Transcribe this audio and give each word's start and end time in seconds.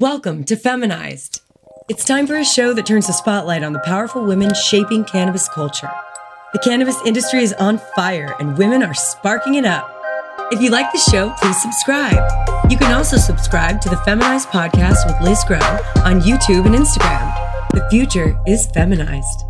Welcome 0.00 0.44
to 0.44 0.56
Feminized. 0.56 1.42
It's 1.90 2.06
time 2.06 2.26
for 2.26 2.36
a 2.36 2.42
show 2.42 2.72
that 2.72 2.86
turns 2.86 3.06
the 3.06 3.12
spotlight 3.12 3.62
on 3.62 3.74
the 3.74 3.80
powerful 3.80 4.24
women 4.24 4.54
shaping 4.54 5.04
cannabis 5.04 5.46
culture. 5.50 5.90
The 6.54 6.58
cannabis 6.60 6.96
industry 7.04 7.42
is 7.42 7.52
on 7.52 7.76
fire 7.94 8.34
and 8.40 8.56
women 8.56 8.82
are 8.82 8.94
sparking 8.94 9.56
it 9.56 9.66
up. 9.66 9.94
If 10.50 10.62
you 10.62 10.70
like 10.70 10.90
the 10.90 10.98
show, 10.98 11.34
please 11.38 11.60
subscribe. 11.60 12.16
You 12.70 12.78
can 12.78 12.94
also 12.94 13.18
subscribe 13.18 13.82
to 13.82 13.90
the 13.90 13.98
Feminized 13.98 14.48
podcast 14.48 15.06
with 15.06 15.20
Liz 15.20 15.44
Grow 15.44 15.58
on 15.58 16.22
YouTube 16.22 16.64
and 16.64 16.74
Instagram. 16.74 17.68
The 17.72 17.86
future 17.90 18.40
is 18.46 18.68
feminized. 18.68 19.44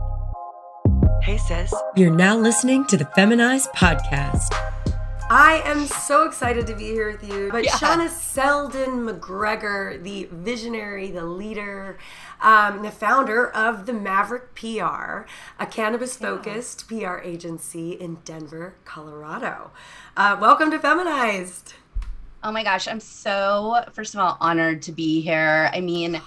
Hey, 1.22 1.38
sis. 1.38 1.72
You're 1.94 2.10
now 2.10 2.36
listening 2.36 2.86
to 2.86 2.96
the 2.96 3.04
Feminized 3.14 3.70
podcast. 3.76 4.52
I 5.32 5.62
am 5.64 5.86
so 5.86 6.24
excited 6.24 6.66
to 6.66 6.74
be 6.74 6.86
here 6.86 7.12
with 7.12 7.22
you. 7.22 7.50
But 7.52 7.62
Yeah. 7.62 7.70
Shawna 7.70 8.08
Seldon 8.08 9.06
McGregor, 9.06 10.02
the 10.02 10.28
visionary, 10.32 11.12
the 11.12 11.24
leader, 11.24 11.98
um, 12.40 12.82
the 12.82 12.90
founder 12.90 13.48
of 13.48 13.86
the 13.86 13.92
Maverick 13.92 14.56
PR, 14.56 15.26
a 15.60 15.66
cannabis 15.70 16.16
focused 16.16 16.88
PR 16.88 17.18
agency 17.18 17.92
in 17.92 18.16
Denver, 18.24 18.74
Colorado. 18.84 19.70
Uh, 20.16 20.36
welcome 20.40 20.68
to 20.72 20.80
Feminized. 20.80 21.74
Oh 22.42 22.50
my 22.50 22.64
gosh, 22.64 22.88
I'm 22.88 22.98
so, 22.98 23.84
first 23.92 24.14
of 24.14 24.20
all, 24.20 24.36
honored 24.40 24.82
to 24.82 24.90
be 24.92 25.20
here. 25.20 25.70
I 25.72 25.80
mean, 25.80 26.20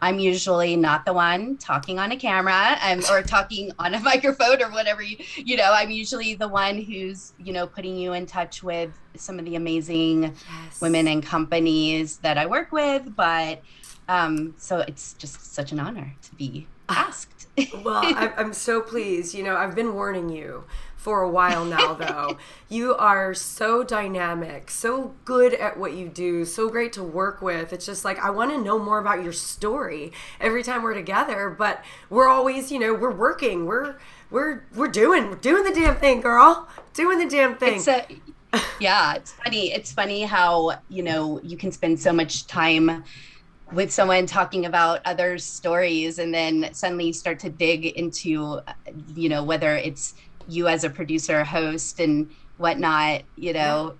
I'm 0.00 0.18
usually 0.18 0.76
not 0.76 1.04
the 1.04 1.12
one 1.12 1.56
talking 1.56 1.98
on 1.98 2.12
a 2.12 2.16
camera 2.16 2.76
um, 2.82 3.02
or 3.10 3.22
talking 3.22 3.72
on 3.78 3.94
a 3.94 4.00
microphone 4.12 4.62
or 4.62 4.70
whatever 4.70 5.02
you, 5.02 5.16
you 5.36 5.56
know, 5.56 5.70
I'm 5.72 5.90
usually 5.90 6.34
the 6.34 6.48
one 6.48 6.80
who's, 6.80 7.32
you 7.38 7.52
know, 7.52 7.66
putting 7.66 7.96
you 7.96 8.12
in 8.12 8.26
touch 8.26 8.62
with 8.62 8.90
some 9.16 9.38
of 9.38 9.44
the 9.44 9.56
amazing 9.56 10.22
Yes. 10.22 10.80
women 10.80 11.08
and 11.08 11.22
companies 11.24 12.18
that 12.18 12.38
I 12.38 12.46
work 12.46 12.70
with. 12.72 13.14
But 13.16 13.62
um, 14.08 14.54
so 14.56 14.78
it's 14.80 15.14
just 15.14 15.54
such 15.54 15.72
an 15.72 15.80
honor 15.80 16.14
to 16.22 16.34
be 16.36 16.66
asked. 16.88 17.46
Well, 17.84 17.94
I, 18.04 18.32
I'm 18.36 18.52
so 18.52 18.80
pleased. 18.80 19.34
You 19.34 19.42
know, 19.42 19.56
I've 19.56 19.74
been 19.74 19.94
warning 19.94 20.28
you 20.28 20.64
for 20.98 21.22
a 21.22 21.30
while 21.30 21.64
now, 21.64 21.94
though. 21.94 22.36
you 22.68 22.94
are 22.96 23.32
so 23.32 23.82
dynamic, 23.84 24.70
so 24.70 25.14
good 25.24 25.54
at 25.54 25.78
what 25.78 25.94
you 25.94 26.08
do, 26.08 26.44
so 26.44 26.68
great 26.68 26.92
to 26.92 27.02
work 27.02 27.40
with. 27.40 27.72
It's 27.72 27.86
just 27.86 28.04
like, 28.04 28.18
I 28.18 28.30
want 28.30 28.50
to 28.50 28.58
know 28.60 28.78
more 28.78 28.98
about 28.98 29.22
your 29.22 29.32
story 29.32 30.12
every 30.40 30.62
time 30.62 30.82
we're 30.82 30.94
together, 30.94 31.48
but 31.48 31.82
we're 32.10 32.28
always, 32.28 32.70
you 32.72 32.80
know, 32.80 32.92
we're 32.92 33.14
working, 33.14 33.64
we're, 33.64 33.96
we're, 34.30 34.64
we're 34.74 34.88
doing, 34.88 35.30
we're 35.30 35.36
doing 35.36 35.64
the 35.64 35.72
damn 35.72 35.96
thing, 35.96 36.20
girl. 36.20 36.68
Doing 36.92 37.18
the 37.18 37.28
damn 37.28 37.56
thing. 37.56 37.76
It's 37.76 37.88
a, 37.88 38.04
yeah, 38.80 39.14
it's 39.14 39.32
funny. 39.32 39.72
It's 39.72 39.92
funny 39.92 40.22
how, 40.22 40.80
you 40.88 41.02
know, 41.04 41.40
you 41.42 41.56
can 41.56 41.70
spend 41.70 42.00
so 42.00 42.12
much 42.12 42.46
time 42.48 43.04
with 43.72 43.92
someone 43.92 44.26
talking 44.26 44.66
about 44.66 45.00
other 45.04 45.38
stories 45.38 46.18
and 46.18 46.32
then 46.32 46.70
suddenly 46.72 47.12
start 47.12 47.38
to 47.40 47.50
dig 47.50 47.86
into, 47.86 48.60
you 49.14 49.28
know, 49.28 49.44
whether 49.44 49.76
it's 49.76 50.14
you 50.48 50.66
as 50.68 50.84
a 50.84 50.90
producer, 50.90 51.44
host, 51.44 52.00
and 52.00 52.30
whatnot, 52.56 53.22
you 53.36 53.52
know, 53.52 53.94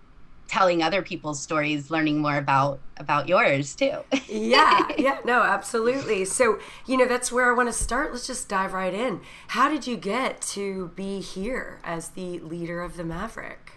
telling 0.49 0.83
other 0.83 1.03
people's 1.03 1.41
stories, 1.41 1.91
learning 1.91 2.19
more 2.19 2.37
about 2.37 2.81
about 2.97 3.29
yours 3.29 3.77
too. 3.77 3.99
yeah, 4.29 4.89
yeah, 4.99 5.19
no, 5.25 5.43
absolutely. 5.43 6.25
So, 6.25 6.59
you 6.87 6.97
know, 6.97 7.07
that's 7.07 7.31
where 7.31 7.51
I 7.51 7.55
want 7.55 7.69
to 7.69 7.73
start. 7.73 8.13
Let's 8.13 8.27
just 8.27 8.49
dive 8.49 8.73
right 8.73 8.95
in. 8.95 9.21
How 9.49 9.69
did 9.69 9.87
you 9.87 9.97
get 9.97 10.41
to 10.43 10.91
be 10.97 11.21
here 11.21 11.79
as 11.85 12.09
the 12.11 12.41
leader 12.41 12.81
of 12.81 12.97
the 12.97 13.05
Maverick? 13.05 13.73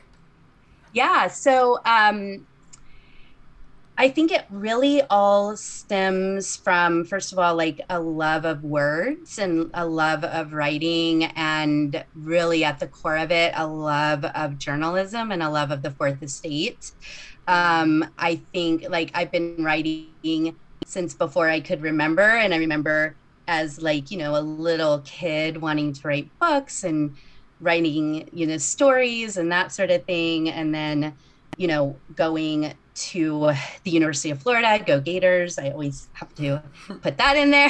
Yeah. 0.93 1.27
So 1.27 1.79
um, 1.85 2.47
I 3.97 4.09
think 4.09 4.31
it 4.31 4.45
really 4.49 5.01
all 5.09 5.55
stems 5.57 6.55
from, 6.57 7.05
first 7.05 7.31
of 7.33 7.37
all, 7.39 7.55
like 7.55 7.79
a 7.89 7.99
love 8.01 8.45
of 8.45 8.63
words 8.63 9.37
and 9.37 9.69
a 9.75 9.85
love 9.85 10.23
of 10.23 10.53
writing, 10.53 11.25
and 11.25 12.03
really 12.15 12.63
at 12.63 12.79
the 12.79 12.87
core 12.87 13.17
of 13.17 13.31
it, 13.31 13.53
a 13.55 13.67
love 13.67 14.25
of 14.25 14.57
journalism 14.57 15.31
and 15.31 15.43
a 15.43 15.49
love 15.51 15.69
of 15.71 15.83
the 15.83 15.91
fourth 15.91 16.23
estate. 16.23 16.91
Um, 17.47 18.05
I 18.17 18.45
think 18.53 18.85
like 18.89 19.11
I've 19.13 19.31
been 19.31 19.63
writing 19.63 20.57
since 20.83 21.13
before 21.15 21.49
I 21.49 21.59
could 21.61 21.81
remember, 21.81 22.23
and 22.23 22.53
I 22.53 22.57
remember 22.57 23.17
as 23.47 23.79
like, 23.81 24.09
you 24.11 24.17
know, 24.17 24.35
a 24.35 24.41
little 24.41 25.01
kid 25.01 25.57
wanting 25.61 25.93
to 25.93 26.01
write 26.07 26.31
books 26.39 26.83
and 26.83 27.17
writing 27.59 28.27
you 28.33 28.47
know 28.47 28.57
stories 28.57 29.37
and 29.37 29.51
that 29.51 29.71
sort 29.71 29.91
of 29.91 30.03
thing 30.05 30.49
and 30.49 30.73
then 30.73 31.15
you 31.57 31.67
know 31.67 32.01
going 32.15 32.73
to 32.93 33.51
the 33.83 33.91
university 33.91 34.29
of 34.31 34.41
florida 34.41 34.83
go 34.85 34.99
gators. 34.99 35.57
I 35.57 35.69
always 35.69 36.09
have 36.13 36.33
to 36.35 36.61
put 37.01 37.17
that 37.17 37.37
in 37.37 37.51
there. 37.51 37.69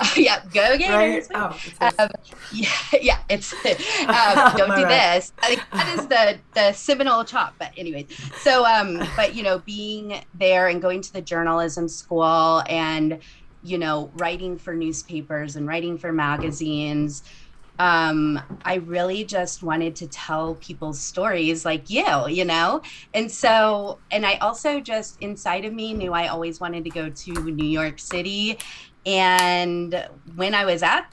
Uh, 0.00 0.08
yeah 0.16 0.42
go 0.52 0.62
Right? 0.62 0.78
gators. 0.78 1.28
Oh, 1.34 1.58
um, 1.98 2.08
yeah 2.52 2.68
yeah 3.00 3.18
it's 3.28 3.52
um, 3.64 4.56
don't 4.56 4.76
do 4.76 4.84
right? 4.84 4.88
this. 4.88 5.32
I 5.42 5.46
think 5.48 5.62
that 5.72 5.98
is 5.98 6.06
the 6.08 6.38
the 6.54 6.72
seminole 6.72 7.24
chop 7.24 7.54
but 7.58 7.72
anyways. 7.76 8.06
So 8.40 8.64
um 8.66 9.02
but 9.16 9.34
you 9.34 9.42
know 9.42 9.60
being 9.60 10.24
there 10.34 10.68
and 10.68 10.80
going 10.82 11.00
to 11.02 11.12
the 11.12 11.22
journalism 11.22 11.88
school 11.88 12.62
and 12.68 13.20
you 13.62 13.78
know 13.78 14.10
writing 14.14 14.58
for 14.58 14.74
newspapers 14.74 15.56
and 15.56 15.66
writing 15.66 15.96
for 15.96 16.12
magazines 16.12 17.22
um 17.78 18.40
i 18.64 18.74
really 18.74 19.24
just 19.24 19.62
wanted 19.62 19.96
to 19.96 20.06
tell 20.06 20.54
people's 20.56 21.00
stories 21.00 21.64
like 21.64 21.90
you 21.90 22.28
you 22.28 22.44
know? 22.44 22.80
And 23.14 23.30
so 23.30 23.98
and 24.10 24.24
i 24.24 24.36
also 24.36 24.80
just 24.80 25.20
inside 25.20 25.64
of 25.64 25.72
me 25.72 25.92
knew 25.92 26.12
i 26.12 26.28
always 26.28 26.60
wanted 26.60 26.84
to 26.84 26.90
go 26.90 27.10
to 27.10 27.32
new 27.32 27.66
york 27.66 27.98
city. 27.98 28.58
And 29.06 30.08
when 30.36 30.54
i 30.54 30.64
was 30.64 30.82
at 30.82 31.12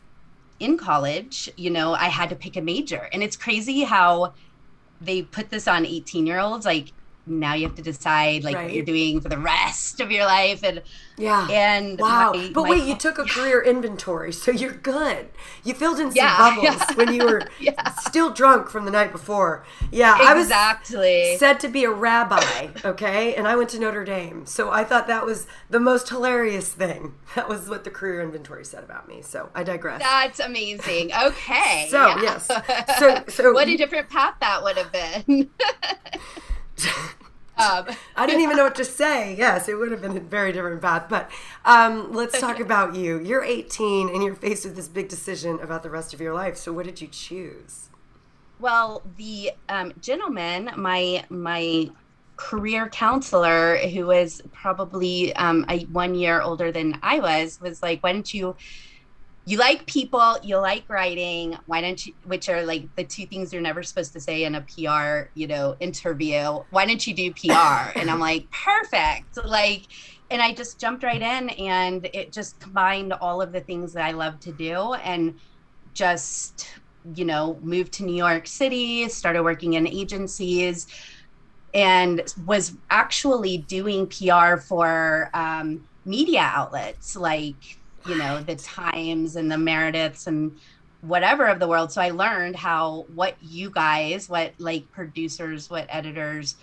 in 0.59 0.77
college 0.77 1.49
you 1.57 1.71
know 1.71 1.93
i 1.93 2.05
had 2.05 2.29
to 2.29 2.35
pick 2.35 2.55
a 2.57 2.61
major. 2.61 3.09
And 3.11 3.23
it's 3.23 3.35
crazy 3.35 3.81
how 3.83 4.33
they 5.01 5.23
put 5.23 5.49
this 5.49 5.67
on 5.67 5.85
18 5.85 6.27
year 6.27 6.39
olds 6.39 6.65
like 6.65 6.93
now 7.25 7.53
you 7.53 7.67
have 7.67 7.75
to 7.75 7.81
decide 7.81 8.43
like 8.43 8.55
what 8.55 8.73
you're 8.73 8.83
doing 8.85 9.21
for 9.21 9.29
the 9.29 9.37
rest 9.37 9.99
of 9.99 10.11
your 10.11 10.25
life 10.25 10.63
and 10.63 10.81
Yeah. 11.17 11.47
and 11.49 11.99
Wow. 11.99 12.31
my- 12.33 12.49
but 12.53 12.63
my 12.63 12.69
wait, 12.71 12.83
you 12.83 12.95
took 12.97 13.19
a 13.19 13.23
career 13.35 13.61
inventory, 13.61 14.33
so 14.33 14.49
you're 14.51 14.71
good. 14.73 15.29
You 15.63 15.73
filled 15.75 15.99
in 15.99 16.07
some 16.07 16.15
Yeah, 16.15 16.37
bubbles 16.55 16.63
yeah. 16.63 16.93
when 16.95 17.13
you 17.13 17.23
were 17.25 17.43
Yeah. 17.59 17.89
still 17.99 18.31
drunk 18.31 18.69
from 18.69 18.85
the 18.85 18.91
night 18.91 19.11
before. 19.11 19.63
Yeah, 19.91 20.17
I 20.19 20.33
was 20.33 20.45
exactly 20.47 21.35
said 21.37 21.59
to 21.59 21.67
be 21.67 21.83
a 21.83 21.91
rabbi, 21.91 22.69
okay? 22.83 23.35
And 23.35 23.47
I 23.47 23.55
went 23.55 23.69
to 23.71 23.79
Notre 23.79 24.03
Dame. 24.03 24.45
So 24.47 24.71
I 24.71 24.83
thought 24.83 25.07
that 25.07 25.25
was 25.25 25.45
the 25.69 25.79
most 25.79 26.09
hilarious 26.09 26.69
thing. 26.73 27.13
That 27.35 27.47
was 27.47 27.69
what 27.69 27.83
the 27.83 27.91
career 27.91 28.21
inventory 28.21 28.65
said 28.65 28.83
about 28.83 29.07
me. 29.07 29.21
So 29.21 29.49
I 29.53 29.63
digress. 29.63 30.01
That's 30.01 30.39
amazing. 30.39 31.11
Okay. 31.13 31.87
So, 31.91 32.07
yeah. 32.07 32.21
yes. 32.21 32.47
So- 32.97 33.23
so- 33.27 33.53
what 33.53 33.67
a 33.67 33.77
different 33.77 34.09
path 34.09 34.35
that 34.39 34.63
would 34.63 34.77
have 34.77 34.91
been. 34.91 35.49
Um, 37.57 37.87
I 38.15 38.25
didn't 38.25 38.41
even 38.41 38.57
know 38.57 38.63
what 38.63 38.75
to 38.75 38.85
say. 38.85 39.35
Yes, 39.35 39.67
it 39.67 39.75
would 39.75 39.91
have 39.91 40.01
been 40.01 40.17
a 40.17 40.19
very 40.19 40.51
different 40.51 40.81
path. 40.81 41.05
But 41.09 41.29
um, 41.65 42.13
let's 42.13 42.39
talk 42.39 42.59
about 42.59 42.95
you. 42.95 43.19
You're 43.19 43.43
18 43.43 44.09
and 44.09 44.23
you're 44.23 44.35
faced 44.35 44.65
with 44.65 44.75
this 44.75 44.87
big 44.87 45.09
decision 45.09 45.59
about 45.59 45.83
the 45.83 45.89
rest 45.89 46.13
of 46.13 46.21
your 46.21 46.33
life. 46.33 46.57
So 46.57 46.73
what 46.73 46.85
did 46.85 47.01
you 47.01 47.07
choose? 47.07 47.89
well, 48.61 49.01
the 49.17 49.51
um, 49.67 49.91
gentleman, 49.99 50.69
my 50.77 51.25
my 51.29 51.89
career 52.37 52.87
counselor, 52.89 53.77
who 53.77 54.07
was 54.07 54.41
probably 54.53 55.35
um, 55.35 55.65
a, 55.69 55.83
one 55.85 56.15
year 56.15 56.41
older 56.41 56.71
than 56.71 56.97
I 57.01 57.19
was, 57.19 57.59
was 57.59 57.81
like, 57.81 58.01
"Why 58.01 58.13
don't 58.13 58.33
you?" 58.33 58.55
You 59.45 59.57
like 59.57 59.85
people, 59.87 60.37
you 60.43 60.57
like 60.57 60.87
writing. 60.87 61.57
Why 61.65 61.81
don't 61.81 62.05
you? 62.05 62.13
Which 62.25 62.47
are 62.47 62.63
like 62.63 62.93
the 62.95 63.03
two 63.03 63.25
things 63.25 63.51
you're 63.51 63.61
never 63.61 63.81
supposed 63.81 64.13
to 64.13 64.19
say 64.19 64.43
in 64.43 64.55
a 64.55 64.61
PR, 64.61 65.29
you 65.33 65.47
know, 65.47 65.75
interview. 65.79 66.59
Why 66.69 66.85
don't 66.85 67.05
you 67.05 67.13
do 67.13 67.33
PR? 67.33 67.97
And 67.97 68.11
I'm 68.11 68.19
like, 68.19 68.49
perfect. 68.51 69.43
Like, 69.43 69.83
and 70.29 70.41
I 70.41 70.53
just 70.53 70.79
jumped 70.79 71.03
right 71.03 71.21
in, 71.21 71.49
and 71.49 72.07
it 72.13 72.31
just 72.31 72.59
combined 72.59 73.13
all 73.13 73.41
of 73.41 73.51
the 73.51 73.61
things 73.61 73.93
that 73.93 74.05
I 74.05 74.11
love 74.11 74.39
to 74.41 74.51
do, 74.51 74.93
and 74.93 75.39
just 75.93 76.67
you 77.15 77.25
know 77.25 77.57
moved 77.61 77.91
to 77.91 78.03
new 78.03 78.15
york 78.15 78.45
city 78.45 79.09
started 79.09 79.41
working 79.41 79.73
in 79.73 79.87
agencies 79.87 80.87
and 81.73 82.33
was 82.45 82.73
actually 82.89 83.57
doing 83.57 84.05
pr 84.07 84.57
for 84.57 85.29
um, 85.33 85.87
media 86.05 86.41
outlets 86.41 87.15
like 87.15 87.79
you 88.07 88.17
know 88.17 88.41
the 88.41 88.55
times 88.55 89.35
and 89.35 89.51
the 89.51 89.55
merediths 89.55 90.27
and 90.27 90.57
whatever 91.01 91.45
of 91.45 91.59
the 91.59 91.67
world 91.67 91.91
so 91.91 92.01
i 92.01 92.09
learned 92.09 92.55
how 92.55 93.05
what 93.13 93.35
you 93.41 93.69
guys 93.69 94.29
what 94.29 94.53
like 94.59 94.89
producers 94.91 95.69
what 95.69 95.85
editors 95.89 96.55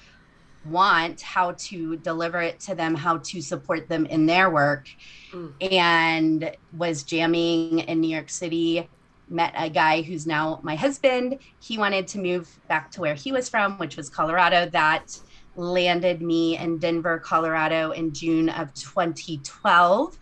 want 0.65 1.21
how 1.21 1.53
to 1.53 1.97
deliver 1.99 2.41
it 2.41 2.59
to 2.61 2.75
them 2.75 2.95
how 2.95 3.19
to 3.19 3.41
support 3.41 3.89
them 3.89 4.07
in 4.07 4.27
their 4.27 4.51
work 4.51 4.89
Mm. 5.33 5.53
and 5.71 6.57
was 6.77 7.03
jamming 7.03 7.81
in 7.81 8.01
new 8.01 8.09
york 8.09 8.31
city 8.31 8.89
met 9.29 9.53
a 9.57 9.69
guy 9.69 10.01
who's 10.01 10.27
now 10.27 10.59
my 10.63 10.75
husband. 10.75 11.39
He 11.61 11.77
wanted 11.77 12.07
to 12.09 12.19
move 12.19 12.59
back 12.67 12.91
to 12.93 13.03
where 13.03 13.15
he 13.15 13.31
was 13.31 13.49
from, 13.49 13.77
which 13.79 13.95
was 13.97 14.09
Colorado. 14.09 14.71
That 14.71 15.19
landed 15.55 16.23
me 16.23 16.57
in 16.57 16.79
Denver, 16.79 17.19
Colorado 17.19 17.91
in 17.91 18.13
June 18.15 18.49
of 18.49 18.73
2012. 18.73 20.19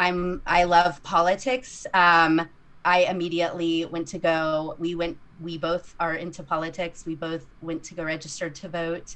I'm 0.00 0.40
I 0.46 0.64
love 0.64 1.02
politics. 1.02 1.86
Um, 1.92 2.48
I 2.86 3.00
immediately 3.00 3.84
went 3.84 4.08
to 4.08 4.18
go. 4.18 4.74
We 4.78 4.94
went. 4.94 5.18
We 5.38 5.58
both 5.58 5.94
are 6.00 6.14
into 6.14 6.42
politics. 6.42 7.04
We 7.04 7.16
both 7.16 7.44
went 7.60 7.84
to 7.84 7.94
go 7.94 8.04
register 8.04 8.48
to 8.48 8.68
vote, 8.70 9.14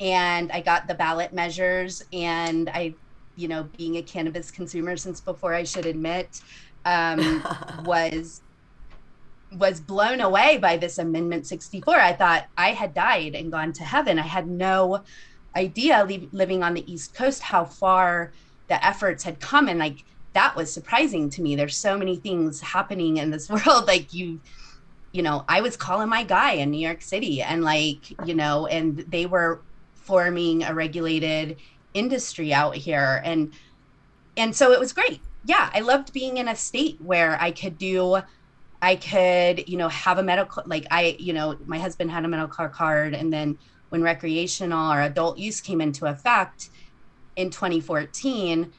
and 0.00 0.50
I 0.50 0.62
got 0.62 0.88
the 0.88 0.94
ballot 0.94 1.34
measures. 1.34 2.02
And 2.14 2.70
I, 2.70 2.94
you 3.36 3.46
know, 3.46 3.64
being 3.76 3.96
a 3.98 4.02
cannabis 4.02 4.50
consumer 4.50 4.96
since 4.96 5.20
before 5.20 5.52
I 5.52 5.64
should 5.64 5.84
admit, 5.84 6.40
um, 6.86 7.44
was 7.84 8.40
was 9.52 9.82
blown 9.82 10.22
away 10.22 10.56
by 10.56 10.78
this 10.78 10.96
amendment 10.96 11.46
64 11.46 11.94
i 11.96 12.14
thought 12.14 12.44
i 12.56 12.70
had 12.70 12.94
died 12.94 13.34
and 13.34 13.52
gone 13.52 13.70
to 13.70 13.84
heaven 13.84 14.18
i 14.18 14.22
had 14.22 14.48
no 14.48 15.04
idea 15.54 16.02
li- 16.08 16.30
living 16.32 16.62
on 16.62 16.72
the 16.72 16.90
east 16.90 17.14
coast 17.14 17.42
how 17.42 17.62
far 17.62 18.32
the 18.68 18.82
efforts 18.82 19.24
had 19.24 19.38
come 19.40 19.68
and 19.68 19.78
like 19.78 20.06
that 20.34 20.56
was 20.56 20.72
surprising 20.72 21.28
to 21.30 21.42
me. 21.42 21.56
There's 21.56 21.76
so 21.76 21.98
many 21.98 22.16
things 22.16 22.60
happening 22.60 23.18
in 23.18 23.30
this 23.30 23.48
world. 23.66 23.86
Like 23.86 24.12
you 24.12 24.40
you 25.12 25.22
know 25.22 25.44
i 25.46 25.60
was 25.60 25.76
calling 25.76 26.08
my 26.08 26.24
guy 26.24 26.52
in 26.52 26.70
new 26.70 26.80
york 26.80 27.02
city 27.02 27.42
and 27.42 27.62
like 27.62 28.18
you 28.26 28.34
know 28.34 28.66
and 28.68 29.04
they 29.10 29.26
were 29.26 29.60
forming 29.92 30.62
a 30.62 30.72
regulated 30.72 31.58
industry 31.94 32.52
out 32.54 32.74
here. 32.74 33.20
And 33.24 33.52
and 34.36 34.56
so 34.56 34.72
it 34.72 34.80
was 34.80 34.92
great. 34.92 35.20
Yeah 35.44 35.70
i 35.74 35.80
loved 35.80 36.12
being 36.12 36.38
in 36.38 36.48
a 36.48 36.56
state 36.56 37.00
where 37.00 37.40
i 37.40 37.50
could 37.50 37.78
do 37.78 38.22
I 38.84 38.96
could, 38.96 39.68
you 39.68 39.76
know, 39.76 39.88
have 39.88 40.18
a 40.18 40.24
medical, 40.24 40.64
like 40.66 40.88
I, 40.90 41.16
you 41.20 41.32
know, 41.32 41.56
my 41.66 41.78
husband 41.78 42.10
had 42.10 42.24
a 42.24 42.28
medical 42.28 42.68
card. 42.68 43.14
And 43.14 43.32
then 43.32 43.56
when 43.90 44.02
recreational 44.02 44.92
or 44.92 45.02
adult 45.02 45.38
use 45.38 45.60
came 45.60 45.80
into 45.80 46.06
effect 46.06 46.70
in 47.36 47.50
2014, 47.50 48.72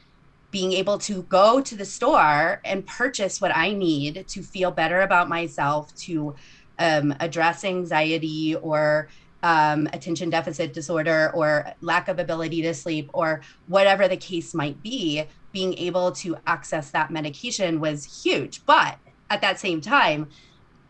being 0.54 0.72
able 0.72 1.00
to 1.00 1.24
go 1.24 1.60
to 1.60 1.76
the 1.76 1.84
store 1.84 2.62
and 2.64 2.86
purchase 2.86 3.42
what 3.42 3.54
I 3.56 3.74
need 3.74 4.28
to 4.28 4.44
feel 4.44 4.70
better 4.70 5.02
about 5.02 5.28
myself, 5.28 5.94
to 5.96 6.36
um, 6.78 7.16
address 7.20 7.66
anxiety 7.66 8.56
or 8.56 9.10
um, 9.42 9.88
attention 9.94 10.30
deficit 10.30 10.72
disorder 10.72 11.32
or 11.34 11.74
lack 11.82 12.08
of 12.08 12.20
ability 12.20 12.62
to 12.62 12.74
sleep 12.76 13.10
or 13.14 13.42
whatever 13.66 14.08
the 14.08 14.16
case 14.16 14.54
might 14.54 14.82
be, 14.84 15.24
being 15.52 15.74
able 15.80 16.12
to 16.12 16.38
access 16.46 16.92
that 16.92 17.10
medication 17.10 17.80
was 17.80 18.24
huge. 18.24 18.64
But 18.68 19.00
at 19.32 19.42
that 19.42 19.60
same 19.60 19.82
time, 19.82 20.30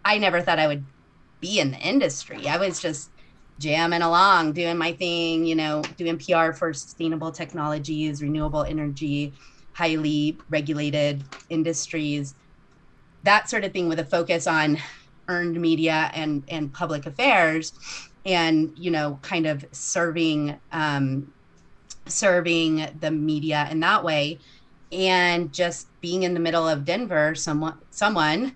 I 0.03 0.17
never 0.17 0.41
thought 0.41 0.59
I 0.59 0.67
would 0.67 0.83
be 1.39 1.61
in 1.61 1.71
the 1.71 1.79
industry. 1.79 2.49
I 2.49 2.57
was 2.57 2.81
just 2.81 3.11
jamming 3.59 4.01
along, 4.01 4.51
doing 4.51 4.77
my 4.77 4.91
thing, 4.91 5.45
you 5.45 5.55
know, 5.55 5.81
doing 5.95 6.17
PR 6.17 6.51
for 6.51 6.73
sustainable 6.73 7.31
technologies, 7.31 8.21
renewable 8.21 8.63
energy, 8.63 9.31
highly 9.73 10.37
regulated 10.49 11.23
industries, 11.49 12.35
that 13.23 13.49
sort 13.49 13.63
of 13.63 13.71
thing 13.71 13.87
with 13.87 13.99
a 13.99 14.05
focus 14.05 14.47
on 14.47 14.77
earned 15.27 15.59
media 15.59 16.11
and 16.13 16.43
and 16.49 16.73
public 16.73 17.05
affairs 17.05 17.71
and 18.25 18.73
you 18.77 18.91
know 18.91 19.17
kind 19.21 19.45
of 19.45 19.65
serving 19.71 20.53
um 20.73 21.31
serving 22.05 22.85
the 22.99 23.09
media 23.09 23.65
in 23.71 23.79
that 23.79 24.03
way 24.03 24.37
and 24.93 25.51
just 25.51 25.87
being 26.01 26.23
in 26.23 26.33
the 26.33 26.39
middle 26.39 26.67
of 26.67 26.85
Denver, 26.85 27.35
someone 27.35 27.77
someone 27.89 28.55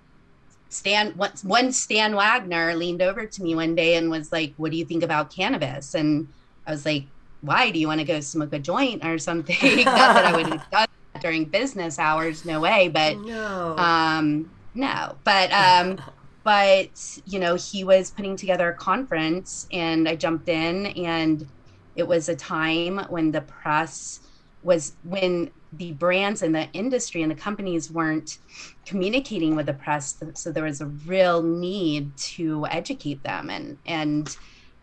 Stan 0.69 1.13
one 1.13 1.71
Stan 1.71 2.15
Wagner 2.15 2.75
leaned 2.75 3.01
over 3.01 3.25
to 3.25 3.43
me 3.43 3.55
one 3.55 3.73
day 3.73 3.95
and 3.95 4.11
was 4.11 4.31
like, 4.31 4.53
"What 4.57 4.71
do 4.71 4.77
you 4.77 4.85
think 4.85 5.03
about 5.03 5.33
cannabis?" 5.33 5.95
And 5.95 6.27
I 6.67 6.71
was 6.71 6.85
like, 6.85 7.05
"Why? 7.41 7.71
Do 7.71 7.79
you 7.79 7.87
want 7.87 8.01
to 8.01 8.05
go 8.05 8.19
smoke 8.19 8.53
a 8.53 8.59
joint 8.59 9.03
or 9.03 9.17
something?" 9.17 9.57
Not 9.85 9.85
that 9.85 10.25
I 10.25 10.35
would 10.35 10.47
have 10.53 10.69
done 10.69 10.87
during 11.21 11.45
business 11.45 11.99
hours, 11.99 12.45
no 12.45 12.59
way. 12.59 12.89
But 12.89 13.17
no, 13.17 13.75
um, 13.77 14.51
no. 14.73 15.17
But 15.23 15.51
um, 15.51 15.99
but 16.43 17.19
you 17.25 17.39
know, 17.39 17.55
he 17.55 17.83
was 17.83 18.11
putting 18.11 18.35
together 18.35 18.69
a 18.69 18.75
conference, 18.75 19.67
and 19.71 20.07
I 20.07 20.15
jumped 20.15 20.49
in, 20.49 20.87
and 20.87 21.47
it 21.95 22.07
was 22.07 22.29
a 22.29 22.35
time 22.35 22.99
when 23.09 23.31
the 23.31 23.41
press 23.41 24.21
was 24.63 24.93
when 25.03 25.51
the 25.73 25.91
brands 25.93 26.41
and 26.41 26.55
the 26.55 26.69
industry 26.71 27.21
and 27.21 27.31
the 27.31 27.35
companies 27.35 27.91
weren't 27.91 28.37
communicating 28.85 29.55
with 29.55 29.65
the 29.65 29.73
press 29.73 30.15
so 30.33 30.51
there 30.51 30.63
was 30.63 30.81
a 30.81 30.85
real 30.85 31.43
need 31.43 32.15
to 32.15 32.65
educate 32.67 33.21
them 33.23 33.49
and 33.49 33.77
and 33.85 34.37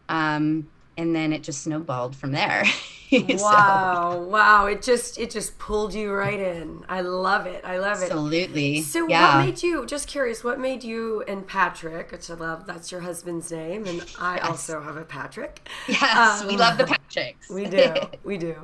um 0.09 0.69
and 0.97 1.15
then 1.15 1.33
it 1.33 1.43
just 1.43 1.63
snowballed 1.63 2.17
from 2.17 2.33
there. 2.33 2.65
Wow 3.13 4.13
so. 4.15 4.19
wow 4.23 4.67
it 4.67 4.83
just 4.83 5.19
it 5.19 5.31
just 5.31 5.57
pulled 5.59 5.95
you 5.95 6.13
right 6.13 6.41
in. 6.41 6.85
I 6.89 7.03
love 7.03 7.47
it 7.47 7.61
i 7.65 7.79
love 7.79 7.99
it. 8.03 8.07
Absolutely. 8.07 8.83
So 8.83 9.07
yeah. 9.07 9.37
what 9.37 9.47
made 9.47 9.63
you 9.63 9.87
just 9.87 10.09
curious 10.09 10.43
what 10.43 10.59
made 10.59 10.83
you 10.83 11.23
and 11.29 11.47
patrick 11.47 12.11
which 12.11 12.29
i 12.29 12.35
love 12.35 12.67
that's 12.67 12.91
your 12.91 13.03
husband's 13.03 13.53
name 13.53 13.87
and 13.87 14.05
i 14.19 14.37
yes. 14.37 14.47
also 14.47 14.81
have 14.81 14.97
a 14.97 15.05
patrick. 15.05 15.69
Yes 15.87 16.43
um, 16.43 16.49
we 16.49 16.57
love 16.57 16.77
the 16.77 16.85
patricks. 16.87 17.49
We 17.51 17.67
do 17.67 17.95
we 18.25 18.37
do. 18.37 18.57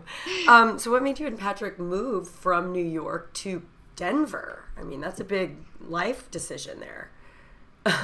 Um, 0.49 0.81
so 0.81 0.91
what 0.91 1.05
made 1.05 1.21
you 1.21 1.29
and 1.29 1.38
patrick 1.38 1.79
move 1.79 2.29
from 2.29 2.73
new 2.73 2.85
york 2.85 3.33
to 3.35 3.62
denver? 3.94 4.65
I 4.76 4.83
mean 4.83 5.00
that's 5.00 5.21
a 5.21 5.25
big 5.25 5.59
life 5.81 6.29
decision 6.31 6.81
there. 6.81 7.11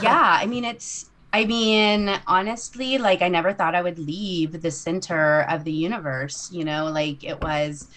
Yeah 0.00 0.38
i 0.40 0.46
mean 0.46 0.64
it's 0.64 1.10
I 1.36 1.44
mean, 1.44 2.08
honestly, 2.26 2.96
like 2.96 3.20
I 3.20 3.28
never 3.28 3.52
thought 3.52 3.74
I 3.74 3.82
would 3.82 3.98
leave 3.98 4.62
the 4.62 4.70
center 4.70 5.42
of 5.42 5.64
the 5.64 5.72
universe, 5.72 6.48
you 6.50 6.64
know, 6.64 6.86
like 6.86 7.24
it 7.24 7.42
was 7.42 7.88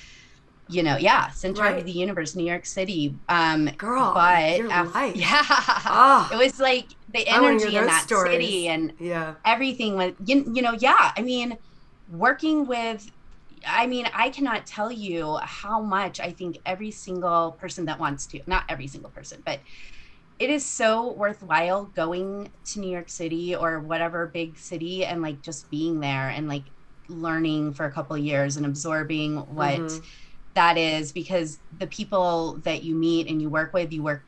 you 0.68 0.84
know, 0.84 0.98
yeah, 0.98 1.30
center 1.32 1.64
right. 1.64 1.80
of 1.80 1.86
the 1.86 1.92
universe, 1.92 2.36
New 2.36 2.46
York 2.46 2.66
City. 2.66 3.18
Um 3.30 3.68
girl, 3.78 4.14
but 4.14 4.60
after, 4.70 5.06
yeah. 5.18 5.42
Oh, 5.86 6.30
it 6.34 6.36
was 6.36 6.60
like 6.60 6.88
the 7.08 7.26
energy 7.28 7.78
in 7.78 7.86
that 7.86 8.04
stories. 8.04 8.34
city 8.34 8.68
and 8.68 8.94
yeah. 9.00 9.36
everything 9.46 9.96
was 9.96 10.12
you, 10.26 10.46
you 10.54 10.62
know, 10.62 10.76
yeah. 10.78 11.14
I 11.18 11.22
mean, 11.22 11.58
working 12.10 12.68
with 12.68 13.10
I 13.66 13.88
mean, 13.88 14.06
I 14.14 14.32
cannot 14.32 14.66
tell 14.66 14.92
you 14.92 15.38
how 15.44 15.82
much 15.82 16.20
I 16.20 16.32
think 16.32 16.58
every 16.66 16.92
single 16.92 17.54
person 17.54 17.86
that 17.86 18.00
wants 18.00 18.28
to, 18.28 18.42
not 18.48 18.64
every 18.70 18.88
single 18.88 19.12
person, 19.12 19.42
but 19.46 19.62
it 20.40 20.50
is 20.50 20.66
so 20.66 21.12
worthwhile 21.12 21.86
going 21.96 22.50
to 22.66 22.80
New 22.80 22.90
York 22.90 23.10
City 23.10 23.56
or 23.56 23.80
whatever 23.80 24.26
big 24.26 24.58
city 24.58 25.06
and 25.06 25.22
like 25.22 25.42
just 25.42 25.70
being 25.70 26.00
there 26.00 26.30
and 26.30 26.48
like 26.48 26.64
learning 27.10 27.74
for 27.74 27.86
a 27.86 27.92
couple 27.92 28.16
of 28.16 28.24
years 28.24 28.56
and 28.56 28.66
absorbing 28.66 29.38
what 29.54 29.80
mm-hmm. 29.80 30.06
that 30.54 30.78
is 30.78 31.12
because 31.12 31.60
the 31.80 31.88
people 31.88 32.54
that 32.64 32.84
you 32.84 32.96
meet 32.96 33.28
and 33.28 33.42
you 33.42 33.50
work 33.50 33.74
with, 33.74 33.92
you 33.92 34.02
work 34.02 34.24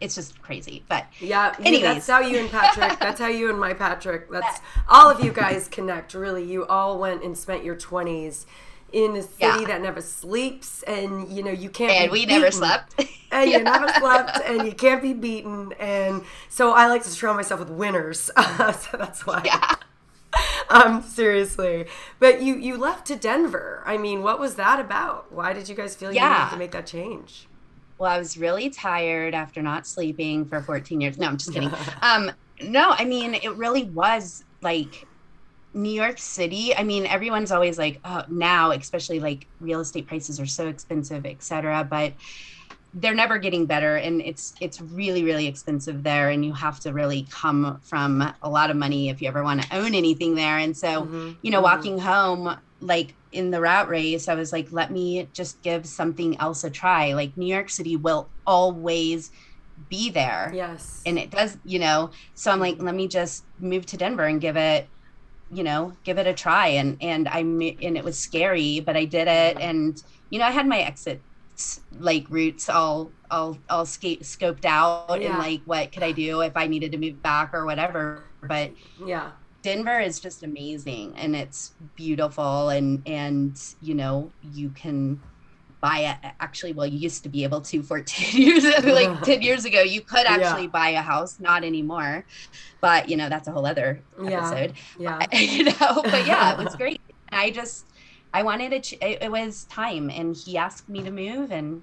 it's 0.00 0.16
just 0.16 0.42
crazy. 0.42 0.82
But 0.88 1.06
yeah, 1.20 1.54
anyways. 1.60 1.82
that's 1.82 2.08
how 2.08 2.18
you 2.18 2.38
and 2.38 2.50
Patrick, 2.50 2.98
that's 2.98 3.20
how 3.20 3.28
you 3.28 3.48
and 3.48 3.60
my 3.60 3.72
Patrick, 3.72 4.28
that's 4.28 4.60
all 4.88 5.08
of 5.08 5.24
you 5.24 5.32
guys 5.32 5.68
connect. 5.68 6.14
Really, 6.14 6.44
you 6.44 6.66
all 6.66 6.98
went 6.98 7.22
and 7.22 7.38
spent 7.38 7.64
your 7.64 7.76
20s 7.76 8.44
in 8.92 9.16
a 9.16 9.22
city 9.22 9.36
yeah. 9.40 9.64
that 9.66 9.82
never 9.82 10.00
sleeps 10.00 10.82
and 10.82 11.28
you 11.32 11.42
know 11.42 11.50
you 11.50 11.70
can't 11.70 11.92
and 11.92 12.12
we 12.12 12.20
beaten. 12.26 12.40
never 12.40 12.50
slept. 12.50 13.04
And 13.32 13.50
yeah. 13.50 13.56
you 13.56 13.64
never 13.64 13.88
slept 13.88 14.42
and 14.44 14.66
you 14.66 14.74
can't 14.74 15.00
be 15.00 15.14
beaten. 15.14 15.72
And 15.80 16.22
so 16.50 16.72
i 16.72 16.86
like 16.86 17.02
to 17.04 17.08
surround 17.08 17.38
myself 17.38 17.60
with 17.60 17.70
winners. 17.70 18.30
So 18.36 18.96
that's 18.98 19.26
why. 19.26 19.42
Yeah. 19.44 19.74
Um 20.68 21.02
seriously. 21.02 21.86
But 22.18 22.42
you 22.42 22.56
you 22.56 22.76
left 22.76 23.06
to 23.06 23.16
denver. 23.16 23.82
I 23.86 23.96
mean 23.96 24.22
what 24.22 24.38
was 24.38 24.56
that 24.56 24.80
about? 24.80 25.32
Why 25.32 25.54
did 25.54 25.66
you 25.68 25.74
guys 25.74 25.96
feel 25.96 26.12
yeah. 26.12 26.28
you 26.30 26.38
needed 26.38 26.50
to 26.50 26.58
make 26.58 26.70
that 26.72 26.86
change? 26.86 27.48
Well 27.96 28.10
i 28.10 28.18
was 28.18 28.36
really 28.36 28.68
tired 28.68 29.34
after 29.34 29.62
not 29.62 29.86
sleeping 29.86 30.44
for 30.44 30.60
14 30.60 31.00
years. 31.00 31.16
No 31.16 31.28
i'm 31.28 31.38
just 31.38 31.54
kidding. 31.54 31.72
Um 32.02 32.30
no 32.62 32.90
i 32.90 33.06
mean 33.06 33.34
it 33.34 33.54
really 33.56 33.84
was 33.84 34.44
like 34.60 35.06
New 35.74 35.90
York 35.92 36.18
City, 36.18 36.74
I 36.76 36.82
mean, 36.82 37.06
everyone's 37.06 37.50
always 37.50 37.78
like, 37.78 38.00
oh, 38.04 38.24
now, 38.28 38.72
especially 38.72 39.20
like 39.20 39.46
real 39.60 39.80
estate 39.80 40.06
prices 40.06 40.38
are 40.38 40.46
so 40.46 40.68
expensive, 40.68 41.24
et 41.24 41.42
cetera, 41.42 41.82
but 41.84 42.12
they're 42.94 43.14
never 43.14 43.38
getting 43.38 43.64
better. 43.64 43.96
And 43.96 44.20
it's, 44.20 44.54
it's 44.60 44.80
really, 44.82 45.24
really 45.24 45.46
expensive 45.46 46.02
there. 46.02 46.28
And 46.28 46.44
you 46.44 46.52
have 46.52 46.78
to 46.80 46.92
really 46.92 47.26
come 47.30 47.80
from 47.82 48.34
a 48.42 48.50
lot 48.50 48.70
of 48.70 48.76
money 48.76 49.08
if 49.08 49.22
you 49.22 49.28
ever 49.28 49.42
want 49.42 49.62
to 49.62 49.76
own 49.76 49.94
anything 49.94 50.34
there. 50.34 50.58
And 50.58 50.76
so, 50.76 51.02
mm-hmm. 51.02 51.32
you 51.40 51.50
know, 51.50 51.62
mm-hmm. 51.62 51.76
walking 51.76 51.98
home, 51.98 52.54
like 52.82 53.14
in 53.32 53.50
the 53.50 53.60
rat 53.60 53.88
race, 53.88 54.28
I 54.28 54.34
was 54.34 54.52
like, 54.52 54.72
let 54.72 54.90
me 54.90 55.26
just 55.32 55.62
give 55.62 55.86
something 55.86 56.38
else 56.38 56.64
a 56.64 56.70
try. 56.70 57.14
Like 57.14 57.34
New 57.34 57.46
York 57.46 57.70
City 57.70 57.96
will 57.96 58.28
always 58.46 59.30
be 59.88 60.10
there. 60.10 60.52
Yes. 60.54 61.00
And 61.06 61.18
it 61.18 61.30
does, 61.30 61.56
you 61.64 61.78
know, 61.78 62.10
so 62.34 62.50
I'm 62.50 62.60
like, 62.60 62.76
let 62.78 62.94
me 62.94 63.08
just 63.08 63.44
move 63.58 63.86
to 63.86 63.96
Denver 63.96 64.24
and 64.24 64.38
give 64.38 64.58
it 64.58 64.86
you 65.52 65.62
know 65.62 65.92
give 66.04 66.18
it 66.18 66.26
a 66.26 66.32
try. 66.32 66.68
And 66.68 66.96
and 67.00 67.28
i 67.28 67.38
and 67.40 67.96
it 67.96 68.04
was 68.04 68.18
scary 68.18 68.80
but 68.80 68.96
i 68.96 69.04
did 69.04 69.28
it. 69.28 69.58
And 69.60 70.02
you 70.30 70.38
know 70.38 70.46
i 70.46 70.50
had 70.50 70.66
my 70.66 70.80
exit 70.80 71.20
like 72.00 72.26
routes 72.28 72.68
all 72.68 73.10
all 73.30 73.58
all 73.68 73.86
sca- 73.86 74.16
scoped 74.22 74.64
out 74.64 75.20
yeah. 75.20 75.28
and 75.28 75.38
like 75.38 75.60
what 75.64 75.92
could 75.92 76.02
i 76.02 76.10
do 76.10 76.40
if 76.40 76.56
i 76.56 76.66
needed 76.66 76.90
to 76.92 76.98
move 76.98 77.22
back 77.22 77.54
or 77.54 77.64
whatever. 77.64 78.24
But 78.42 78.72
yeah. 79.04 79.32
Denver 79.62 80.00
is 80.00 80.18
just 80.18 80.42
amazing 80.42 81.14
and 81.16 81.36
it's 81.36 81.72
beautiful. 81.94 82.70
And 82.70 83.02
and 83.06 83.60
you 83.80 83.94
know 83.94 84.32
you 84.52 84.70
can 84.70 85.20
buy 85.82 85.98
it 85.98 86.32
actually 86.38 86.72
well 86.72 86.86
you 86.86 86.96
used 86.96 87.24
to 87.24 87.28
be 87.28 87.42
able 87.42 87.60
to 87.60 87.82
14 87.82 88.40
years 88.40 88.64
like 88.84 89.20
10 89.24 89.42
years 89.42 89.66
ago. 89.66 89.82
You 89.82 90.00
could 90.00 90.26
actually 90.26 90.62
yeah. 90.62 90.68
buy 90.68 90.88
a 90.90 91.02
house 91.02 91.38
not 91.40 91.64
anymore. 91.64 92.24
But 92.80 93.08
you 93.08 93.16
know 93.16 93.28
that's 93.28 93.48
a 93.48 93.52
whole 93.52 93.66
other 93.66 94.00
episode. 94.18 94.74
Yeah, 94.98 95.26
yeah. 95.30 95.38
you 95.38 95.64
know 95.64 96.00
but 96.04 96.26
yeah 96.26 96.52
it 96.52 96.64
was 96.64 96.74
great. 96.76 97.00
I 97.30 97.50
just 97.50 97.86
i 98.32 98.42
wanted 98.42 98.72
it 98.72 98.92
it 99.02 99.30
was 99.30 99.64
time. 99.64 100.08
And 100.08 100.34
he 100.34 100.56
asked 100.56 100.88
me 100.88 101.02
to 101.02 101.10
move 101.10 101.50
and 101.50 101.82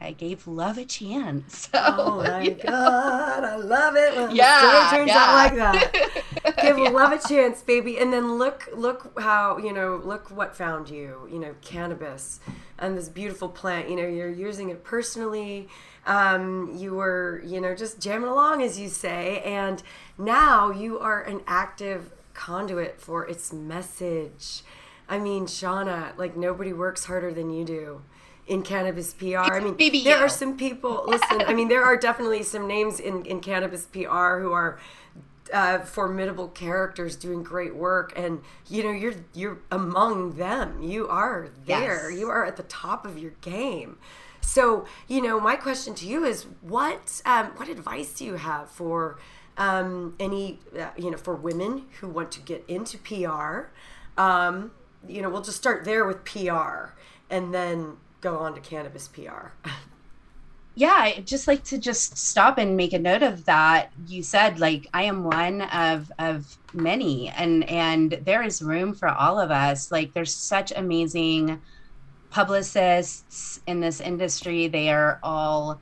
I 0.00 0.12
gave 0.12 0.46
love 0.46 0.78
a 0.78 0.84
chance. 0.84 1.68
So, 1.78 1.78
oh 1.84 2.22
my 2.22 2.40
you 2.40 2.50
know. 2.50 2.62
god, 2.62 3.44
I 3.44 3.56
love 3.56 3.94
it. 3.96 4.16
When 4.16 4.34
yeah, 4.34 4.88
turns 4.90 5.08
yeah. 5.08 5.18
out 5.18 5.34
like 5.34 5.54
that. 5.56 6.24
Give 6.62 6.78
yeah. 6.78 6.88
love 6.88 7.12
a 7.12 7.28
chance, 7.28 7.62
baby. 7.62 7.98
And 7.98 8.12
then 8.12 8.38
look, 8.38 8.68
look 8.74 9.18
how 9.20 9.58
you 9.58 9.72
know, 9.72 10.00
look 10.02 10.30
what 10.30 10.56
found 10.56 10.88
you. 10.88 11.28
You 11.30 11.38
know, 11.38 11.54
cannabis 11.60 12.40
and 12.78 12.96
this 12.96 13.08
beautiful 13.08 13.48
plant. 13.48 13.90
You 13.90 13.96
know, 13.96 14.06
you're 14.06 14.30
using 14.30 14.70
it 14.70 14.82
personally. 14.82 15.68
Um, 16.06 16.74
you 16.74 16.94
were, 16.94 17.42
you 17.44 17.60
know, 17.60 17.74
just 17.74 18.00
jamming 18.00 18.30
along, 18.30 18.62
as 18.62 18.78
you 18.78 18.88
say, 18.88 19.42
and 19.42 19.82
now 20.16 20.70
you 20.70 20.98
are 20.98 21.20
an 21.20 21.42
active 21.46 22.12
conduit 22.32 23.00
for 23.00 23.26
its 23.26 23.52
message. 23.52 24.62
I 25.08 25.18
mean, 25.18 25.46
Shawna, 25.46 26.16
like 26.16 26.36
nobody 26.36 26.72
works 26.72 27.04
harder 27.04 27.32
than 27.32 27.50
you 27.50 27.64
do 27.64 28.02
in 28.48 28.62
cannabis 28.62 29.14
PR. 29.14 29.36
I 29.38 29.60
mean, 29.60 29.76
Maybe 29.78 30.02
there 30.02 30.18
you. 30.18 30.24
are 30.24 30.28
some 30.28 30.56
people. 30.56 31.04
Listen, 31.06 31.42
I 31.46 31.54
mean, 31.54 31.68
there 31.68 31.84
are 31.84 31.96
definitely 31.96 32.42
some 32.42 32.66
names 32.66 32.98
in 32.98 33.24
in 33.26 33.40
cannabis 33.40 33.86
PR 33.86 34.40
who 34.40 34.52
are 34.52 34.78
uh, 35.52 35.80
formidable 35.80 36.48
characters 36.48 37.16
doing 37.16 37.42
great 37.42 37.74
work, 37.76 38.12
and 38.16 38.40
you 38.68 38.82
know, 38.82 38.90
you're 38.90 39.14
you're 39.34 39.58
among 39.70 40.36
them. 40.36 40.82
You 40.82 41.08
are 41.08 41.50
there. 41.66 42.10
Yes. 42.10 42.18
You 42.18 42.28
are 42.28 42.44
at 42.44 42.56
the 42.56 42.62
top 42.64 43.06
of 43.06 43.18
your 43.18 43.32
game. 43.40 43.98
So, 44.40 44.86
you 45.08 45.20
know, 45.20 45.38
my 45.38 45.56
question 45.56 45.94
to 45.96 46.06
you 46.06 46.24
is, 46.24 46.46
what 46.62 47.20
um, 47.26 47.48
what 47.56 47.68
advice 47.68 48.14
do 48.14 48.24
you 48.24 48.34
have 48.34 48.70
for 48.70 49.18
um, 49.58 50.14
any, 50.18 50.60
uh, 50.78 50.88
you 50.96 51.10
know, 51.10 51.18
for 51.18 51.34
women 51.34 51.84
who 52.00 52.08
want 52.08 52.32
to 52.32 52.40
get 52.40 52.64
into 52.66 52.96
PR? 52.98 53.68
Um, 54.20 54.70
you 55.06 55.20
know, 55.22 55.28
we'll 55.28 55.42
just 55.42 55.58
start 55.58 55.84
there 55.84 56.04
with 56.06 56.24
PR, 56.24 56.94
and 57.30 57.52
then 57.52 57.98
go 58.20 58.38
on 58.38 58.54
to 58.54 58.60
cannabis 58.60 59.08
PR. 59.08 59.48
yeah, 60.74 60.94
I 60.96 61.22
just 61.24 61.48
like 61.48 61.64
to 61.64 61.78
just 61.78 62.16
stop 62.16 62.56
and 62.56 62.76
make 62.76 62.92
a 62.92 62.98
note 62.98 63.22
of 63.24 63.44
that. 63.46 63.90
You 64.06 64.22
said 64.22 64.60
like 64.60 64.86
I 64.94 65.02
am 65.04 65.24
one 65.24 65.62
of 65.62 66.12
of 66.18 66.56
many 66.72 67.28
and 67.30 67.68
and 67.68 68.12
there 68.24 68.42
is 68.42 68.62
room 68.62 68.94
for 68.94 69.08
all 69.08 69.40
of 69.40 69.50
us. 69.50 69.90
Like 69.90 70.12
there's 70.14 70.34
such 70.34 70.72
amazing 70.76 71.60
publicists 72.30 73.60
in 73.66 73.80
this 73.80 74.00
industry. 74.00 74.68
They 74.68 74.90
are 74.90 75.18
all 75.22 75.80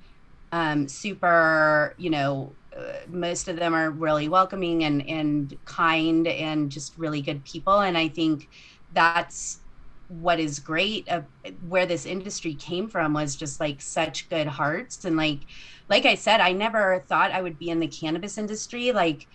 um, 0.52 0.88
super, 0.88 1.94
you 1.98 2.08
know, 2.08 2.52
uh, 2.74 2.92
most 3.08 3.48
of 3.48 3.56
them 3.56 3.74
are 3.74 3.90
really 3.90 4.28
welcoming 4.28 4.84
and 4.84 5.06
and 5.08 5.58
kind 5.66 6.26
and 6.26 6.70
just 6.70 6.96
really 6.96 7.20
good 7.20 7.44
people 7.44 7.80
and 7.80 7.98
I 7.98 8.08
think 8.08 8.48
that's 8.92 9.60
what 10.08 10.38
is 10.38 10.60
great 10.60 11.08
uh, 11.10 11.22
where 11.60 11.86
this 11.86 12.06
industry 12.06 12.54
came 12.54 12.88
from 12.88 13.12
was 13.12 13.36
just 13.36 13.60
like 13.60 13.82
such 13.82 14.28
good 14.28 14.46
hearts. 14.46 15.04
And 15.04 15.16
like 15.16 15.44
like 15.88 16.04
i 16.04 16.14
said 16.14 16.40
i 16.40 16.52
never 16.52 17.04
thought 17.08 17.32
i 17.32 17.40
would 17.42 17.58
be 17.58 17.68
in 17.70 17.80
the 17.80 17.88
cannabis 17.88 18.38
industry. 18.38 18.92
Like 18.92 19.26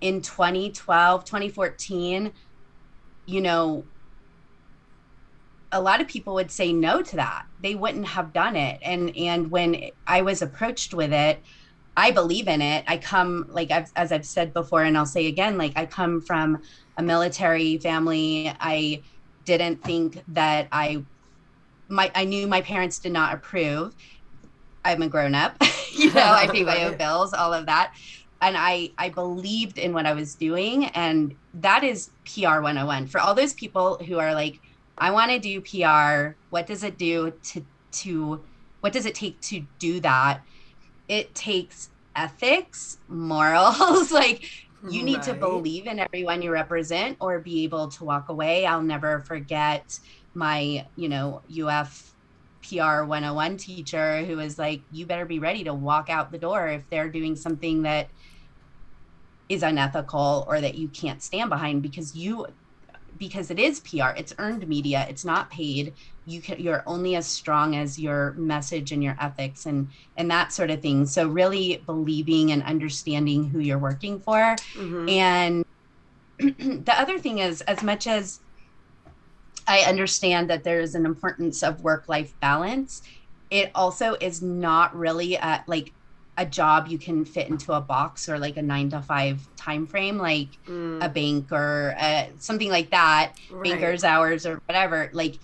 in 0.00 0.20
2012 0.22 1.24
2014 1.24 2.32
you 3.26 3.40
know 3.40 3.88
a 5.72 5.80
lot 5.80 6.00
of 6.00 6.06
people 6.08 6.34
would 6.34 6.52
say 6.52 6.72
no 6.72 7.02
to 7.02 7.16
that. 7.16 7.42
They 7.58 7.74
wouldn't 7.74 8.06
have 8.06 8.32
done 8.32 8.54
it. 8.56 8.78
And 8.82 9.16
and 9.16 9.50
when 9.50 9.90
i 10.06 10.22
was 10.22 10.42
approached 10.42 10.94
with 10.94 11.12
it 11.12 11.42
i 11.96 12.10
believe 12.10 12.48
in 12.48 12.62
it. 12.62 12.84
I 12.88 12.98
come 12.98 13.46
like 13.48 13.70
I've, 13.70 13.90
as 13.96 14.12
i've 14.12 14.26
said 14.26 14.52
before 14.52 14.82
and 14.84 14.96
i'll 14.96 15.06
say 15.06 15.26
again 15.26 15.58
like 15.58 15.72
i 15.76 15.86
come 15.86 16.20
from 16.20 16.58
a 16.96 17.02
military 17.02 17.78
family. 17.78 18.52
I 18.60 19.02
didn't 19.44 19.82
think 19.82 20.22
that 20.28 20.68
I 20.72 21.04
my 21.88 22.10
I 22.14 22.24
knew 22.24 22.46
my 22.46 22.60
parents 22.60 22.98
did 22.98 23.12
not 23.12 23.34
approve. 23.34 23.94
I'm 24.84 25.02
a 25.02 25.08
grown 25.08 25.34
up, 25.34 25.56
you 25.92 26.12
know, 26.12 26.22
I 26.22 26.46
pay 26.46 26.62
my 26.62 26.84
own 26.84 26.96
bills, 26.98 27.32
all 27.32 27.52
of 27.52 27.66
that. 27.66 27.94
And 28.40 28.56
I 28.58 28.90
I 28.98 29.08
believed 29.08 29.78
in 29.78 29.92
what 29.92 30.06
I 30.06 30.12
was 30.12 30.34
doing 30.34 30.86
and 30.86 31.34
that 31.54 31.84
is 31.84 32.10
PR 32.24 32.60
101 32.60 33.06
for 33.06 33.20
all 33.20 33.34
those 33.34 33.54
people 33.54 33.96
who 34.06 34.18
are 34.18 34.34
like 34.34 34.60
I 34.98 35.10
want 35.10 35.30
to 35.30 35.38
do 35.38 35.60
PR, 35.60 36.36
what 36.50 36.66
does 36.66 36.84
it 36.84 36.98
do 36.98 37.32
to 37.44 37.64
to 37.92 38.44
what 38.80 38.92
does 38.92 39.06
it 39.06 39.14
take 39.14 39.40
to 39.42 39.64
do 39.78 40.00
that? 40.00 40.42
It 41.08 41.34
takes 41.34 41.90
ethics, 42.14 42.98
morals, 43.08 44.12
like 44.12 44.44
you 44.88 45.02
need 45.02 45.16
right. 45.16 45.24
to 45.24 45.34
believe 45.34 45.86
in 45.86 45.98
everyone 45.98 46.42
you 46.42 46.50
represent 46.50 47.16
or 47.20 47.38
be 47.38 47.64
able 47.64 47.88
to 47.88 48.04
walk 48.04 48.28
away 48.28 48.66
i'll 48.66 48.82
never 48.82 49.20
forget 49.20 49.98
my 50.34 50.86
you 50.96 51.08
know 51.08 51.42
uf 51.62 52.14
pr 52.62 53.04
101 53.04 53.56
teacher 53.56 54.24
who 54.24 54.36
was 54.36 54.58
like 54.58 54.82
you 54.92 55.06
better 55.06 55.24
be 55.24 55.38
ready 55.38 55.64
to 55.64 55.74
walk 55.74 56.10
out 56.10 56.30
the 56.30 56.38
door 56.38 56.68
if 56.68 56.88
they're 56.90 57.08
doing 57.08 57.36
something 57.36 57.82
that 57.82 58.08
is 59.48 59.62
unethical 59.62 60.44
or 60.48 60.60
that 60.60 60.74
you 60.74 60.88
can't 60.88 61.22
stand 61.22 61.50
behind 61.50 61.82
because 61.82 62.16
you 62.16 62.46
because 63.18 63.50
it 63.50 63.58
is 63.58 63.80
PR, 63.80 64.10
it's 64.16 64.34
earned 64.38 64.66
media, 64.68 65.06
it's 65.08 65.24
not 65.24 65.50
paid. 65.50 65.94
You 66.26 66.40
can 66.40 66.58
you're 66.60 66.82
only 66.86 67.16
as 67.16 67.26
strong 67.26 67.76
as 67.76 67.98
your 67.98 68.32
message 68.32 68.92
and 68.92 69.02
your 69.02 69.16
ethics 69.20 69.66
and 69.66 69.88
and 70.16 70.30
that 70.30 70.52
sort 70.52 70.70
of 70.70 70.80
thing. 70.80 71.06
So 71.06 71.28
really 71.28 71.82
believing 71.86 72.52
and 72.52 72.62
understanding 72.62 73.48
who 73.48 73.58
you're 73.58 73.78
working 73.78 74.20
for. 74.20 74.56
Mm-hmm. 74.74 75.08
And 75.08 75.64
the 76.84 76.94
other 76.98 77.18
thing 77.18 77.38
is 77.38 77.60
as 77.62 77.82
much 77.82 78.06
as 78.06 78.40
I 79.66 79.80
understand 79.80 80.50
that 80.50 80.64
there 80.64 80.80
is 80.80 80.94
an 80.94 81.06
importance 81.06 81.62
of 81.62 81.80
work-life 81.82 82.34
balance, 82.40 83.02
it 83.50 83.70
also 83.74 84.14
is 84.20 84.42
not 84.42 84.94
really 84.96 85.36
a, 85.36 85.64
like 85.66 85.94
a 86.36 86.44
job 86.44 86.88
you 86.88 86.98
can 86.98 87.24
fit 87.24 87.48
into 87.48 87.72
a 87.72 87.80
box 87.80 88.28
or 88.28 88.38
like 88.38 88.56
a 88.56 88.62
nine 88.62 88.90
to 88.90 89.00
five 89.00 89.46
time 89.56 89.86
frame 89.86 90.18
like 90.18 90.48
mm. 90.66 91.04
a 91.04 91.08
bank 91.08 91.52
or 91.52 91.94
a, 91.98 92.30
something 92.38 92.70
like 92.70 92.90
that 92.90 93.32
right. 93.50 93.64
banker's 93.64 94.02
hours 94.02 94.44
or 94.44 94.60
whatever 94.66 95.10
like 95.12 95.38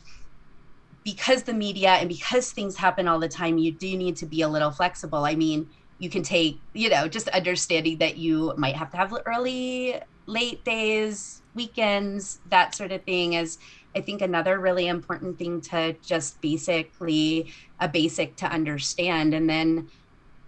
because 1.04 1.44
the 1.44 1.54
media 1.54 1.90
and 1.90 2.08
because 2.08 2.52
things 2.52 2.76
happen 2.76 3.06
all 3.06 3.18
the 3.18 3.28
time 3.28 3.56
you 3.56 3.72
do 3.72 3.96
need 3.96 4.16
to 4.16 4.26
be 4.26 4.42
a 4.42 4.48
little 4.48 4.70
flexible 4.70 5.24
i 5.24 5.34
mean 5.34 5.68
you 5.98 6.10
can 6.10 6.22
take 6.22 6.60
you 6.72 6.90
know 6.90 7.06
just 7.06 7.28
understanding 7.28 7.98
that 7.98 8.16
you 8.16 8.52
might 8.56 8.74
have 8.74 8.90
to 8.90 8.96
have 8.96 9.14
early 9.26 9.94
late 10.26 10.64
days 10.64 11.42
weekends 11.54 12.40
that 12.48 12.74
sort 12.74 12.90
of 12.90 13.02
thing 13.04 13.34
is 13.34 13.58
i 13.94 14.00
think 14.00 14.22
another 14.22 14.58
really 14.58 14.88
important 14.88 15.38
thing 15.38 15.60
to 15.60 15.92
just 16.02 16.40
basically 16.40 17.52
a 17.78 17.88
basic 17.88 18.34
to 18.36 18.46
understand 18.46 19.34
and 19.34 19.48
then 19.48 19.88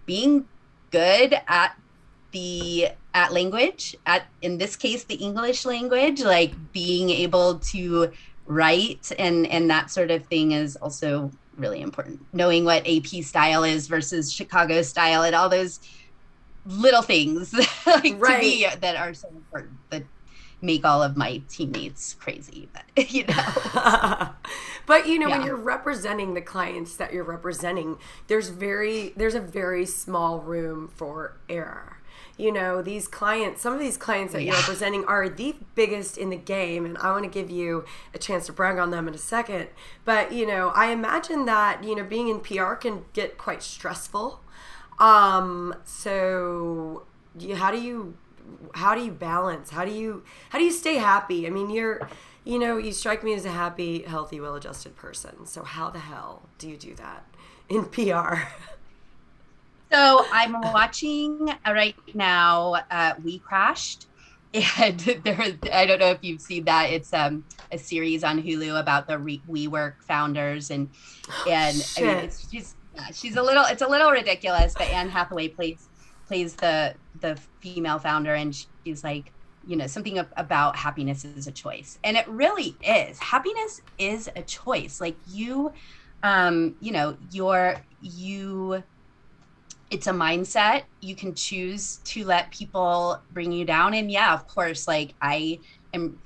being 0.05 0.45
good 0.91 1.35
at 1.47 1.75
the 2.31 2.89
at 3.13 3.31
language 3.31 3.95
at 4.05 4.25
in 4.41 4.57
this 4.57 4.75
case 4.75 5.03
the 5.03 5.15
english 5.15 5.65
language 5.65 6.21
like 6.21 6.53
being 6.71 7.09
able 7.09 7.59
to 7.59 8.11
write 8.47 9.11
and 9.19 9.47
and 9.47 9.69
that 9.69 9.89
sort 9.89 10.11
of 10.11 10.25
thing 10.25 10.51
is 10.51 10.75
also 10.77 11.31
really 11.57 11.81
important 11.81 12.19
knowing 12.33 12.65
what 12.65 12.85
ap 12.87 13.05
style 13.23 13.63
is 13.63 13.87
versus 13.87 14.33
chicago 14.33 14.81
style 14.81 15.23
and 15.23 15.35
all 15.35 15.47
those 15.47 15.79
little 16.65 17.01
things 17.01 17.53
like 17.85 18.15
right. 18.17 18.37
to 18.37 18.41
me 18.41 18.67
that 18.81 18.95
are 18.95 19.13
so 19.13 19.27
important 19.29 19.73
that 19.89 20.03
make 20.63 20.85
all 20.85 21.03
of 21.03 21.17
my 21.17 21.41
teammates 21.49 22.13
crazy 22.15 22.69
but 22.73 23.09
you 23.11 23.25
know 23.25 24.29
but 24.85 25.07
you 25.07 25.19
know 25.19 25.27
yeah. 25.27 25.37
when 25.37 25.45
you're 25.45 25.55
representing 25.55 26.33
the 26.33 26.41
clients 26.41 26.95
that 26.95 27.13
you're 27.13 27.23
representing 27.23 27.97
there's 28.27 28.49
very 28.49 29.09
there's 29.17 29.35
a 29.35 29.41
very 29.41 29.85
small 29.85 30.39
room 30.39 30.87
for 30.87 31.37
error 31.49 31.97
you 32.37 32.51
know 32.51 32.81
these 32.81 33.07
clients 33.07 33.61
some 33.61 33.73
of 33.73 33.79
these 33.79 33.97
clients 33.97 34.31
that 34.33 34.41
yeah. 34.41 34.51
you're 34.51 34.59
representing 34.61 35.03
are 35.05 35.27
the 35.27 35.53
biggest 35.75 36.17
in 36.17 36.29
the 36.29 36.37
game 36.37 36.85
and 36.85 36.97
i 36.99 37.11
want 37.11 37.23
to 37.23 37.29
give 37.29 37.51
you 37.51 37.83
a 38.13 38.17
chance 38.17 38.45
to 38.45 38.53
brag 38.53 38.77
on 38.77 38.89
them 38.89 39.07
in 39.07 39.13
a 39.13 39.19
second 39.19 39.67
but 40.05 40.31
you 40.31 40.47
know 40.47 40.69
i 40.69 40.91
imagine 40.91 41.45
that 41.45 41.83
you 41.83 41.93
know 41.93 42.03
being 42.03 42.29
in 42.29 42.39
pr 42.39 42.73
can 42.75 43.03
get 43.11 43.37
quite 43.37 43.61
stressful 43.61 44.39
um 44.99 45.75
so 45.83 47.03
you, 47.37 47.55
how 47.55 47.71
do 47.71 47.81
you 47.81 48.15
how 48.73 48.95
do 48.95 49.01
you 49.03 49.11
balance? 49.11 49.69
How 49.69 49.85
do 49.85 49.91
you 49.91 50.23
how 50.49 50.59
do 50.59 50.65
you 50.65 50.71
stay 50.71 50.95
happy? 50.95 51.47
I 51.47 51.49
mean, 51.49 51.69
you're 51.69 52.07
you 52.45 52.59
know, 52.59 52.77
you 52.77 52.91
strike 52.91 53.23
me 53.23 53.33
as 53.33 53.45
a 53.45 53.51
happy, 53.51 54.01
healthy, 54.01 54.39
well-adjusted 54.41 54.95
person. 54.97 55.45
So 55.45 55.63
how 55.63 55.89
the 55.89 55.99
hell 55.99 56.43
do 56.57 56.69
you 56.69 56.77
do 56.77 56.93
that 56.95 57.25
in 57.69 57.85
PR? 57.91 58.47
So 59.91 60.25
I'm 60.31 60.59
watching 60.59 61.53
right 61.65 61.95
now. 62.13 62.73
Uh, 62.89 63.13
WeCrashed, 63.15 64.07
and 64.79 64.99
there, 64.99 65.39
I 65.71 65.85
don't 65.85 65.99
know 65.99 66.11
if 66.11 66.19
you've 66.21 66.41
seen 66.41 66.65
that. 66.65 66.89
It's 66.89 67.13
um, 67.13 67.45
a 67.71 67.77
series 67.77 68.23
on 68.23 68.41
Hulu 68.41 68.79
about 68.79 69.07
the 69.07 69.19
Re- 69.19 69.41
WeWork 69.49 70.01
founders, 70.01 70.71
and 70.71 70.89
and 71.47 71.93
I 71.97 72.01
mean, 72.01 72.17
it's, 72.17 72.49
she's 72.49 72.75
she's 73.13 73.35
a 73.35 73.41
little. 73.41 73.65
It's 73.65 73.83
a 73.83 73.87
little 73.87 74.11
ridiculous, 74.11 74.73
but 74.73 74.87
Anne 74.89 75.09
Hathaway 75.09 75.49
plays 75.49 75.87
plays 76.33 76.55
the 76.55 76.95
the 77.21 77.37
female 77.61 77.99
founder, 77.99 78.33
and 78.33 78.55
she's 78.83 79.03
like, 79.03 79.31
you 79.67 79.75
know, 79.75 79.85
something 79.85 80.17
about 80.35 80.75
happiness 80.75 81.23
is 81.23 81.45
a 81.45 81.51
choice, 81.51 81.99
and 82.03 82.17
it 82.17 82.27
really 82.27 82.75
is. 82.81 83.19
Happiness 83.19 83.81
is 83.99 84.29
a 84.35 84.41
choice. 84.41 84.99
Like 84.99 85.15
you, 85.29 85.71
um, 86.23 86.75
you 86.79 86.91
know, 86.91 87.15
you're 87.31 87.75
you 88.01 88.83
it's 89.91 90.07
a 90.07 90.11
mindset. 90.11 90.83
You 91.01 91.15
can 91.15 91.35
choose 91.35 91.97
to 91.97 92.25
let 92.25 92.49
people 92.49 93.21
bring 93.31 93.51
you 93.51 93.63
down. 93.63 93.93
And 93.93 94.09
yeah 94.09 94.33
of 94.33 94.47
course 94.47 94.87
like 94.87 95.13
i 95.21 95.59
am 95.93 96.19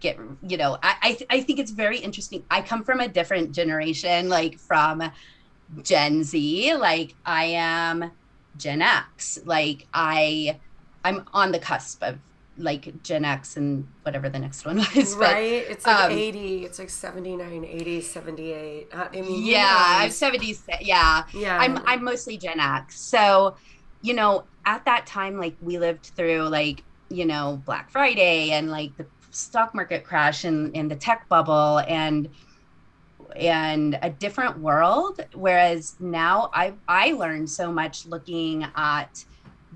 get 0.00 0.18
you 0.46 0.58
know 0.58 0.76
i 0.82 0.94
I, 1.02 1.12
th- 1.14 1.30
I, 1.30 1.40
think 1.40 1.58
it's 1.58 1.70
very 1.70 1.98
interesting. 1.98 2.44
I 2.50 2.60
come 2.60 2.84
from 2.84 3.00
a 3.00 3.08
different 3.08 3.52
generation 3.52 4.28
like 4.28 4.58
from 4.58 5.10
gen 5.82 6.22
z. 6.22 6.74
Like 6.76 7.14
i 7.24 7.44
am 7.44 8.10
gen 8.56 8.82
x 8.82 9.38
like 9.44 9.86
i 9.92 10.58
i'm 11.04 11.24
on 11.32 11.52
the 11.52 11.58
cusp 11.58 12.02
of 12.02 12.18
like 12.56 13.02
Gen 13.02 13.24
X 13.24 13.56
and 13.56 13.86
whatever 14.02 14.28
the 14.28 14.38
next 14.38 14.64
one 14.64 14.76
was. 14.94 15.14
Right. 15.14 15.64
But, 15.66 15.72
it's 15.72 15.86
like 15.86 16.10
um, 16.10 16.12
80, 16.12 16.64
it's 16.64 16.78
like 16.78 16.90
79, 16.90 17.64
80, 17.64 18.00
78. 18.00 18.88
I 18.92 19.08
mean, 19.20 19.44
yeah, 19.44 19.74
I'm 19.76 20.10
70. 20.10 20.56
Yeah. 20.80 21.24
Yeah. 21.32 21.58
I'm, 21.58 21.78
I'm 21.86 22.04
mostly 22.04 22.36
Gen 22.36 22.60
X. 22.60 23.00
So, 23.00 23.56
you 24.02 24.14
know, 24.14 24.44
at 24.66 24.84
that 24.84 25.06
time, 25.06 25.38
like 25.38 25.56
we 25.60 25.78
lived 25.78 26.06
through 26.16 26.48
like, 26.48 26.82
you 27.08 27.26
know, 27.26 27.60
Black 27.64 27.90
Friday 27.90 28.50
and 28.50 28.70
like 28.70 28.96
the 28.96 29.06
stock 29.30 29.74
market 29.74 30.04
crash 30.04 30.44
and, 30.44 30.74
and 30.76 30.90
the 30.90 30.96
tech 30.96 31.28
bubble 31.28 31.80
and, 31.88 32.28
and 33.36 33.98
a 34.02 34.10
different 34.10 34.58
world. 34.58 35.24
Whereas 35.34 35.96
now 36.00 36.50
I, 36.52 36.74
I 36.88 37.12
learned 37.12 37.50
so 37.50 37.72
much 37.72 38.06
looking 38.06 38.66
at 38.76 39.24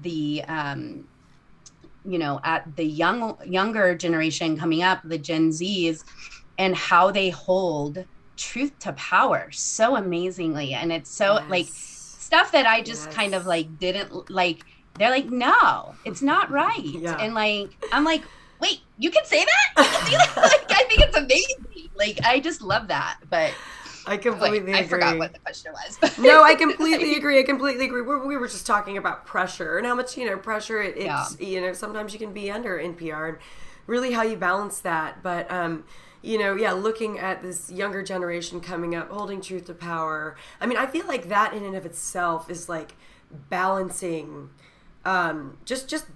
the, 0.02 0.43
um, 0.49 1.09
you 2.09 2.19
know 2.19 2.40
at 2.43 2.76
the 2.76 2.85
young 2.85 3.37
younger 3.45 3.95
generation 3.95 4.57
coming 4.57 4.83
up 4.83 5.00
the 5.05 5.19
gen 5.19 5.52
z's 5.52 6.05
and 6.57 6.75
how 6.75 7.11
they 7.11 7.28
hold 7.28 8.05
truth 8.37 8.76
to 8.78 8.93
power 8.95 9.50
so 9.50 9.97
amazingly 9.97 10.75
and 10.75 10.93
it's 10.93 11.11
so 11.11 11.35
yes. 11.35 11.50
like 11.50 11.67
stuff 11.67 12.52
that 12.52 12.67
i 12.67 12.81
just 12.81 13.07
yes. 13.07 13.14
kind 13.14 13.35
of 13.35 13.47
like 13.47 13.78
didn't 13.78 14.31
like 14.31 14.64
they're 14.99 15.11
like 15.11 15.26
no 15.26 15.95
it's 16.05 16.23
not 16.23 16.50
right 16.50 16.78
yeah. 16.85 17.17
and 17.19 17.35
like 17.35 17.71
i'm 17.93 18.05
like 18.05 18.23
wait 18.60 18.80
you 18.98 19.10
can 19.10 19.24
say 19.24 19.44
that, 19.44 19.86
can 20.08 20.18
that? 20.18 20.36
like 20.36 20.70
i 20.70 20.84
think 20.84 21.00
it's 21.00 21.16
amazing 21.16 21.90
like 21.96 22.18
i 22.24 22.40
just 22.40 22.62
love 22.62 22.88
that 22.88 23.18
but 23.30 23.52
I 24.06 24.16
completely 24.16 24.72
Wait, 24.72 24.74
I 24.74 24.78
agree. 24.78 24.88
forgot 24.88 25.18
what 25.18 25.34
the 25.34 25.38
question 25.40 25.70
was. 25.72 26.18
no, 26.18 26.42
I 26.42 26.54
completely 26.58 27.16
agree. 27.16 27.38
I 27.38 27.42
completely 27.42 27.84
agree. 27.84 28.00
We're, 28.00 28.26
we 28.26 28.38
were 28.38 28.48
just 28.48 28.66
talking 28.66 28.96
about 28.96 29.26
pressure 29.26 29.76
and 29.76 29.86
how 29.86 29.94
much 29.94 30.16
you 30.16 30.24
know 30.24 30.38
pressure 30.38 30.80
it, 30.80 30.96
it's 30.96 31.38
yeah. 31.38 31.46
you 31.46 31.60
know 31.60 31.74
sometimes 31.74 32.14
you 32.14 32.18
can 32.18 32.32
be 32.32 32.50
under 32.50 32.78
NPR 32.78 33.28
and 33.28 33.38
really 33.86 34.12
how 34.12 34.22
you 34.22 34.36
balance 34.36 34.80
that. 34.80 35.22
But 35.22 35.50
um, 35.50 35.84
you 36.22 36.38
know, 36.38 36.54
yeah, 36.54 36.72
looking 36.72 37.18
at 37.18 37.42
this 37.42 37.70
younger 37.70 38.02
generation 38.02 38.60
coming 38.60 38.94
up, 38.94 39.10
holding 39.10 39.40
truth 39.40 39.66
to 39.66 39.74
power. 39.74 40.36
I 40.60 40.66
mean, 40.66 40.78
I 40.78 40.86
feel 40.86 41.06
like 41.06 41.28
that 41.28 41.52
in 41.52 41.64
and 41.64 41.76
of 41.76 41.84
itself 41.84 42.50
is 42.50 42.68
like 42.68 42.94
balancing, 43.50 44.50
um, 45.04 45.58
just 45.64 45.88
just 45.88 46.06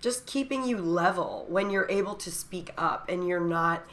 just 0.00 0.26
keeping 0.26 0.64
you 0.64 0.78
level 0.78 1.46
when 1.48 1.70
you're 1.70 1.90
able 1.90 2.14
to 2.14 2.30
speak 2.30 2.72
up 2.78 3.08
and 3.08 3.26
you're 3.26 3.40
not 3.40 3.84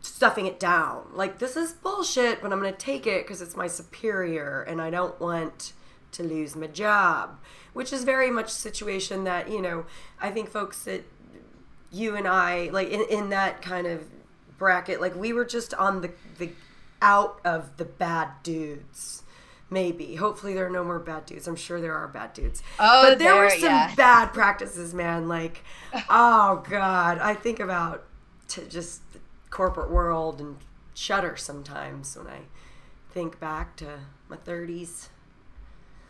stuffing 0.00 0.46
it 0.46 0.58
down. 0.58 1.04
Like, 1.12 1.38
this 1.38 1.56
is 1.56 1.72
bullshit, 1.72 2.42
but 2.42 2.52
I'm 2.52 2.60
going 2.60 2.72
to 2.72 2.78
take 2.78 3.06
it 3.06 3.24
because 3.24 3.40
it's 3.40 3.56
my 3.56 3.66
superior 3.66 4.62
and 4.62 4.80
I 4.80 4.90
don't 4.90 5.18
want 5.20 5.72
to 6.12 6.22
lose 6.22 6.56
my 6.56 6.66
job, 6.66 7.38
which 7.72 7.92
is 7.92 8.04
very 8.04 8.30
much 8.30 8.46
a 8.46 8.54
situation 8.54 9.24
that, 9.24 9.50
you 9.50 9.60
know, 9.60 9.86
I 10.20 10.30
think 10.30 10.48
folks 10.48 10.84
that 10.84 11.04
you 11.92 12.16
and 12.16 12.26
I, 12.26 12.70
like, 12.72 12.90
in, 12.90 13.04
in 13.10 13.30
that 13.30 13.62
kind 13.62 13.86
of 13.86 14.04
bracket, 14.58 15.00
like, 15.00 15.14
we 15.14 15.32
were 15.32 15.44
just 15.44 15.74
on 15.74 16.00
the, 16.00 16.10
the 16.38 16.50
out 17.02 17.40
of 17.44 17.76
the 17.76 17.84
bad 17.84 18.28
dudes 18.42 19.22
maybe. 19.70 20.16
Hopefully, 20.16 20.54
there 20.54 20.66
are 20.66 20.70
no 20.70 20.84
more 20.84 20.98
bad 20.98 21.26
dudes. 21.26 21.46
I'm 21.46 21.56
sure 21.56 21.80
there 21.80 21.94
are 21.94 22.08
bad 22.08 22.32
dudes. 22.32 22.62
Oh, 22.78 23.10
but 23.10 23.18
there, 23.18 23.32
there 23.32 23.42
were 23.42 23.50
some 23.50 23.62
yeah. 23.62 23.94
bad 23.94 24.32
practices, 24.32 24.94
man. 24.94 25.28
Like, 25.28 25.64
oh 26.10 26.64
god, 26.68 27.18
I 27.18 27.34
think 27.34 27.60
about 27.60 28.04
to 28.48 28.64
just 28.66 29.02
corporate 29.50 29.90
world 29.90 30.40
and 30.40 30.56
shudder 30.94 31.36
sometimes 31.36 32.16
when 32.16 32.26
I 32.26 32.40
think 33.10 33.40
back 33.40 33.76
to 33.76 34.00
my 34.28 34.36
30s. 34.36 35.08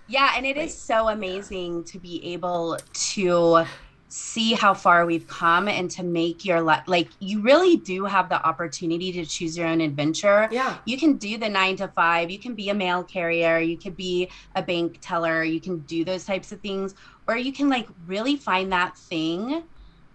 Yeah, 0.09 0.33
and 0.37 0.47
it 0.47 0.57
Wait. 0.57 0.67
is 0.67 0.77
so 0.77 1.09
amazing 1.09 1.85
to 1.85 1.99
be 1.99 2.33
able 2.33 2.79
to 2.93 3.67
see 4.09 4.53
how 4.53 4.73
far 4.73 5.05
we've 5.05 5.27
come 5.27 5.69
and 5.69 5.91
to 5.91 6.03
make 6.05 6.45
your 6.45 6.61
life 6.61 6.85
like 6.87 7.09
you 7.19 7.41
really 7.41 7.77
do 7.77 8.05
have 8.05 8.29
the 8.29 8.41
opportunity 8.47 9.13
to 9.13 9.27
choose 9.27 9.59
your 9.59 9.67
own 9.67 9.81
adventure. 9.81 10.49
Yeah. 10.53 10.79
You 10.85 10.97
can 10.97 11.17
do 11.17 11.37
the 11.39 11.49
9 11.49 11.77
to 11.77 11.89
5, 11.89 12.31
you 12.31 12.39
can 12.39 12.55
be 12.55 12.69
a 12.69 12.75
mail 12.75 13.03
carrier, 13.03 13.59
you 13.59 13.77
could 13.77 13.97
be 13.97 14.31
a 14.55 14.63
bank 14.63 14.99
teller, 15.01 15.43
you 15.43 15.61
can 15.61 15.79
do 15.81 16.05
those 16.05 16.25
types 16.25 16.53
of 16.53 16.61
things 16.61 16.95
or 17.29 17.37
you 17.37 17.53
can 17.53 17.69
like 17.69 17.89
really 18.07 18.37
find 18.37 18.73
that 18.73 18.97
thing 18.97 19.65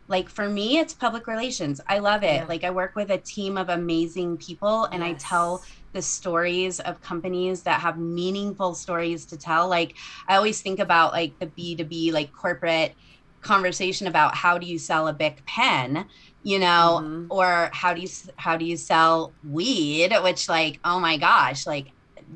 like 0.08 0.30
for 0.30 0.49
me 0.49 0.77
it's 0.77 0.93
public 0.93 1.25
relations 1.27 1.80
i 1.88 1.99
love 1.99 2.23
it 2.23 2.41
yeah. 2.41 2.45
like 2.47 2.63
i 2.63 2.69
work 2.69 2.95
with 2.95 3.12
a 3.12 3.17
team 3.17 3.58
of 3.58 3.69
amazing 3.69 4.38
people 4.38 4.86
and 4.86 5.04
yes. 5.04 5.10
i 5.10 5.27
tell 5.30 5.63
the 5.93 6.01
stories 6.01 6.80
of 6.82 7.01
companies 7.01 7.63
that 7.63 7.80
have 7.80 7.97
meaningful 7.97 8.73
stories 8.73 9.25
to 9.25 9.38
tell 9.38 9.67
like 9.67 9.95
i 10.27 10.36
always 10.36 10.62
think 10.62 10.80
about 10.80 11.13
like 11.13 11.38
the 11.39 11.47
b2b 11.47 12.12
like 12.12 12.32
corporate 12.34 12.93
conversation 13.41 14.08
about 14.08 14.36
how 14.36 14.58
do 14.58 14.65
you 14.65 14.77
sell 14.77 15.08
a 15.08 15.13
big 15.13 15.43
pen 15.45 16.06
you 16.43 16.60
know 16.60 17.01
mm-hmm. 17.01 17.25
or 17.30 17.69
how 17.73 17.93
do 17.93 18.01
you 18.01 18.10
how 18.38 18.56
do 18.56 18.65
you 18.65 18.77
sell 18.77 19.34
weed 19.49 20.13
which 20.23 20.47
like 20.47 20.80
oh 20.84 20.99
my 20.99 21.17
gosh 21.17 21.65
like 21.65 21.91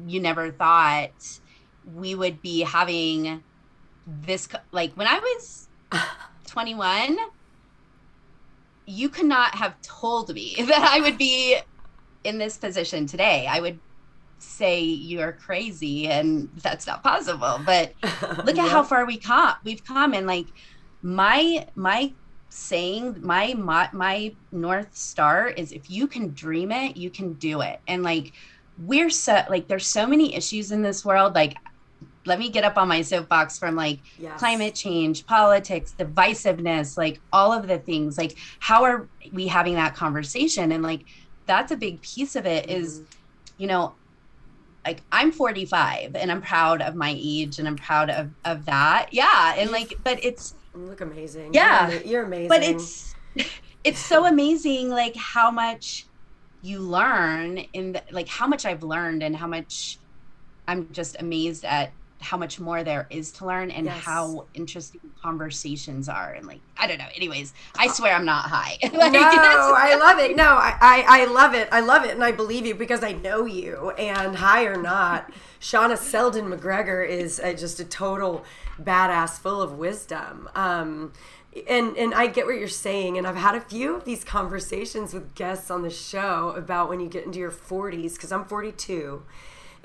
you 0.07 0.19
never 0.19 0.51
thought 0.51 1.39
we 1.95 2.15
would 2.15 2.41
be 2.41 2.61
having 2.61 3.43
this 4.07 4.47
like 4.71 4.93
when 4.93 5.07
i 5.07 5.19
was 5.19 5.67
21 6.47 7.17
you 8.85 9.09
could 9.09 9.25
not 9.25 9.55
have 9.55 9.79
told 9.81 10.33
me 10.33 10.55
that 10.67 10.91
I 10.93 11.01
would 11.01 11.17
be 11.17 11.57
in 12.23 12.37
this 12.37 12.57
position 12.57 13.05
today. 13.05 13.47
I 13.49 13.59
would 13.59 13.79
say 14.39 14.81
you're 14.81 15.31
crazy 15.31 16.07
and 16.07 16.49
that's 16.61 16.85
not 16.85 17.03
possible. 17.03 17.59
But 17.65 17.93
look 18.43 18.57
at 18.57 18.69
how 18.69 18.83
far 18.83 19.05
we 19.05 19.17
come. 19.17 19.55
We've 19.63 19.83
come 19.83 20.13
and 20.13 20.27
like 20.27 20.47
my 21.05 21.67
my 21.75 22.11
saying 22.49 23.15
my, 23.21 23.53
my 23.53 23.87
my 23.93 24.35
north 24.51 24.95
star 24.95 25.49
is 25.49 25.71
if 25.71 25.87
you 25.89 26.07
can 26.07 26.33
dream 26.33 26.71
it, 26.71 26.97
you 26.97 27.11
can 27.11 27.33
do 27.33 27.61
it. 27.61 27.79
And 27.87 28.01
like 28.01 28.33
we're 28.79 29.11
so 29.11 29.43
like 29.47 29.67
there's 29.67 29.85
so 29.85 30.07
many 30.07 30.35
issues 30.35 30.71
in 30.71 30.81
this 30.81 31.05
world 31.05 31.35
like 31.35 31.55
let 32.25 32.39
me 32.39 32.49
get 32.49 32.63
up 32.63 32.75
on 32.75 32.87
my 32.87 33.03
soapbox 33.03 33.59
from 33.59 33.75
like 33.75 33.99
yes. 34.17 34.39
climate 34.39 34.73
change, 34.73 35.27
politics, 35.27 35.93
divisiveness, 35.95 36.97
like 36.97 37.21
all 37.31 37.53
of 37.53 37.67
the 37.67 37.77
things. 37.77 38.17
Like, 38.17 38.35
how 38.57 38.83
are 38.83 39.07
we 39.31 39.45
having 39.45 39.75
that 39.75 39.93
conversation? 39.93 40.71
And 40.71 40.81
like, 40.81 41.01
that's 41.45 41.71
a 41.71 41.77
big 41.77 42.01
piece 42.01 42.35
of 42.35 42.47
it. 42.47 42.65
Mm-hmm. 42.65 42.81
Is, 42.81 43.01
you 43.59 43.67
know, 43.67 43.93
like 44.83 45.03
I'm 45.11 45.31
45 45.31 46.15
and 46.15 46.31
I'm 46.31 46.41
proud 46.41 46.81
of 46.81 46.95
my 46.95 47.13
age 47.15 47.59
and 47.59 47.67
I'm 47.67 47.75
proud 47.75 48.09
of 48.09 48.31
of 48.43 48.65
that. 48.65 49.09
Yeah, 49.11 49.53
and 49.55 49.69
like, 49.69 49.93
but 50.03 50.17
it's 50.25 50.55
look 50.75 51.01
amazing. 51.01 51.53
Yeah, 51.53 51.89
you're, 51.89 52.01
you're 52.01 52.23
amazing. 52.23 52.49
But 52.49 52.63
it's 52.63 53.15
it's 53.83 53.99
so 53.99 54.25
amazing, 54.25 54.89
like 54.89 55.15
how 55.15 55.51
much 55.51 56.05
you 56.61 56.79
learn 56.79 57.59
in 57.73 57.93
the, 57.93 58.03
like 58.11 58.27
how 58.27 58.47
much 58.47 58.65
I've 58.65 58.83
learned 58.83 59.21
and 59.23 59.35
how 59.35 59.47
much 59.47 59.99
I'm 60.67 60.91
just 60.91 61.15
amazed 61.19 61.63
at 61.65 61.91
how 62.25 62.37
much 62.37 62.59
more 62.59 62.83
there 62.83 63.07
is 63.09 63.31
to 63.31 63.45
learn 63.45 63.69
and 63.71 63.85
yes. 63.85 64.03
how 64.03 64.45
interesting 64.53 64.99
conversations 65.21 66.09
are. 66.09 66.33
And 66.33 66.47
like 66.47 66.59
i 66.77 66.87
don't 66.87 66.97
know. 66.97 67.07
Anyways 67.15 67.53
i 67.77 67.87
swear 67.87 68.13
i'm 68.13 68.25
not 68.25 68.45
high. 68.45 68.77
Like, 68.83 69.13
no 69.13 69.21
i 69.21 69.95
love 69.95 70.19
it. 70.19 70.35
No 70.35 70.43
I, 70.43 70.75
I, 70.81 71.05
I 71.07 71.25
love 71.25 71.53
it. 71.53 71.69
I 71.71 71.79
love 71.81 72.03
it. 72.03 72.11
And 72.11 72.23
i 72.23 72.31
believe 72.31 72.65
you 72.65 72.75
because 72.75 73.03
i 73.03 73.11
know 73.11 73.45
you. 73.45 73.91
And 73.91 74.35
high 74.35 74.65
or 74.65 74.81
not 74.81 75.31
shawna 75.61 75.97
seldon 75.97 76.45
mcgregor 76.45 77.07
is 77.07 77.39
a, 77.39 77.53
just 77.53 77.79
a 77.79 77.85
total 77.85 78.43
badass 78.81 79.39
full 79.39 79.61
of 79.61 79.77
wisdom. 79.77 80.49
Um, 80.55 81.13
and 81.69 81.95
and 81.95 82.13
I 82.13 82.27
get 82.27 82.45
what 82.45 82.57
you're 82.57 82.67
saying, 82.67 83.17
and 83.17 83.25
I've 83.25 83.37
had 83.37 83.55
a 83.55 83.61
few 83.61 83.95
of 83.95 84.03
these 84.03 84.23
conversations 84.23 85.13
with 85.13 85.35
guests 85.35 85.71
on 85.71 85.83
the 85.83 85.89
show 85.89 86.53
about 86.57 86.89
when 86.89 86.99
you 86.99 87.07
get 87.07 87.25
into 87.25 87.39
your 87.39 87.51
40s, 87.51 88.15
because 88.15 88.31
I'm 88.31 88.43
42, 88.43 89.23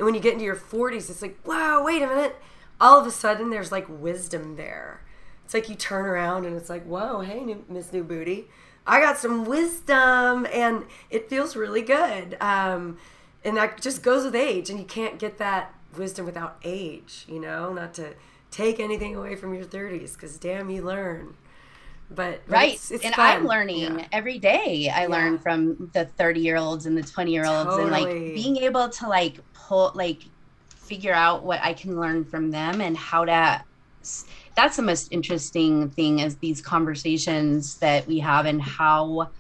and 0.01 0.07
when 0.07 0.15
you 0.15 0.21
get 0.23 0.33
into 0.33 0.47
your 0.47 0.57
40s, 0.57 1.11
it's 1.11 1.21
like, 1.21 1.37
wow, 1.47 1.85
wait 1.85 2.01
a 2.01 2.07
minute. 2.07 2.35
All 2.81 2.99
of 2.99 3.07
a 3.07 3.11
sudden, 3.11 3.51
there's 3.51 3.71
like 3.71 3.85
wisdom 3.87 4.57
there. 4.57 5.03
it's 5.45 5.53
like 5.53 5.69
you 5.69 5.75
turn 5.75 6.07
around 6.07 6.47
and 6.47 6.57
it's 6.57 6.71
like, 6.71 6.85
whoa, 6.87 7.21
hey, 7.21 7.41
new, 7.45 7.67
Miss 7.69 7.93
New 7.93 8.03
Booty, 8.03 8.49
I 8.87 8.99
got 8.99 9.19
some 9.19 9.45
wisdom, 9.45 10.47
and 10.55 10.87
it 11.11 11.29
feels 11.29 11.55
really 11.55 11.83
good. 11.83 12.39
Um, 12.41 12.97
and 13.45 13.59
that 13.59 13.83
just 13.83 14.03
goes 14.03 14.25
with 14.25 14.35
age, 14.35 14.71
and 14.71 14.79
you 14.79 14.87
can't 14.87 15.19
get 15.19 15.37
that 15.37 15.75
wisdom 15.95 16.25
without 16.25 16.57
age. 16.65 17.27
You 17.29 17.39
know, 17.39 17.71
not 17.75 17.93
to 17.95 18.15
take 18.51 18.81
anything 18.81 19.15
away 19.15 19.37
from 19.37 19.53
your 19.53 19.67
30s, 19.67 20.15
because 20.15 20.39
damn, 20.39 20.71
you 20.71 20.81
learn. 20.81 21.35
But, 22.13 22.43
but 22.47 22.53
right, 22.53 22.75
it's, 22.75 22.91
it's 22.91 23.05
and 23.05 23.15
fun. 23.15 23.37
I'm 23.39 23.47
learning 23.47 23.79
Yeah. 23.99 24.07
every 24.11 24.39
day. 24.39 24.91
I 24.93 25.07
learn 25.07 25.39
from 25.39 25.91
the 25.95 26.07
30 26.07 26.41
year 26.41 26.57
olds 26.57 26.87
and 26.87 26.97
the 26.99 27.03
20 27.05 27.31
year 27.31 27.45
olds, 27.47 27.77
and 27.77 27.91
like 27.91 28.09
being 28.35 28.57
able 28.59 28.89
to 28.89 29.09
like 29.09 29.39
pull 29.55 29.93
like 29.95 30.23
figure 30.77 31.15
out 31.15 31.45
what 31.45 31.61
I 31.63 31.73
can 31.73 31.99
learn 32.01 32.25
from 32.25 32.51
them 32.51 32.81
and 32.81 32.97
how 32.97 33.25
to. 33.27 33.65
That's 34.57 34.77
the 34.77 34.83
most 34.83 35.09
interesting 35.13 35.91
thing 35.91 36.19
is 36.21 36.37
these 36.39 36.61
conversations 36.61 37.79
that 37.79 38.07
we 38.07 38.19
have 38.19 38.47
and 38.47 38.61
how 38.61 39.31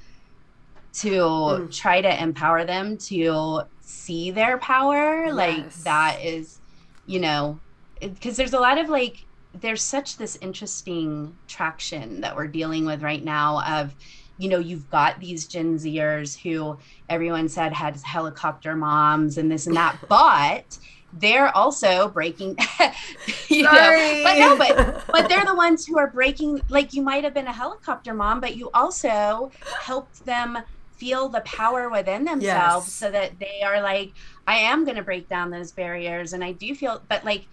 to 0.93 1.09
Mm. 1.09 1.75
try 1.77 2.01
to 2.01 2.23
empower 2.23 2.65
them 2.65 2.99
to 3.09 3.63
see 3.81 4.31
their 4.31 4.59
power. 4.59 5.33
Like 5.33 5.73
that 5.85 6.19
is, 6.23 6.61
you 7.07 7.21
know, 7.21 7.63
because 8.01 8.37
there's 8.37 8.53
a 8.55 8.61
lot 8.61 8.79
of 8.79 8.89
like 8.89 9.17
there's 9.55 9.83
such 9.83 10.17
this 10.17 10.37
interesting 10.41 11.37
traction 11.49 12.21
that 12.21 12.37
we're 12.37 12.47
dealing 12.47 12.87
with 12.87 13.03
right 13.03 13.23
now 13.25 13.63
of 13.83 13.95
you 14.37 14.49
know 14.49 14.59
you've 14.59 14.89
got 14.89 15.19
these 15.21 15.47
gen 15.49 15.77
zers 15.77 16.37
who 16.41 16.79
everyone 17.09 17.49
said 17.49 17.73
had 17.73 17.97
helicopter 18.05 18.77
moms 18.77 19.39
and 19.39 19.51
this 19.51 19.67
and 19.67 19.77
that 19.77 19.99
but 20.09 20.65
they're 21.13 21.55
also 21.57 22.09
breaking 22.11 22.57
you 23.49 23.65
Sorry. 23.65 23.73
know 23.73 24.21
but 24.23 24.39
no 24.39 24.57
but 24.57 24.81
but 25.13 25.29
they're 25.29 25.45
the 25.45 25.55
ones 25.57 25.85
who 25.85 25.99
are 25.99 26.11
breaking 26.13 26.61
like 26.69 26.93
you 26.93 27.03
might 27.03 27.25
have 27.25 27.35
been 27.35 27.49
a 27.49 27.53
helicopter 27.53 28.15
mom 28.15 28.41
but 28.41 28.57
you 28.57 28.71
also 28.73 29.51
helped 29.79 30.25
them 30.25 30.57
feel 30.99 31.29
the 31.29 31.41
power 31.41 31.89
within 31.91 32.25
themselves 32.25 32.87
Yes. 32.87 32.95
so 32.95 33.11
that 33.11 33.39
they 33.41 33.63
are 33.65 33.81
like 33.83 34.13
i 34.47 34.59
am 34.59 34.85
going 34.85 34.97
to 34.97 35.03
break 35.03 35.29
down 35.29 35.51
those 35.51 35.73
barriers 35.73 36.33
and 36.33 36.45
i 36.45 36.53
do 36.53 36.75
feel 36.75 37.03
but 37.09 37.25
like 37.25 37.49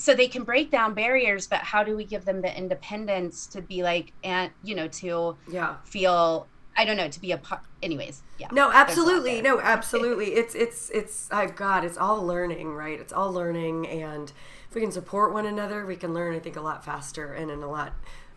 so 0.00 0.14
they 0.14 0.28
can 0.28 0.44
break 0.44 0.70
down 0.70 0.94
barriers 0.94 1.46
but 1.46 1.60
how 1.60 1.84
do 1.84 1.96
we 1.96 2.04
give 2.04 2.24
them 2.24 2.40
the 2.40 2.56
independence 2.56 3.46
to 3.46 3.60
be 3.60 3.82
like 3.82 4.12
and 4.24 4.50
you 4.62 4.74
know 4.74 4.88
to 4.88 5.36
yeah. 5.50 5.76
feel 5.84 6.46
i 6.76 6.84
don't 6.84 6.96
know 6.96 7.08
to 7.08 7.20
be 7.20 7.32
a 7.32 7.36
part 7.38 7.60
anyways 7.82 8.22
yeah 8.38 8.48
No, 8.52 8.54
there's 8.54 8.64
a 8.64 8.76
lot 8.76 8.88
absolutely. 8.88 9.42
No, 9.42 9.60
absolutely. 9.60 10.34
It's 10.34 10.54
it's 10.54 10.90
it's 10.90 11.28
oh 11.30 11.46
god, 11.48 11.84
it's 11.84 11.98
all 11.98 12.24
learning, 12.24 12.74
right? 12.74 12.98
It's 12.98 13.12
all 13.12 13.32
learning 13.32 13.86
and 13.86 14.32
if 14.68 14.74
we 14.74 14.80
can 14.80 14.92
support 14.92 15.32
one 15.32 15.46
another, 15.46 15.84
we 15.84 15.96
can 15.96 16.14
learn 16.14 16.34
I 16.34 16.38
think 16.38 16.56
a 16.56 16.60
lot 16.60 16.84
faster 16.84 17.32
and 17.34 17.50
in 17.50 17.62
a 17.62 17.70
lot 17.70 17.92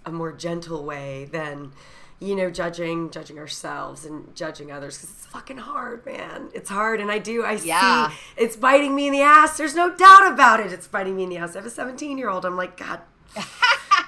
a 0.06 0.12
more 0.12 0.34
gentle 0.34 0.84
way 0.84 1.30
than 1.32 1.71
you 2.24 2.36
know 2.36 2.50
judging 2.50 3.10
judging 3.12 3.38
ourselves 3.38 4.06
and 4.06 4.36
judging 4.36 4.72
others 4.72 4.98
cuz 4.98 5.10
it's 5.12 5.26
fucking 5.26 5.58
hard, 5.58 6.06
man. 6.06 6.50
It's 6.54 6.70
hard 6.70 7.00
and 7.02 7.12
I 7.12 7.20
do 7.20 7.44
I 7.44 7.54
Yeah. 7.54 8.10
see 8.10 8.16
it's 8.38 8.56
biting 8.56 8.96
me 8.96 9.08
in 9.08 9.14
the 9.14 9.22
ass. 9.22 9.58
There's 9.58 9.76
no 9.76 9.96
doubt 9.96 10.32
about 10.32 10.60
it. 10.60 10.72
It's 10.72 10.88
biting 10.88 11.16
me 11.16 11.24
in 11.24 11.30
the 11.30 11.38
ass. 11.38 11.56
I 11.56 11.60
have 11.60 11.66
a 11.66 11.70
17-year-old. 11.70 12.46
I'm 12.46 12.56
like, 12.56 12.78
god 12.78 13.02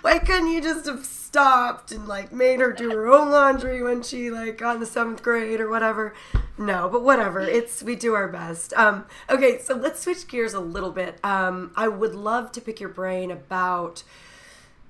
why 0.01 0.19
couldn't 0.19 0.51
you 0.51 0.61
just 0.61 0.85
have 0.85 1.03
stopped 1.03 1.91
and 1.91 2.07
like 2.07 2.31
made 2.31 2.59
her 2.59 2.71
do 2.71 2.91
her 2.91 3.07
own 3.11 3.31
laundry 3.31 3.81
when 3.81 4.03
she 4.03 4.29
like 4.29 4.57
got 4.57 4.75
in 4.75 4.79
the 4.79 4.85
seventh 4.85 5.23
grade 5.23 5.59
or 5.59 5.67
whatever 5.69 6.13
no 6.59 6.87
but 6.87 7.01
whatever 7.03 7.39
it's 7.41 7.81
we 7.81 7.95
do 7.95 8.13
our 8.13 8.27
best 8.27 8.71
um 8.75 9.03
okay 9.29 9.59
so 9.59 9.73
let's 9.73 9.99
switch 10.01 10.27
gears 10.27 10.53
a 10.53 10.59
little 10.59 10.91
bit 10.91 11.17
um 11.23 11.71
i 11.75 11.87
would 11.87 12.13
love 12.13 12.51
to 12.51 12.61
pick 12.61 12.79
your 12.79 12.89
brain 12.89 13.31
about 13.31 14.03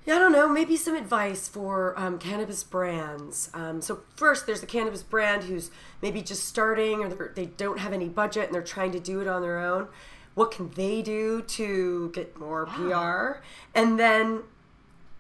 yeah, 0.05 0.15
I 0.15 0.19
don't 0.19 0.31
know, 0.31 0.47
maybe 0.47 0.77
some 0.77 0.95
advice 0.95 1.47
for 1.47 1.97
um, 1.99 2.19
cannabis 2.19 2.63
brands. 2.63 3.49
Um, 3.53 3.81
so, 3.81 4.01
first, 4.15 4.45
there's 4.45 4.61
a 4.61 4.67
cannabis 4.67 5.01
brand 5.01 5.43
who's 5.45 5.71
maybe 6.01 6.21
just 6.21 6.45
starting 6.47 7.03
or 7.03 7.31
they 7.35 7.47
don't 7.47 7.79
have 7.79 7.91
any 7.91 8.07
budget 8.07 8.45
and 8.45 8.53
they're 8.53 8.61
trying 8.61 8.91
to 8.91 8.99
do 8.99 9.19
it 9.21 9.27
on 9.27 9.41
their 9.41 9.57
own. 9.59 9.87
What 10.35 10.51
can 10.51 10.69
they 10.71 11.01
do 11.01 11.41
to 11.41 12.11
get 12.13 12.37
more 12.37 12.65
PR? 12.67 13.41
And 13.73 13.99
then 13.99 14.43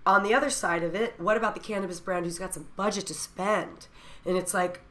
on 0.05 0.21
the 0.23 0.33
other 0.33 0.49
side 0.49 0.83
of 0.83 0.93
it, 0.93 1.19
what 1.19 1.35
about 1.37 1.55
the 1.55 1.61
cannabis 1.61 1.99
brand 1.99 2.25
who's 2.25 2.37
got 2.37 2.53
some 2.53 2.67
budget 2.75 3.07
to 3.07 3.13
spend? 3.13 3.87
And 4.25 4.37
it's 4.37 4.53
like, 4.53 4.81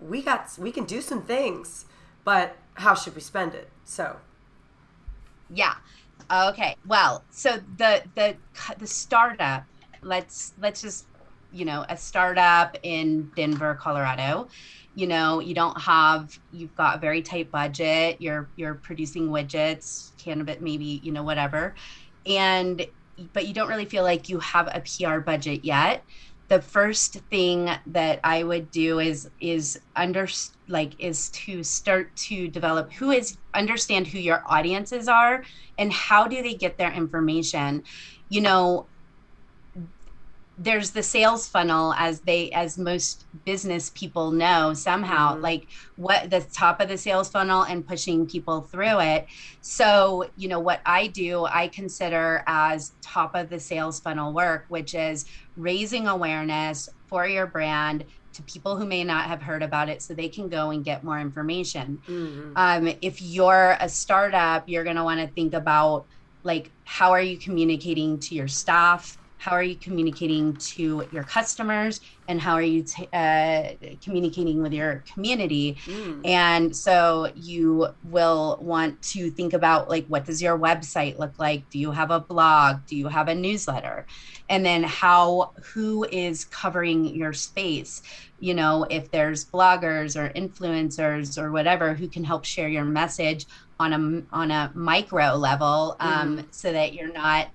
we 0.00 0.22
got, 0.22 0.48
we 0.58 0.70
can 0.72 0.84
do 0.84 1.02
some 1.02 1.22
things, 1.22 1.84
but 2.24 2.56
how 2.74 2.94
should 2.94 3.14
we 3.14 3.20
spend 3.20 3.54
it? 3.54 3.68
So, 3.84 4.16
Yeah. 5.52 5.74
Okay. 6.30 6.76
Well, 6.86 7.24
so 7.30 7.58
the 7.76 8.04
the 8.14 8.36
the 8.78 8.86
startup, 8.86 9.64
let's 10.02 10.52
let's 10.58 10.80
just 10.80 11.06
you 11.52 11.64
know, 11.64 11.84
a 11.88 11.96
startup 11.96 12.76
in 12.82 13.30
Denver, 13.34 13.74
Colorado. 13.80 14.48
You 14.94 15.06
know, 15.08 15.40
you 15.40 15.54
don't 15.54 15.80
have 15.80 16.38
you've 16.52 16.74
got 16.74 16.96
a 16.96 17.00
very 17.00 17.22
tight 17.22 17.50
budget, 17.50 18.20
you're 18.20 18.50
you're 18.56 18.74
producing 18.74 19.28
widgets, 19.28 20.12
cannabis 20.16 20.58
maybe, 20.60 21.00
you 21.02 21.12
know, 21.12 21.22
whatever. 21.22 21.74
And 22.26 22.86
but 23.32 23.46
you 23.46 23.54
don't 23.54 23.68
really 23.68 23.84
feel 23.84 24.02
like 24.04 24.28
you 24.28 24.38
have 24.38 24.68
a 24.68 24.80
PR 24.80 25.18
budget 25.18 25.64
yet 25.64 26.04
the 26.50 26.60
first 26.60 27.14
thing 27.30 27.70
that 27.86 28.18
I 28.24 28.42
would 28.42 28.72
do 28.72 28.98
is 28.98 29.30
is 29.40 29.78
under 29.94 30.26
like 30.66 30.94
is 30.98 31.30
to 31.30 31.62
start 31.62 32.14
to 32.28 32.48
develop 32.48 32.92
who 32.92 33.12
is 33.12 33.38
understand 33.54 34.08
who 34.08 34.18
your 34.18 34.42
audiences 34.46 35.06
are 35.06 35.44
and 35.78 35.92
how 35.92 36.26
do 36.26 36.42
they 36.42 36.54
get 36.54 36.76
their 36.76 36.92
information. 36.92 37.84
You 38.30 38.40
know, 38.40 38.86
there's 40.62 40.90
the 40.90 41.02
sales 41.02 41.48
funnel 41.48 41.94
as 41.94 42.20
they 42.20 42.50
as 42.50 42.76
most 42.76 43.26
business 43.46 43.90
people 43.94 44.30
know 44.30 44.74
somehow 44.74 45.34
Mhm. 45.34 45.42
like 45.42 45.68
what 45.96 46.28
the 46.30 46.40
top 46.54 46.80
of 46.80 46.88
the 46.88 46.98
sales 46.98 47.30
funnel 47.30 47.62
and 47.62 47.86
pushing 47.86 48.26
people 48.26 48.62
through 48.70 49.00
it 49.00 49.26
so 49.62 50.26
you 50.36 50.48
know 50.48 50.60
what 50.60 50.82
i 50.84 51.06
do 51.06 51.46
i 51.46 51.68
consider 51.68 52.44
as 52.46 52.92
top 53.02 53.34
of 53.34 53.48
the 53.48 53.58
sales 53.58 54.00
funnel 54.00 54.34
work 54.34 54.66
which 54.68 54.94
is 54.94 55.24
raising 55.56 56.06
awareness 56.06 56.88
for 57.08 57.26
your 57.26 57.46
brand 57.46 58.04
to 58.34 58.42
people 58.44 58.76
who 58.76 58.86
may 58.86 59.02
not 59.02 59.24
have 59.24 59.42
heard 59.42 59.62
about 59.62 59.88
it 59.88 60.02
so 60.02 60.14
they 60.14 60.28
can 60.28 60.48
go 60.50 60.70
and 60.70 60.84
get 60.84 61.02
more 61.02 61.18
information 61.20 62.00
mhm. 62.06 62.52
um, 62.56 62.86
if 63.02 63.22
you're 63.22 63.76
a 63.80 63.88
startup, 63.88 64.64
you're 64.68 64.84
going 64.84 64.96
to 64.96 65.04
want 65.04 65.20
to 65.20 65.26
think 65.34 65.54
about 65.54 66.06
like 66.44 66.72
how 66.84 67.12
are 67.12 67.20
you 67.22 67.38
communicating 67.38 68.18
to 68.20 68.34
your 68.34 68.48
staff? 68.48 69.16
How 69.40 69.52
are 69.52 69.62
you 69.62 69.76
communicating 69.76 70.54
to 70.74 71.08
your 71.10 71.22
customers? 71.22 72.02
And 72.28 72.38
how 72.38 72.52
are 72.52 72.62
you 72.62 72.82
t- 72.82 73.08
uh, 73.10 73.70
communicating 74.04 74.60
with 74.60 74.74
your 74.74 75.02
community? 75.14 75.78
Mm. 75.86 76.26
And 76.26 76.76
so 76.76 77.32
you 77.34 77.88
will 78.04 78.58
want 78.60 79.00
to 79.14 79.30
think 79.30 79.54
about 79.54 79.88
like 79.88 80.04
what 80.08 80.26
does 80.26 80.42
your 80.42 80.58
website 80.58 81.18
look 81.18 81.38
like? 81.38 81.70
Do 81.70 81.78
you 81.78 81.90
have 81.90 82.10
a 82.10 82.20
blog? 82.20 82.84
Do 82.84 82.94
you 82.94 83.08
have 83.08 83.28
a 83.28 83.34
newsletter? 83.34 84.06
And 84.50 84.62
then 84.62 84.82
how 84.82 85.52
who 85.72 86.04
is 86.12 86.44
covering 86.44 87.06
your 87.06 87.32
space? 87.32 88.02
You 88.40 88.52
know, 88.52 88.86
if 88.90 89.10
there's 89.10 89.46
bloggers 89.46 90.20
or 90.20 90.28
influencers 90.34 91.40
or 91.42 91.50
whatever 91.50 91.94
who 91.94 92.08
can 92.08 92.24
help 92.24 92.44
share 92.44 92.68
your 92.68 92.84
message 92.84 93.46
on 93.78 93.94
a 93.94 94.36
on 94.36 94.50
a 94.50 94.70
micro 94.74 95.34
level 95.34 95.96
um, 95.98 96.46
so 96.50 96.70
that 96.70 96.92
you're 96.92 97.12
not 97.12 97.48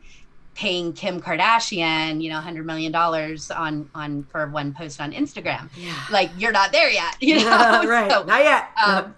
paying 0.56 0.94
Kim 0.94 1.22
Kardashian, 1.22 2.24
you 2.24 2.30
know, 2.30 2.40
hundred 2.40 2.66
million 2.66 2.92
dollars 2.92 3.52
on 3.52 3.90
on 3.94 4.24
for 4.24 4.48
one 4.48 4.74
post 4.74 5.00
on 5.00 5.12
Instagram. 5.12 5.70
Yeah. 5.76 5.94
Like 6.10 6.32
you're 6.38 6.54
not 6.54 6.72
there 6.72 6.90
yet, 6.90 7.18
you 7.22 7.36
know. 7.36 7.84
right. 7.88 8.10
So, 8.10 8.24
Not 8.24 8.44
yet. 8.44 8.70
um, 8.84 9.16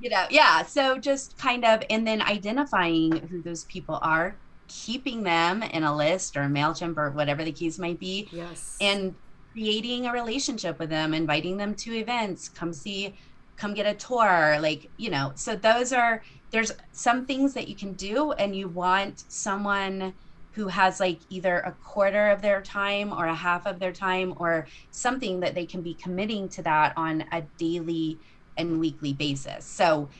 you 0.00 0.10
know, 0.10 0.26
yeah. 0.28 0.62
So 0.64 0.98
just 0.98 1.38
kind 1.38 1.64
of, 1.64 1.82
and 1.88 2.06
then 2.06 2.20
identifying 2.20 3.28
who 3.28 3.40
those 3.40 3.64
people 3.64 4.00
are, 4.02 4.34
keeping 4.66 5.22
them 5.22 5.62
in 5.62 5.84
a 5.84 5.96
list 5.96 6.36
or 6.36 6.42
Mailchimp 6.42 6.96
or 6.98 7.10
whatever 7.10 7.44
the 7.44 7.52
keys 7.52 7.78
might 7.78 8.00
be, 8.00 8.28
yes. 8.32 8.76
and 8.80 9.14
creating 9.52 10.06
a 10.06 10.12
relationship 10.12 10.78
with 10.80 10.90
them, 10.90 11.14
inviting 11.14 11.56
them 11.56 11.74
to 11.76 11.94
events, 11.94 12.48
come 12.48 12.72
see, 12.72 13.14
come 13.56 13.74
get 13.74 13.86
a 13.86 13.94
tour, 13.94 14.58
like 14.60 14.90
you 14.96 15.10
know. 15.10 15.30
So 15.36 15.54
those 15.54 15.92
are 15.92 16.22
there's 16.50 16.72
some 16.90 17.24
things 17.24 17.54
that 17.54 17.68
you 17.68 17.76
can 17.76 17.92
do, 17.92 18.32
and 18.32 18.56
you 18.56 18.68
want 18.68 19.22
someone 19.28 20.14
who 20.54 20.68
has 20.68 21.00
like 21.00 21.22
either 21.30 21.58
a 21.58 21.72
quarter 21.72 22.28
of 22.28 22.42
their 22.42 22.62
time 22.62 23.12
or 23.12 23.26
a 23.26 23.34
half 23.34 23.66
of 23.66 23.78
their 23.78 23.92
time 23.92 24.34
or 24.36 24.66
something 24.90 25.40
that 25.40 25.54
they 25.54 25.66
can 25.66 25.82
be 25.82 25.94
committing 25.94 26.48
to 26.50 26.62
that 26.62 26.92
on 26.96 27.24
a 27.32 27.42
daily 27.58 28.20
and 28.56 28.78
weekly 28.78 29.14
basis. 29.14 29.66
So, 29.70 30.10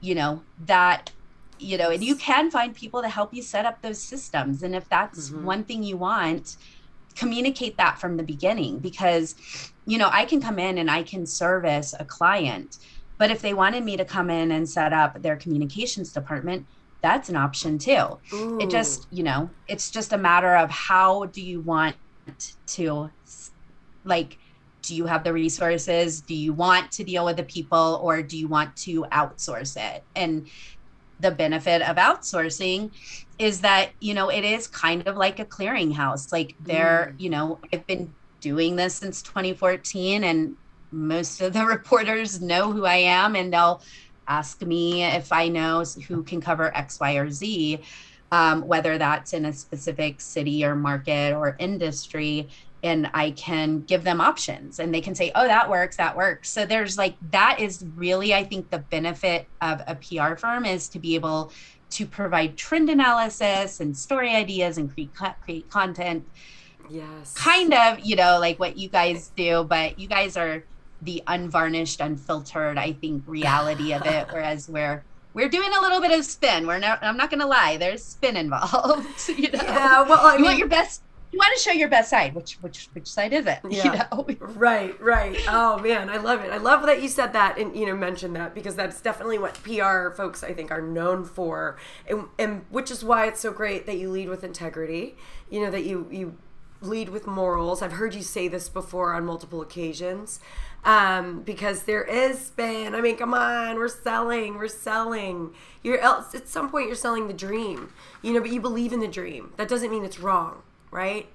you 0.00 0.14
know, 0.14 0.44
that 0.58 1.12
you 1.58 1.78
know, 1.78 1.90
and 1.90 2.02
you 2.02 2.16
can 2.16 2.50
find 2.50 2.74
people 2.74 3.02
to 3.02 3.08
help 3.08 3.32
you 3.32 3.42
set 3.42 3.66
up 3.66 3.82
those 3.82 4.04
systems. 4.08 4.62
And 4.64 4.74
if 4.74 4.88
that's 4.88 5.30
Mhm. 5.30 5.42
one 5.42 5.64
thing 5.64 5.82
you 5.84 5.96
want, 5.96 6.56
communicate 7.16 7.76
that 7.76 7.98
from 8.00 8.16
the 8.16 8.22
beginning 8.22 8.80
because 8.80 9.34
you 9.86 9.98
know, 9.98 10.08
I 10.12 10.24
can 10.24 10.40
come 10.40 10.58
in 10.58 10.78
and 10.78 10.90
I 10.90 11.02
can 11.02 11.26
service 11.26 11.94
a 11.98 12.04
client, 12.04 12.76
but 13.18 13.30
if 13.30 13.42
they 13.42 13.54
wanted 13.54 13.84
me 13.84 13.96
to 13.96 14.04
come 14.04 14.30
in 14.30 14.50
and 14.52 14.68
set 14.68 14.92
up 14.92 15.20
their 15.22 15.36
communications 15.36 16.12
department, 16.12 16.68
that's 17.02 17.28
an 17.28 17.36
option 17.36 17.78
too. 17.78 18.18
Ooh. 18.32 18.58
It 18.60 18.70
just, 18.70 19.08
you 19.10 19.22
know, 19.22 19.50
it's 19.68 19.90
just 19.90 20.12
a 20.12 20.18
matter 20.18 20.56
of 20.56 20.70
how 20.70 21.26
do 21.26 21.42
you 21.42 21.60
want 21.60 21.96
to 22.66 23.10
like 24.04 24.38
do 24.82 24.96
you 24.96 25.06
have 25.06 25.24
the 25.24 25.32
resources? 25.32 26.20
Do 26.20 26.34
you 26.34 26.52
want 26.52 26.90
to 26.92 27.04
deal 27.04 27.24
with 27.24 27.36
the 27.36 27.44
people 27.44 28.00
or 28.02 28.20
do 28.22 28.36
you 28.36 28.48
want 28.48 28.76
to 28.78 29.02
outsource 29.12 29.76
it? 29.76 30.02
And 30.16 30.48
the 31.20 31.30
benefit 31.30 31.82
of 31.82 31.96
outsourcing 31.96 32.90
is 33.38 33.60
that, 33.60 33.90
you 34.00 34.12
know, 34.12 34.28
it 34.28 34.44
is 34.44 34.66
kind 34.66 35.06
of 35.06 35.16
like 35.16 35.38
a 35.38 35.44
clearinghouse. 35.44 36.32
Like 36.32 36.56
there, 36.60 37.14
mm. 37.14 37.20
you 37.20 37.30
know, 37.30 37.60
I've 37.72 37.86
been 37.86 38.12
doing 38.40 38.76
this 38.76 38.96
since 38.96 39.22
2014 39.22 40.24
and 40.24 40.56
most 40.90 41.40
of 41.40 41.52
the 41.52 41.64
reporters 41.66 42.40
know 42.40 42.72
who 42.72 42.84
I 42.84 42.96
am 42.96 43.36
and 43.36 43.52
they'll 43.52 43.82
ask 44.32 44.62
me 44.62 45.04
if 45.04 45.32
I 45.32 45.48
know 45.48 45.84
who 46.08 46.22
can 46.22 46.40
cover 46.40 46.74
X, 46.76 46.98
Y, 47.00 47.12
or 47.14 47.30
Z, 47.30 47.80
um, 48.30 48.66
whether 48.66 48.96
that's 48.96 49.34
in 49.34 49.44
a 49.44 49.52
specific 49.52 50.20
city 50.20 50.64
or 50.64 50.74
market 50.74 51.34
or 51.34 51.56
industry. 51.58 52.48
And 52.82 53.10
I 53.14 53.32
can 53.32 53.82
give 53.82 54.02
them 54.02 54.20
options 54.20 54.80
and 54.80 54.92
they 54.92 55.00
can 55.00 55.14
say, 55.14 55.30
oh, 55.34 55.46
that 55.46 55.68
works, 55.70 55.96
that 55.96 56.16
works. 56.16 56.48
So 56.48 56.66
there's 56.66 56.96
like, 56.98 57.14
that 57.30 57.60
is 57.60 57.84
really, 57.94 58.34
I 58.34 58.42
think, 58.42 58.70
the 58.70 58.78
benefit 58.78 59.46
of 59.60 59.82
a 59.86 59.94
PR 59.94 60.34
firm 60.34 60.64
is 60.64 60.88
to 60.88 60.98
be 60.98 61.14
able 61.14 61.52
to 61.90 62.06
provide 62.06 62.56
trend 62.56 62.88
analysis 62.88 63.80
and 63.80 63.96
story 63.96 64.34
ideas 64.34 64.78
and 64.78 64.92
create, 64.92 65.10
create 65.44 65.68
content. 65.68 66.26
Yes. 66.90 67.34
Kind 67.34 67.72
of, 67.74 68.00
you 68.00 68.16
know, 68.16 68.38
like 68.40 68.58
what 68.58 68.76
you 68.76 68.88
guys 68.88 69.30
do, 69.36 69.62
but 69.62 69.98
you 69.98 70.08
guys 70.08 70.36
are 70.36 70.64
the 71.02 71.22
unvarnished, 71.26 72.00
unfiltered, 72.00 72.78
I 72.78 72.92
think, 72.92 73.24
reality 73.26 73.92
of 73.92 74.06
it. 74.06 74.28
Whereas 74.30 74.68
we're 74.68 75.04
we're 75.34 75.48
doing 75.48 75.72
a 75.72 75.80
little 75.80 76.00
bit 76.00 76.16
of 76.16 76.24
spin. 76.24 76.66
We're 76.66 76.78
not. 76.78 77.02
I'm 77.02 77.16
not 77.16 77.30
going 77.30 77.40
to 77.40 77.46
lie. 77.46 77.76
There's 77.76 78.04
spin 78.04 78.36
involved. 78.36 79.06
You 79.28 79.50
know? 79.50 79.60
Yeah. 79.62 80.02
Well, 80.02 80.20
I 80.20 80.32
you 80.32 80.38
mean, 80.38 80.44
want 80.44 80.58
your 80.58 80.68
best. 80.68 81.02
You 81.32 81.38
want 81.38 81.56
to 81.56 81.62
show 81.62 81.72
your 81.72 81.88
best 81.88 82.10
side. 82.10 82.34
Which 82.34 82.54
which 82.60 82.88
which 82.92 83.06
side 83.06 83.32
is 83.32 83.46
it? 83.46 83.60
Yeah. 83.70 83.84
You 83.84 83.92
know? 83.92 84.26
Right. 84.54 85.00
Right. 85.00 85.38
Oh 85.48 85.78
man, 85.78 86.10
I 86.10 86.18
love 86.18 86.44
it. 86.44 86.52
I 86.52 86.58
love 86.58 86.84
that 86.86 87.02
you 87.02 87.08
said 87.08 87.32
that 87.32 87.58
and 87.58 87.74
you 87.74 87.86
know 87.86 87.96
mentioned 87.96 88.36
that 88.36 88.54
because 88.54 88.74
that's 88.76 89.00
definitely 89.00 89.38
what 89.38 89.54
PR 89.62 90.10
folks 90.10 90.44
I 90.44 90.52
think 90.52 90.70
are 90.70 90.82
known 90.82 91.24
for, 91.24 91.78
and, 92.06 92.26
and 92.38 92.64
which 92.68 92.90
is 92.90 93.02
why 93.02 93.26
it's 93.26 93.40
so 93.40 93.52
great 93.52 93.86
that 93.86 93.96
you 93.96 94.10
lead 94.10 94.28
with 94.28 94.44
integrity. 94.44 95.16
You 95.48 95.64
know 95.64 95.70
that 95.70 95.84
you 95.84 96.06
you 96.10 96.36
lead 96.82 97.08
with 97.08 97.26
morals. 97.26 97.82
I've 97.82 97.92
heard 97.92 98.14
you 98.14 98.22
say 98.22 98.48
this 98.48 98.68
before 98.68 99.14
on 99.14 99.24
multiple 99.24 99.60
occasions 99.60 100.40
um, 100.84 101.42
because 101.42 101.84
there 101.84 102.02
is 102.02 102.46
spin. 102.46 102.94
I 102.94 103.00
mean, 103.00 103.16
come 103.16 103.34
on, 103.34 103.76
we're 103.76 103.88
selling, 103.88 104.56
we're 104.56 104.68
selling. 104.68 105.54
You're 105.82 106.00
at 106.00 106.48
some 106.48 106.70
point 106.70 106.86
you're 106.86 106.96
selling 106.96 107.28
the 107.28 107.34
dream, 107.34 107.92
you 108.20 108.32
know, 108.32 108.40
but 108.40 108.50
you 108.50 108.60
believe 108.60 108.92
in 108.92 109.00
the 109.00 109.08
dream. 109.08 109.52
That 109.56 109.68
doesn't 109.68 109.90
mean 109.90 110.04
it's 110.04 110.18
wrong, 110.18 110.62
right? 110.90 111.26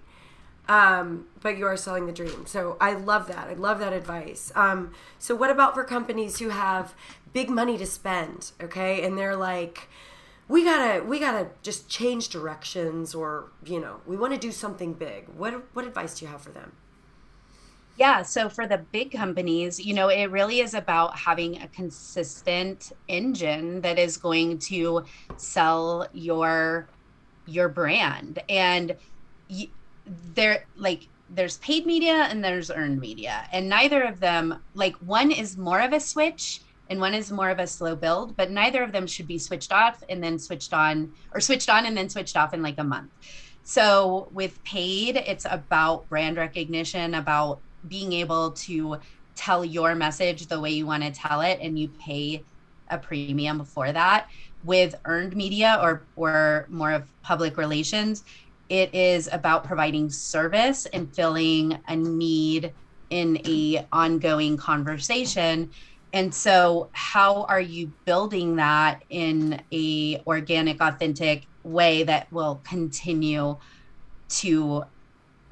Um, 0.67 1.27
but 1.41 1.57
you 1.57 1.65
are 1.65 1.77
selling 1.77 2.07
the 2.07 2.11
dream. 2.11 2.45
So 2.45 2.75
I 2.81 2.93
love 2.93 3.27
that. 3.27 3.47
I 3.47 3.53
love 3.53 3.79
that 3.79 3.93
advice. 3.93 4.51
Um, 4.53 4.91
so 5.17 5.33
what 5.33 5.49
about 5.49 5.73
for 5.73 5.85
companies 5.85 6.39
who 6.39 6.49
have 6.49 6.93
big 7.31 7.49
money 7.49 7.77
to 7.77 7.85
spend, 7.85 8.51
okay, 8.61 9.05
and 9.05 9.17
they're 9.17 9.35
like, 9.35 9.87
we 10.47 10.63
gotta 10.63 11.03
we 11.03 11.19
gotta 11.19 11.49
just 11.61 11.89
change 11.89 12.29
directions, 12.29 13.13
or 13.13 13.51
you 13.65 13.79
know, 13.79 14.01
we 14.05 14.17
want 14.17 14.33
to 14.33 14.39
do 14.39 14.51
something 14.51 14.93
big. 14.93 15.27
What 15.29 15.63
what 15.75 15.85
advice 15.85 16.19
do 16.19 16.25
you 16.25 16.31
have 16.31 16.41
for 16.41 16.51
them? 16.51 16.73
Yeah. 17.97 18.21
So 18.21 18.47
for 18.47 18.67
the 18.67 18.77
big 18.77 19.11
companies, 19.11 19.83
you 19.83 19.93
know, 19.93 20.09
it 20.09 20.25
really 20.25 20.59
is 20.59 20.73
about 20.75 21.17
having 21.17 21.61
a 21.61 21.67
consistent 21.67 22.91
engine 23.07 23.81
that 23.81 23.97
is 23.97 24.17
going 24.17 24.59
to 24.59 25.03
sell 25.35 26.07
your 26.13 26.87
your 27.45 27.69
brand. 27.69 28.39
And 28.49 28.95
y- 29.49 29.69
there 30.05 30.65
like 30.75 31.07
there's 31.29 31.57
paid 31.57 31.85
media 31.85 32.27
and 32.29 32.43
there's 32.43 32.71
earned 32.71 32.99
media. 33.01 33.47
And 33.51 33.67
neither 33.67 34.03
of 34.03 34.19
them 34.19 34.63
like 34.75 34.95
one 34.97 35.31
is 35.31 35.57
more 35.57 35.81
of 35.81 35.91
a 35.91 35.99
switch 35.99 36.61
and 36.89 36.99
one 36.99 37.13
is 37.13 37.31
more 37.31 37.49
of 37.49 37.59
a 37.59 37.67
slow 37.67 37.95
build, 37.95 38.35
but 38.35 38.51
neither 38.51 38.83
of 38.83 38.91
them 38.91 39.07
should 39.07 39.27
be 39.27 39.37
switched 39.37 39.71
off 39.71 40.03
and 40.09 40.23
then 40.23 40.39
switched 40.39 40.73
on 40.73 41.11
or 41.33 41.39
switched 41.39 41.69
on 41.69 41.85
and 41.85 41.97
then 41.97 42.09
switched 42.09 42.37
off 42.37 42.53
in 42.53 42.61
like 42.61 42.77
a 42.77 42.83
month. 42.83 43.11
So 43.63 44.29
with 44.31 44.63
paid, 44.63 45.17
it's 45.17 45.45
about 45.49 46.07
brand 46.09 46.37
recognition, 46.37 47.15
about 47.15 47.59
being 47.87 48.13
able 48.13 48.51
to 48.51 48.97
tell 49.35 49.63
your 49.63 49.95
message 49.95 50.47
the 50.47 50.59
way 50.59 50.71
you 50.71 50.85
want 50.85 51.03
to 51.03 51.11
tell 51.11 51.41
it 51.41 51.59
and 51.61 51.77
you 51.77 51.89
pay 51.89 52.43
a 52.89 52.97
premium 52.97 53.63
for 53.63 53.91
that 53.91 54.29
with 54.63 54.95
earned 55.05 55.35
media 55.35 55.77
or 55.81 56.01
or 56.15 56.65
more 56.69 56.91
of 56.91 57.09
public 57.21 57.57
relations 57.57 58.23
it 58.69 58.93
is 58.93 59.29
about 59.31 59.63
providing 59.63 60.09
service 60.09 60.85
and 60.87 61.13
filling 61.13 61.77
a 61.87 61.95
need 61.95 62.73
in 63.09 63.39
a 63.45 63.85
ongoing 63.91 64.57
conversation 64.57 65.69
and 66.13 66.33
so 66.33 66.89
how 66.93 67.43
are 67.43 67.61
you 67.61 67.93
building 68.05 68.55
that 68.57 69.03
in 69.09 69.61
a 69.73 70.21
organic 70.25 70.81
authentic 70.81 71.47
way 71.63 72.03
that 72.03 72.31
will 72.31 72.63
continue 72.67 73.57
to 74.29 74.83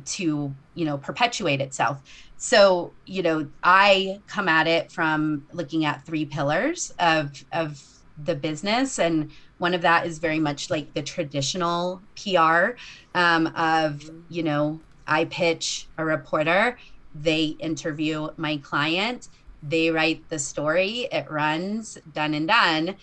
to 0.06 0.56
you 0.74 0.86
know 0.86 0.98
perpetuate 0.98 1.62
itself? 1.62 2.02
So 2.38 2.96
you 3.06 3.24
know 3.24 3.50
i 3.64 4.20
come 4.28 4.48
at 4.48 4.68
it 4.68 4.92
from 4.92 5.46
looking 5.52 5.86
at 5.86 6.06
three 6.06 6.26
pillars 6.26 6.92
of 7.00 7.32
of 7.52 7.78
the 8.18 8.36
business. 8.36 9.00
And 9.00 9.32
one 9.58 9.74
of 9.74 9.82
that 9.82 10.06
is 10.06 10.20
very 10.20 10.40
much 10.40 10.70
like 10.70 10.94
the 10.94 11.04
traditional 11.04 12.04
pr 12.16 12.78
um, 13.14 13.48
of 13.56 14.02
you 14.30 14.44
know 14.44 14.84
i 15.08 15.26
pitch 15.26 15.90
a 15.98 16.06
reporter 16.06 16.78
they 17.14 17.46
interview 17.46 18.30
my 18.38 18.58
client 18.58 19.28
they 19.68 19.90
write 19.90 20.28
the 20.30 20.40
story 20.40 21.08
it 21.12 21.30
runs 21.30 21.98
done 22.14 22.34
and 22.34 22.48
done 22.48 22.96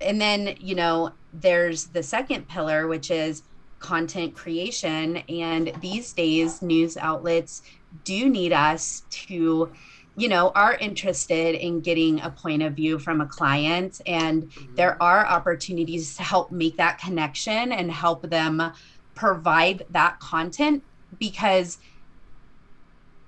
and 0.00 0.20
then 0.20 0.54
you 0.60 0.74
know 0.74 1.12
there's 1.32 1.86
the 1.86 2.02
second 2.02 2.48
pillar 2.48 2.86
which 2.86 3.10
is 3.10 3.42
content 3.84 4.34
creation. 4.34 5.18
And 5.28 5.70
these 5.82 6.14
days, 6.14 6.62
news 6.62 6.96
outlets 6.96 7.60
do 8.02 8.30
need 8.30 8.52
us 8.52 9.02
to, 9.10 9.70
you 10.16 10.28
know, 10.28 10.52
are 10.54 10.74
interested 10.74 11.54
in 11.54 11.80
getting 11.80 12.18
a 12.22 12.30
point 12.30 12.62
of 12.62 12.72
view 12.72 12.98
from 12.98 13.20
a 13.20 13.26
client. 13.26 14.00
And 14.06 14.44
mm-hmm. 14.44 14.74
there 14.74 15.00
are 15.02 15.26
opportunities 15.26 16.16
to 16.16 16.22
help 16.22 16.50
make 16.50 16.78
that 16.78 16.98
connection 16.98 17.72
and 17.72 17.92
help 17.92 18.22
them 18.22 18.72
provide 19.14 19.84
that 19.90 20.18
content 20.18 20.82
because 21.18 21.76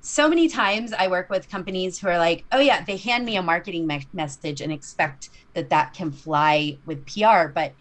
so 0.07 0.29
many 0.29 0.49
times 0.49 0.93
I 0.93 1.09
work 1.09 1.31
with 1.31 1.51
companies 1.51 1.99
who 1.99 2.09
are 2.09 2.19
like, 2.19 2.45
oh, 2.53 2.61
yeah, 2.61 2.85
they 2.85 2.97
hand 2.97 3.25
me 3.25 3.37
a 3.37 3.43
marketing 3.43 3.87
me- 3.87 4.07
message 4.13 4.61
and 4.61 4.73
expect 4.73 5.31
that 5.55 5.71
that 5.71 5.95
can 5.95 6.13
fly 6.13 6.79
with 6.87 7.05
PR. 7.07 7.49
But 7.49 7.73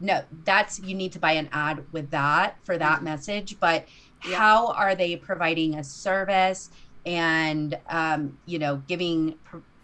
no 0.00 0.22
that's 0.44 0.80
you 0.80 0.94
need 0.94 1.12
to 1.12 1.18
buy 1.18 1.32
an 1.32 1.48
ad 1.52 1.84
with 1.92 2.10
that 2.10 2.56
for 2.64 2.78
that 2.78 2.96
mm-hmm. 2.96 3.04
message 3.04 3.60
but 3.60 3.86
yeah. 4.26 4.36
how 4.36 4.68
are 4.68 4.94
they 4.94 5.14
providing 5.14 5.76
a 5.76 5.84
service 5.84 6.70
and 7.06 7.78
um, 7.88 8.36
you 8.46 8.58
know 8.58 8.82
giving 8.88 9.34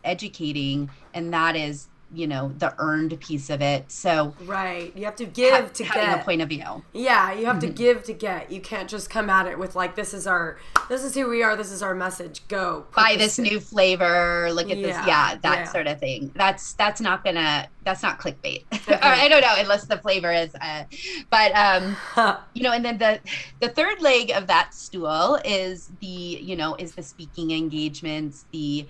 educating 0.05 0.89
and 1.15 1.33
that 1.33 1.55
is 1.55 1.89
you 2.17 2.27
know 2.27 2.53
the 2.59 2.75
earned 2.79 3.19
piece 3.21 3.51
of 3.51 3.61
it. 3.61 3.91
So 3.91 4.35
right. 4.45 4.97
You 4.97 5.05
have 5.05 5.17
to 5.17 5.27
give 5.27 5.53
ha- 5.53 5.71
to 5.73 5.85
get 5.85 6.21
a 6.21 6.25
point 6.25 6.43
of 6.43 6.49
view. 6.49 6.83
Yeah 6.93 7.33
you 7.33 7.47
have 7.47 7.57
mm-hmm. 7.57 7.69
to 7.69 7.73
give 7.73 8.03
to 8.05 8.13
get. 8.13 8.51
You 8.51 8.61
can't 8.61 8.89
just 8.89 9.11
come 9.11 9.31
at 9.31 9.47
it 9.47 9.59
with 9.59 9.77
like 9.77 9.95
this 9.95 10.15
is 10.15 10.27
our 10.27 10.59
this 10.89 11.05
is 11.05 11.15
who 11.15 11.29
we 11.29 11.43
are 11.43 11.57
this 11.57 11.71
is 11.71 11.83
our 11.83 11.95
message. 11.95 12.47
Go. 12.49 12.87
Buy 12.95 13.17
this, 13.17 13.39
new 13.39 13.61
flavor 13.61 14.51
look 14.53 14.71
at 14.71 14.79
yeah, 14.79 14.87
this 14.87 15.07
yeah. 15.07 15.35
that 15.43 15.59
yeah. 15.59 15.65
sort 15.65 15.87
of 15.87 16.01
thing. 16.01 16.33
That's 16.35 16.73
that's 16.75 17.01
not 17.01 17.25
gonna 17.25 17.69
that's 17.85 18.03
not 18.03 18.19
clickbait. 18.19 18.65
I 19.03 19.29
don't 19.29 19.41
know 19.41 19.55
unless 19.59 19.85
the 19.85 19.99
flavor 19.99 20.33
is 20.33 20.55
uh, 20.61 20.85
but 21.31 21.53
um 21.55 21.97
you 22.55 22.63
know 22.63 22.73
and 22.73 22.85
then 22.85 22.99
the 22.99 23.21
the 23.61 23.69
third 23.69 24.01
leg 24.01 24.31
of 24.31 24.47
that 24.47 24.75
stool 24.75 25.39
is 25.45 25.91
the 26.01 26.07
you 26.07 26.57
know 26.57 26.75
is 26.77 26.95
the 26.95 27.03
speaking 27.03 27.51
engagements 27.51 28.47
the 28.53 28.87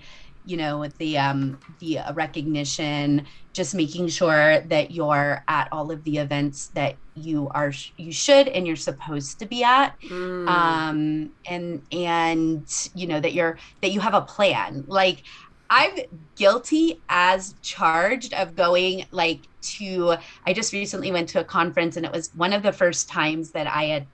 you 0.47 0.55
know 0.55 0.79
with 0.79 0.97
the 0.97 1.17
um 1.17 1.59
the 1.79 1.99
recognition 2.13 3.25
just 3.53 3.75
making 3.75 4.07
sure 4.07 4.61
that 4.61 4.91
you're 4.91 5.43
at 5.47 5.67
all 5.71 5.91
of 5.91 6.03
the 6.05 6.17
events 6.17 6.69
that 6.69 6.95
you 7.15 7.49
are 7.53 7.73
you 7.97 8.11
should 8.13 8.47
and 8.47 8.65
you're 8.65 8.75
supposed 8.75 9.39
to 9.39 9.45
be 9.45 9.63
at. 9.63 9.99
Mm. 10.09 10.47
um 10.47 11.31
and 11.45 11.81
and 11.91 12.67
you 12.95 13.07
know 13.07 13.19
that 13.19 13.33
you're 13.33 13.57
that 13.81 13.91
you 13.91 13.99
have 13.99 14.13
a 14.13 14.21
plan. 14.21 14.85
Like 14.87 15.23
i'm 15.69 15.91
guilty 16.37 17.03
as 17.09 17.53
charged 17.61 18.33
of 18.33 18.55
going 18.55 19.05
like 19.11 19.49
to 19.61 20.15
i 20.45 20.53
just 20.53 20.71
recently 20.71 21.11
went 21.11 21.27
to 21.27 21.41
a 21.41 21.43
conference 21.43 21.97
and 21.97 22.05
it 22.05 22.11
was 22.13 22.29
one 22.35 22.53
of 22.53 22.63
the 22.63 22.71
first 22.71 23.09
times 23.09 23.51
that 23.51 23.67
i 23.67 23.83
had 23.83 24.07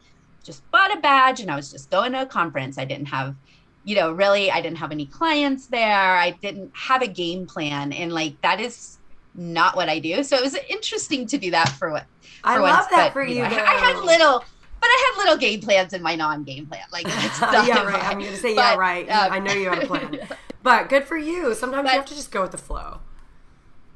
just 0.44 0.64
bought 0.72 0.98
a 0.98 1.00
badge 1.00 1.42
and 1.42 1.52
i 1.52 1.56
was 1.56 1.70
just 1.72 1.92
going 1.92 2.12
to 2.12 2.24
a 2.24 2.26
conference. 2.26 2.80
I 2.80 2.86
didn't 2.86 3.08
have 3.08 3.36
you 3.84 3.96
know, 3.96 4.12
really, 4.12 4.50
I 4.52 4.62
didn't 4.62 4.78
have 4.78 4.92
any 4.92 5.06
clients 5.06 5.68
there. 5.68 6.16
I 6.18 6.32
didn't 6.32 6.72
have 6.74 7.02
a 7.02 7.08
game 7.08 7.46
plan. 7.46 7.92
And 7.94 8.14
like, 8.14 8.40
that 8.42 8.60
is 8.60 8.98
not 9.36 9.76
what 9.76 9.90
I 9.90 10.00
do. 10.00 10.24
So 10.24 10.38
it 10.38 10.44
was 10.44 10.56
interesting 10.70 11.26
to 11.28 11.38
do 11.38 11.52
that 11.52 11.70
for 11.70 11.92
what. 11.92 12.06
For 12.44 12.50
I 12.50 12.60
once, 12.60 12.74
love 12.74 12.88
that 12.92 13.06
but, 13.08 13.14
for 13.14 13.24
you. 13.26 13.42
know, 13.42 13.46
I. 13.46 13.50
I 13.50 13.76
had 13.76 13.98
little, 14.04 14.40
but 14.40 14.88
I 14.88 15.12
had 15.14 15.24
little 15.24 15.38
game 15.38 15.62
plans 15.62 15.94
in 15.94 16.02
my 16.02 16.16
non-game 16.16 16.66
plan. 16.66 16.84
Like 16.92 17.06
that's 17.08 17.42
not 17.42 17.68
yeah, 17.68 17.84
right. 17.84 18.04
I'm 18.04 18.20
gonna 18.20 18.36
say 18.36 18.56
yeah, 18.56 18.74
but, 18.74 18.80
right. 18.80 19.10
um, 19.10 19.32
I 19.32 19.40
know 19.40 19.54
you 19.54 19.70
had 19.70 19.84
a 19.84 19.88
plan, 19.88 20.20
but 20.64 20.90
good 20.90 21.06
for 21.06 21.18
you. 21.18 21.54
Sometimes 21.56 21.86
But- 21.86 21.94
you 21.94 21.98
have 22.00 22.08
to 22.08 22.16
just 22.16 22.32
go 22.32 22.42
with 22.42 22.52
the 22.52 22.58
flow. 22.58 23.00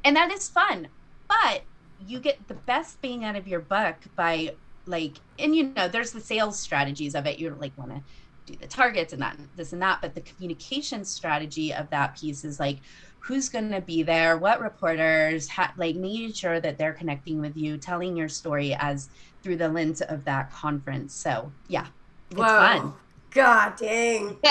and 0.04 0.16
that 0.16 0.32
is 0.32 0.48
fun 0.48 0.88
but 1.28 1.64
you 2.06 2.20
get 2.20 2.48
the 2.48 2.54
best 2.54 3.02
bang 3.02 3.26
out 3.26 3.36
of 3.36 3.48
your 3.48 3.60
buck 3.60 3.96
by 4.16 4.54
like 4.86 5.14
and 5.40 5.56
you 5.56 5.64
know 5.76 5.88
there's 5.88 6.12
the 6.12 6.22
sales 6.22 6.60
strategies 6.60 7.16
of 7.16 7.26
it 7.26 7.40
you 7.40 7.54
like 7.60 7.78
want 7.78 7.92
to 7.92 8.02
do 8.48 8.56
the 8.56 8.68
targets 8.68 9.14
and 9.14 9.22
that 9.22 9.38
this 9.56 9.74
and 9.74 9.82
that 9.82 10.02
but 10.02 10.16
the 10.16 10.22
communication 10.22 11.06
strategy 11.06 11.74
of 11.74 11.90
that 11.92 12.18
piece 12.18 12.44
is 12.44 12.60
like 12.60 12.80
who's 13.20 13.50
going 13.50 13.70
to 13.72 13.82
be 13.82 14.04
there? 14.04 14.38
What 14.38 14.62
reporters? 14.62 15.50
Ha- 15.50 15.74
like 15.76 15.98
making 15.98 16.32
sure 16.32 16.62
that 16.62 16.78
they're 16.78 16.94
connecting 16.94 17.42
with 17.42 17.58
you 17.58 17.78
telling 17.78 18.16
your 18.16 18.30
story 18.30 18.74
as 18.80 19.10
through 19.44 19.58
the 19.58 19.68
lens 19.68 20.02
of 20.02 20.24
that 20.26 20.52
conference. 20.52 21.14
So 21.14 21.52
yeah 21.68 21.88
it's 22.32 22.40
fun 22.40 22.94
God 23.38 23.78
dang, 23.78 24.28
girl. 24.30 24.40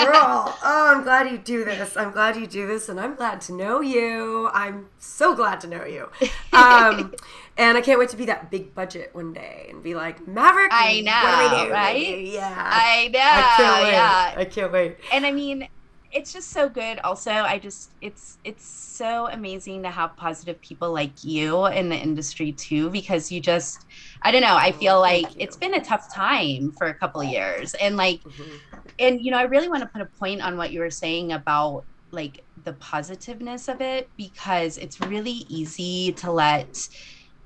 oh, 0.63 0.93
I'm 0.95 1.03
glad 1.03 1.29
you 1.29 1.37
do 1.37 1.65
this. 1.65 1.97
I'm 1.97 2.11
glad 2.11 2.37
you 2.37 2.47
do 2.47 2.65
this, 2.67 2.87
and 2.87 2.99
I'm 2.99 3.15
glad 3.15 3.41
to 3.41 3.53
know 3.53 3.81
you. 3.81 4.49
I'm 4.53 4.87
so 4.97 5.35
glad 5.35 5.59
to 5.61 5.67
know 5.67 5.83
you. 5.83 6.09
Um, 6.53 7.13
and 7.57 7.77
I 7.77 7.81
can't 7.81 7.99
wait 7.99 8.09
to 8.09 8.17
be 8.17 8.25
that 8.27 8.49
big 8.49 8.73
budget 8.73 9.09
one 9.13 9.33
day 9.33 9.67
and 9.69 9.83
be 9.83 9.93
like, 9.93 10.25
Maverick, 10.25 10.71
I 10.71 11.01
what 11.03 11.49
do 11.49 11.55
we 11.55 11.61
know, 11.63 11.67
do? 11.67 11.73
right? 11.73 12.19
Yeah. 12.27 12.53
i 12.55 13.09
know 13.11 13.19
I 13.19 13.53
can't 13.57 13.83
wait. 13.83 13.91
yeah 13.91 14.33
I 14.37 14.45
can't 14.45 14.71
wait. 14.71 14.97
and 15.11 15.25
I 15.25 15.31
mean, 15.31 15.67
it's 16.13 16.31
just 16.31 16.51
so 16.51 16.69
good. 16.69 16.99
Also, 16.99 17.31
I 17.31 17.59
just 17.59 17.91
it's 18.01 18.37
it's 18.45 18.65
so 18.65 19.27
amazing 19.27 19.83
to 19.83 19.89
have 19.89 20.15
positive 20.15 20.59
people 20.61 20.93
like 20.93 21.21
you 21.23 21.65
in 21.67 21.89
the 21.89 21.97
industry 21.97 22.53
too, 22.53 22.89
because 22.89 23.29
you 23.31 23.41
just 23.41 23.85
I 24.21 24.31
don't 24.31 24.41
know. 24.41 24.55
I 24.55 24.71
feel 24.71 24.95
Oh, 24.95 25.01
like 25.01 25.25
it's 25.37 25.57
been 25.57 25.73
a 25.75 25.83
tough 25.83 26.11
time 26.11 26.71
for 26.77 26.87
a 26.87 26.93
couple 26.93 27.21
of 27.21 27.27
years, 27.27 27.73
and 27.75 27.97
like, 27.97 28.21
Mhm. 28.23 28.59
And 28.99 29.21
you 29.21 29.31
know, 29.31 29.37
I 29.37 29.43
really 29.43 29.69
want 29.69 29.83
to 29.83 29.89
put 29.89 30.01
a 30.01 30.09
point 30.19 30.41
on 30.41 30.57
what 30.57 30.71
you 30.71 30.79
were 30.79 30.89
saying 30.89 31.31
about 31.31 31.85
like 32.11 32.45
the 32.63 32.73
positiveness 32.73 33.67
of 33.67 33.81
it, 33.81 34.09
because 34.17 34.77
it's 34.77 34.99
really 35.01 35.45
easy 35.49 36.13
to 36.13 36.31
let 36.31 36.77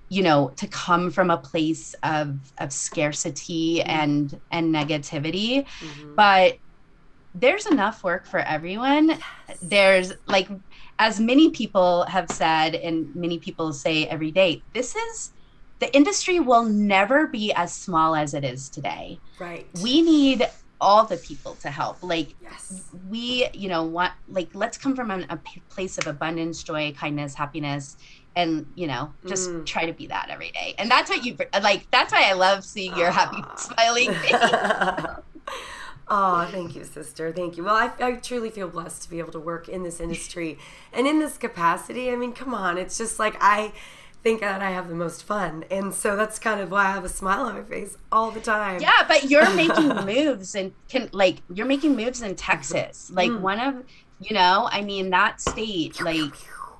you 0.10 0.22
know 0.24 0.52
to 0.58 0.68
come 0.68 1.10
from 1.10 1.30
a 1.30 1.38
place 1.38 1.96
of 2.04 2.38
of 2.60 2.72
scarcity 2.72 3.82
and 3.82 4.40
and 4.52 4.74
negativity. 4.74 5.66
Mhm. 5.82 6.16
but 6.16 6.58
there's 7.34 7.66
enough 7.66 8.04
work 8.04 8.28
for 8.28 8.40
everyone. 8.40 9.18
There's 9.62 10.12
like 10.28 10.50
as 11.00 11.20
many 11.20 11.52
people 11.52 12.04
have 12.04 12.30
said 12.30 12.76
and 12.76 13.08
many 13.16 13.40
people 13.40 13.72
say 13.72 14.06
every 14.06 14.32
day 14.32 14.66
this 14.74 14.96
is 14.96 15.32
the 15.80 15.96
industry 15.96 16.40
will 16.40 16.66
never 16.66 17.28
be 17.28 17.54
as 17.54 17.74
small 17.74 18.16
as 18.16 18.34
it 18.34 18.44
is 18.44 18.70
today. 18.70 19.18
Right. 19.40 19.68
we 19.82 20.02
need 20.02 20.48
all 20.82 21.06
the 21.06 21.17
people 21.17 21.54
to 21.56 21.70
help 21.70 22.02
like 22.02 22.34
yes. 22.41 22.84
we 23.08 23.48
you 23.54 23.70
know 23.70 23.84
want 23.84 24.12
like 24.28 24.50
let's 24.54 24.78
come 24.78 24.96
from 24.96 25.12
an, 25.12 25.26
a 25.30 25.38
p- 25.38 25.62
place 25.70 25.98
of 26.00 26.08
abundance 26.08 26.63
joy 26.63 26.91
kindness 26.98 27.36
happiness 27.36 27.96
and 28.36 28.65
you 28.76 28.88
know 28.88 29.13
just 29.28 29.50
Mm. 29.50 29.65
try 29.65 29.86
to 29.86 29.94
be 29.94 30.08
that 30.08 30.28
every 30.30 30.52
day 30.52 30.74
and 30.80 30.89
that's 30.91 31.10
what 31.10 31.24
you 31.24 31.38
like 31.62 31.89
that's 31.91 32.12
why 32.12 32.24
i 32.30 32.34
love 32.34 32.63
seeing 32.65 32.96
your 32.98 33.12
happy 33.12 33.41
smiling 33.58 34.12
face 34.15 34.34
oh, 36.08 36.48
thank 36.52 36.76
you, 36.76 36.84
sister. 36.84 37.32
Thank 37.32 37.56
you. 37.58 37.63
Well, 37.63 37.76
I, 37.76 37.91
I 38.02 38.12
truly 38.13 38.50
feel 38.50 38.67
blessed 38.67 39.04
to 39.04 39.10
be 39.10 39.20
able 39.20 39.32
to 39.32 39.39
work 39.39 39.70
in 39.70 39.84
this 39.84 40.00
industry 40.02 40.58
and 40.91 41.08
in 41.08 41.20
this 41.20 41.38
capacity. 41.38 42.12
I 42.12 42.15
mean, 42.17 42.34
come 42.34 42.54
on. 42.54 42.78
It's 42.78 42.98
just 42.98 43.17
like 43.17 43.38
I 43.39 43.72
think 44.24 44.42
that 44.42 44.62
I 44.62 44.72
have 44.72 44.88
the 44.88 44.96
most 44.96 45.24
fun. 45.24 45.66
And 45.72 45.94
so 45.94 46.16
that's 46.16 46.40
kind 46.40 46.62
of 46.62 46.72
why 46.72 46.86
I 46.88 46.92
have 46.92 47.04
a 47.06 47.10
smile 47.10 47.46
on 47.46 47.56
my 47.56 47.64
face 47.64 47.98
all 48.12 48.32
the 48.32 48.42
time. 48.42 48.82
Yeah, 48.82 49.04
but 49.08 49.24
you're 49.30 49.50
making 49.56 49.90
moves 50.06 50.56
and 50.56 50.74
can 50.90 51.10
like 51.14 51.44
you're 51.50 51.66
making 51.66 51.96
moves 51.96 52.22
in 52.22 52.36
Texas. 52.36 53.10
Like 53.14 53.32
Mm. 53.32 53.42
one 53.42 53.60
of 53.60 53.84
you 54.20 54.36
know, 54.36 54.68
I 54.72 54.82
mean 54.82 55.10
that 55.12 55.42
state, 55.42 56.00
like 56.02 56.36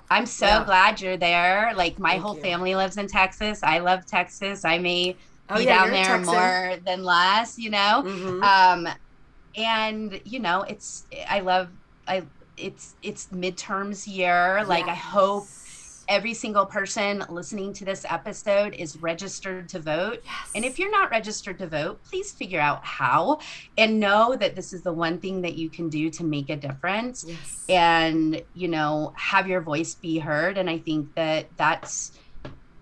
I'm 0.10 0.26
so 0.26 0.46
Yeah. 0.46 0.64
glad 0.66 1.02
you're 1.02 1.18
there. 1.18 1.74
Like 1.76 1.98
my 2.00 2.12
Thank 2.12 2.22
whole 2.22 2.36
you. 2.36 2.42
family 2.42 2.76
lives 2.76 2.98
in 2.98 3.08
Texas. 3.08 3.64
I 3.64 3.80
love 3.80 4.06
Texas. 4.06 4.64
I 4.66 4.78
may 4.78 5.18
Oh, 5.50 5.58
be 5.58 5.66
yeah, 5.66 5.78
down 5.78 5.92
there 5.92 6.04
Texan. 6.18 6.26
more 6.26 6.78
than 6.86 7.04
less, 7.04 7.58
you 7.58 7.70
know. 7.72 8.04
Mhm. 8.06 8.44
Um 8.44 8.88
and 9.56 10.22
you 10.26 10.40
know, 10.40 10.62
it's 10.64 11.06
I 11.30 11.42
love 11.42 11.70
I 12.08 12.28
it's 12.58 12.96
it's 13.02 13.28
midterms 13.28 14.08
year. 14.08 14.64
Like 14.66 14.88
I 14.88 14.96
hope 14.96 15.48
Yes. 16.08 16.18
every 16.18 16.34
single 16.34 16.66
person 16.66 17.24
listening 17.30 17.74
to 17.74 17.86
this 17.86 18.06
episode 18.10 18.74
is 18.74 18.98
registered 18.98 19.70
to 19.70 19.80
vote. 19.80 20.22
Yes. 20.24 20.52
And 20.56 20.66
if 20.66 20.80
you're 20.80 20.92
not 20.92 21.12
registered 21.12 21.58
to 21.60 21.68
vote, 21.68 22.04
please 22.04 22.32
figure 22.32 22.60
out 22.60 22.84
how 22.86 23.40
and 23.78 24.00
know 24.00 24.36
that 24.36 24.56
this 24.56 24.74
is 24.74 24.82
the 24.82 24.94
one 24.94 25.20
thing 25.20 25.42
that 25.42 25.56
you 25.56 25.70
can 25.70 25.90
do 25.90 26.10
to 26.12 26.24
make 26.24 26.50
a 26.50 26.56
difference 26.56 27.26
yes. 27.28 27.66
and, 27.70 28.42
you 28.54 28.68
know, 28.68 29.14
have 29.16 29.48
your 29.48 29.62
voice 29.62 29.96
be 29.96 30.20
heard. 30.20 30.58
And 30.58 30.70
I 30.70 30.78
think 30.78 31.14
that 31.16 31.48
that's, 31.58 32.14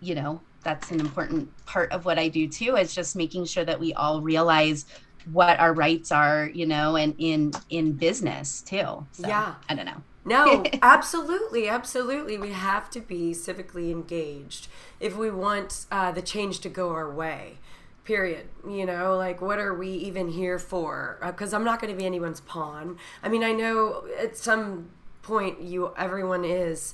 you 0.02 0.16
know, 0.16 0.42
that's 0.64 0.92
an 0.92 1.00
important 1.00 1.50
part 1.66 1.92
of 1.92 2.06
what 2.06 2.20
I 2.20 2.28
do 2.28 2.48
too, 2.48 2.76
is 2.76 2.94
just 2.94 3.16
making 3.16 3.46
sure 3.46 3.66
that 3.66 3.80
we 3.80 3.94
all 3.94 4.22
realize 4.22 4.86
what 5.32 5.60
our 5.60 5.74
rights 5.74 6.12
are, 6.12 6.50
you 6.54 6.66
know, 6.66 6.96
and 6.96 7.14
in 7.18 7.52
in 7.70 7.94
business 7.94 8.62
too. 8.62 9.06
So, 9.12 9.28
Yeah. 9.28 9.56
I 9.70 9.76
don't 9.76 9.86
know. 9.86 10.02
No, 10.30 10.64
absolutely, 10.82 11.68
absolutely. 11.68 12.38
We 12.38 12.52
have 12.52 12.90
to 12.92 13.00
be 13.00 13.32
civically 13.32 13.92
engaged 13.92 14.68
if 15.00 15.18
we 15.18 15.32
want 15.32 15.86
uh, 15.92 16.12
the 16.12 16.22
change 16.22 16.60
to 16.62 16.70
go 16.70 16.92
our 16.92 17.12
way. 17.12 17.58
Period. 18.06 18.48
You 18.68 18.86
know, 18.86 19.18
like 19.18 19.42
what 19.42 19.60
are 19.60 19.74
we 19.74 19.90
even 19.90 20.30
here 20.30 20.60
for? 20.60 21.20
Because 21.26 21.54
I'm 21.54 21.64
not 21.64 21.82
going 21.82 21.94
to 21.94 21.98
be 21.98 22.06
anyone's 22.06 22.42
pawn. 22.42 22.98
I 23.24 23.30
mean, 23.30 23.44
I 23.44 23.52
know 23.52 24.06
at 24.20 24.38
some 24.38 24.90
point 25.22 25.62
you, 25.62 25.94
everyone 25.98 26.46
is 26.46 26.94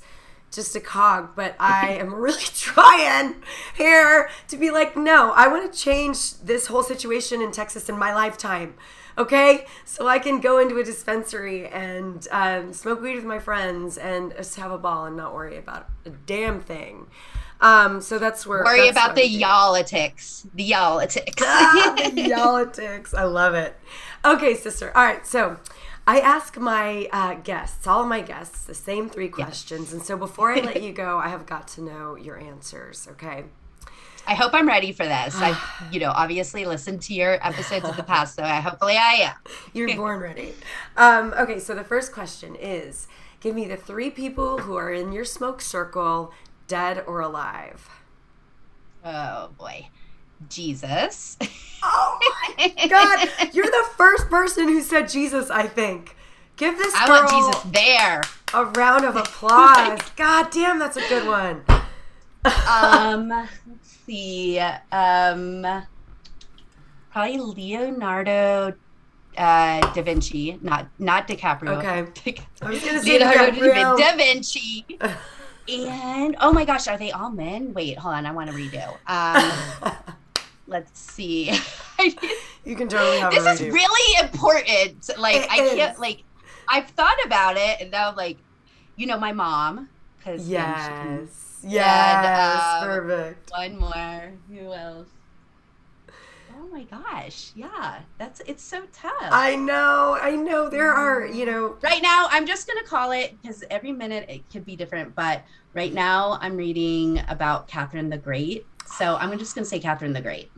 just 0.51 0.75
a 0.75 0.79
cog, 0.79 1.36
but 1.36 1.55
I 1.60 1.89
am 1.99 2.13
really 2.13 2.43
trying 2.55 3.36
here 3.75 4.29
to 4.47 4.58
be 4.58 4.71
like, 4.71 4.95
no, 4.95 5.31
I 5.31 5.47
want 5.47 5.71
to 5.71 5.77
change 5.77 6.39
this 6.39 6.67
whole 6.67 6.84
situation 6.84 7.41
in 7.41 7.51
Texas 7.51 7.89
in 7.89 7.97
my 7.97 8.13
lifetime. 8.13 8.75
Okay, 9.17 9.65
so 9.86 10.08
I 10.08 10.19
can 10.19 10.41
go 10.41 10.58
into 10.60 10.77
a 10.77 10.84
dispensary 10.84 11.67
and 11.67 12.27
um, 12.31 12.73
smoke 12.73 13.01
weed 13.01 13.15
with 13.15 13.23
my 13.23 13.39
friends 13.39 13.97
and 13.97 14.34
just 14.36 14.58
have 14.58 14.71
a 14.71 14.77
ball 14.77 15.05
and 15.05 15.15
not 15.15 15.34
worry 15.34 15.58
about 15.58 15.88
a 16.05 16.10
damn 16.10 16.60
thing. 16.60 17.08
Um, 17.62 18.01
so 18.01 18.19
that's 18.19 18.45
where 18.45 18.63
Worry 18.63 18.81
that's 18.81 18.91
about 18.91 19.15
the 19.15 19.21
y'allitics. 19.21 20.45
The 20.53 20.71
y'allitics. 20.71 21.41
Ah, 21.41 21.95
the 22.13 22.29
politics. 22.36 23.13
I 23.13 23.23
love 23.23 23.53
it. 23.53 23.75
Okay, 24.25 24.55
sister. 24.55 24.91
All 24.95 25.05
right, 25.05 25.25
so 25.25 25.58
I 26.07 26.19
ask 26.19 26.57
my 26.57 27.09
uh, 27.11 27.33
guests, 27.35 27.87
all 27.87 28.05
my 28.05 28.21
guests, 28.21 28.65
the 28.65 28.75
same 28.75 29.09
three 29.09 29.29
questions. 29.29 29.91
And 29.91 30.03
so 30.03 30.15
before 30.15 30.51
I 30.51 30.59
let 30.59 30.83
you 30.83 30.93
go, 30.93 31.17
I 31.17 31.29
have 31.29 31.45
got 31.45 31.67
to 31.69 31.81
know 31.81 32.15
your 32.15 32.37
answers, 32.37 33.07
okay? 33.11 33.45
I 34.27 34.33
hope 34.33 34.53
I'm 34.53 34.67
ready 34.67 34.91
for 34.91 35.05
this. 35.05 35.35
I've, 35.39 35.57
you 35.91 35.99
know, 35.99 36.11
obviously 36.11 36.65
listened 36.65 37.01
to 37.03 37.13
your 37.13 37.45
episodes 37.45 37.85
of 37.85 37.97
the 37.97 38.03
past, 38.03 38.35
so 38.35 38.43
I 38.43 38.59
hopefully 38.59 38.97
I 38.97 39.13
am. 39.13 39.35
You're 39.73 39.95
born 39.95 40.19
ready. 40.19 40.53
Um, 40.95 41.33
okay, 41.37 41.59
so 41.59 41.73
the 41.73 41.83
first 41.83 42.11
question 42.11 42.55
is 42.55 43.07
give 43.39 43.55
me 43.55 43.65
the 43.65 43.77
three 43.77 44.09
people 44.09 44.59
who 44.59 44.75
are 44.75 44.91
in 44.91 45.11
your 45.11 45.25
smoke 45.25 45.61
circle, 45.61 46.31
dead 46.67 47.03
or 47.05 47.19
alive. 47.19 47.89
Oh 49.03 49.49
boy, 49.57 49.89
Jesus. 50.50 51.38
Oh 51.84 52.19
my 52.58 52.88
God, 52.88 53.30
you're 53.54 53.65
the 53.65 53.86
first 53.95 54.30
person 54.30 54.67
who 54.67 54.82
said 54.82 55.10
Jesus, 55.10 55.50
I 55.50 55.67
think. 55.67 56.15
Give 56.58 56.78
this 56.78 56.93
I 56.95 57.08
girl 57.08 57.24
want 57.24 57.30
Jesus 57.30 57.71
there. 57.74 58.21
a 58.54 58.65
round 58.65 59.06
of 59.06 59.15
applause. 59.15 60.00
God 60.15 60.50
damn, 60.52 60.80
that's 60.80 60.98
a 60.98 61.08
good 61.08 61.28
one. 61.28 61.63
Um, 62.67 63.30
let's 63.67 63.98
see. 64.06 64.60
Um, 64.91 65.65
probably 67.12 67.38
Leonardo 67.38 68.74
uh, 69.38 69.93
da 69.93 70.02
Vinci, 70.02 70.58
not 70.62 70.88
not 70.98 71.28
DiCaprio. 71.28 71.78
Okay. 71.78 72.38
I 72.62 72.69
was 72.69 72.84
gonna 72.84 73.02
say 73.02 73.19
Leonardo 73.19 73.52
DiCaprio. 73.52 73.98
da 73.98 74.15
Vinci. 74.15 74.86
And 75.67 76.38
oh 76.42 76.54
my 76.54 76.63
gosh, 76.63 76.88
are 76.88 76.98
they 76.98 77.12
all 77.12 77.31
men? 77.31 77.73
Wait, 77.73 77.98
hold 77.98 78.15
on, 78.15 78.25
I 78.25 78.31
want 78.31 78.50
to 78.50 78.56
redo. 78.56 78.88
Um, 79.08 80.15
let's 80.67 80.99
see. 80.99 81.51
You 82.65 82.75
can 82.75 82.87
totally 82.89 83.19
have 83.19 83.31
this 83.31 83.61
is 83.61 83.71
really 83.71 84.25
important. 84.25 85.07
Like 85.19 85.35
It 85.35 85.51
I 85.51 85.57
can't 85.57 85.99
like 85.99 86.23
I've 86.67 86.89
thought 86.89 87.17
about 87.23 87.57
it 87.57 87.79
and 87.79 87.91
now 87.91 88.13
like 88.15 88.37
you 88.95 89.05
know 89.05 89.19
my 89.19 89.31
mom 89.31 89.87
because 90.17 90.49
Yes. 90.49 91.59
Yes. 91.61 92.81
um, 92.81 92.87
perfect. 92.87 93.51
one 93.51 93.77
more 93.77 94.33
who 94.49 94.73
else 94.73 95.07
Oh 96.57 96.67
my 96.67 96.83
gosh. 96.83 97.51
Yeah. 97.55 97.99
That's 98.17 98.41
it's 98.47 98.63
so 98.63 98.83
tough. 98.93 99.13
I 99.21 99.55
know, 99.55 100.17
I 100.21 100.35
know. 100.35 100.69
There 100.69 100.91
are, 100.91 101.25
you 101.25 101.45
know, 101.45 101.77
right 101.81 102.01
now 102.01 102.27
I'm 102.31 102.47
just 102.47 102.65
gonna 102.67 102.83
call 102.83 103.11
it 103.11 103.35
because 103.41 103.63
every 103.69 103.91
minute 103.91 104.29
it 104.29 104.49
could 104.49 104.65
be 104.65 104.75
different, 104.75 105.15
but 105.15 105.43
right 105.73 105.93
now 105.93 106.37
I'm 106.41 106.55
reading 106.55 107.21
about 107.27 107.67
Catherine 107.67 108.09
the 108.09 108.17
Great. 108.17 108.65
So 108.86 109.17
I'm 109.17 109.38
just 109.38 109.56
gonna 109.56 109.65
say 109.65 109.79
Catherine 109.79 110.13
the 110.13 110.21
Great. 110.21 110.52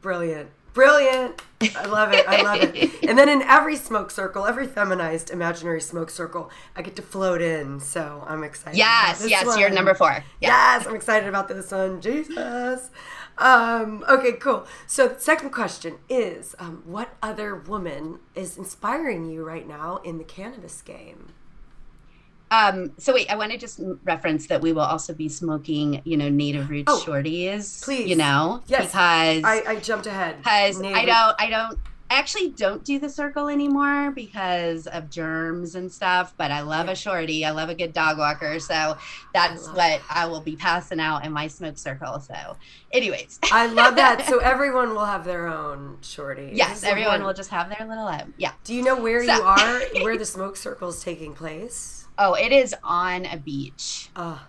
brilliant. 0.00 0.50
Brilliant. 0.72 1.42
I 1.76 1.86
love 1.86 2.12
it. 2.12 2.26
I 2.28 2.42
love 2.42 2.62
it. 2.62 2.90
And 3.10 3.18
then 3.18 3.28
in 3.28 3.42
every 3.42 3.74
smoke 3.74 4.12
circle, 4.12 4.46
every 4.46 4.68
feminized 4.68 5.30
imaginary 5.30 5.80
smoke 5.80 6.10
circle, 6.10 6.48
I 6.76 6.82
get 6.82 6.94
to 6.94 7.02
float 7.02 7.42
in. 7.42 7.80
So 7.80 8.24
I'm 8.28 8.44
excited. 8.44 8.78
Yes, 8.78 9.26
yes, 9.28 9.58
you're 9.58 9.68
number 9.68 9.94
four. 9.94 10.22
Yeah. 10.40 10.76
Yes, 10.76 10.86
I'm 10.86 10.94
excited 10.94 11.28
about 11.28 11.48
this 11.48 11.72
one. 11.72 12.00
Jesus. 12.00 12.90
Um, 13.38 14.04
okay, 14.08 14.32
cool. 14.32 14.66
So, 14.86 15.08
the 15.08 15.20
second 15.20 15.50
question 15.50 15.96
is 16.08 16.54
um, 16.58 16.82
What 16.84 17.16
other 17.22 17.56
woman 17.56 18.20
is 18.34 18.56
inspiring 18.58 19.24
you 19.28 19.42
right 19.44 19.66
now 19.66 19.96
in 20.04 20.18
the 20.18 20.24
cannabis 20.24 20.82
game? 20.82 21.32
Um, 22.50 22.92
so 22.98 23.14
wait, 23.14 23.30
I 23.30 23.36
want 23.36 23.52
to 23.52 23.58
just 23.58 23.80
reference 24.04 24.46
that 24.48 24.60
we 24.60 24.72
will 24.72 24.82
also 24.82 25.14
be 25.14 25.28
smoking, 25.28 26.02
you 26.04 26.16
know, 26.16 26.28
native 26.28 26.68
root 26.68 26.84
Oh, 26.88 27.02
shorties. 27.06 27.82
please. 27.84 28.08
You 28.08 28.16
know? 28.16 28.62
Yes. 28.66 28.86
Because 28.86 29.44
I, 29.44 29.62
I 29.66 29.76
jumped 29.76 30.06
ahead. 30.06 30.38
because 30.38 30.80
I 30.82 31.04
don't 31.04 31.36
I 31.40 31.48
don't 31.48 31.78
I 32.12 32.14
actually 32.18 32.50
don't 32.50 32.82
do 32.84 32.98
the 32.98 33.08
circle 33.08 33.46
anymore 33.46 34.10
because 34.10 34.88
of 34.88 35.10
germs 35.10 35.76
and 35.76 35.92
stuff, 35.92 36.34
but 36.36 36.50
I 36.50 36.62
love 36.62 36.88
a 36.88 36.96
shorty. 36.96 37.44
I 37.46 37.52
love 37.52 37.68
a 37.68 37.74
good 37.76 37.92
dog 37.92 38.18
walker. 38.18 38.58
So 38.58 38.98
that's 39.32 39.68
love 39.68 39.76
what 39.76 40.00
I 40.10 40.26
will 40.26 40.40
be 40.40 40.56
passing 40.56 40.98
out 40.98 41.24
in 41.24 41.30
my 41.30 41.46
smoke 41.46 41.78
circle. 41.78 42.18
So 42.18 42.56
anyways. 42.90 43.38
I 43.52 43.66
love 43.66 43.94
that. 43.94 44.26
So, 44.30 44.38
everyone 44.40 44.90
will 44.90 45.04
have 45.04 45.24
their 45.24 45.46
own 45.46 45.98
shorty. 46.02 46.50
Yes, 46.52 46.78
is 46.78 46.84
everyone 46.84 47.22
will 47.22 47.32
just 47.32 47.50
have 47.50 47.68
their 47.68 47.86
little 47.86 48.08
um, 48.08 48.34
yeah. 48.38 48.52
Do 48.64 48.74
you 48.74 48.82
know 48.82 49.00
where 49.00 49.24
So- 49.24 49.32
you 49.36 49.42
are, 49.42 49.80
where 50.02 50.16
the 50.18 50.24
smoke 50.26 50.56
circle 50.56 50.88
is 50.88 51.00
taking 51.00 51.32
place? 51.32 51.99
Oh, 52.22 52.34
it 52.34 52.52
is 52.52 52.74
on 52.84 53.24
a 53.26 53.36
beach. 53.38 54.10
Oh, 54.14 54.40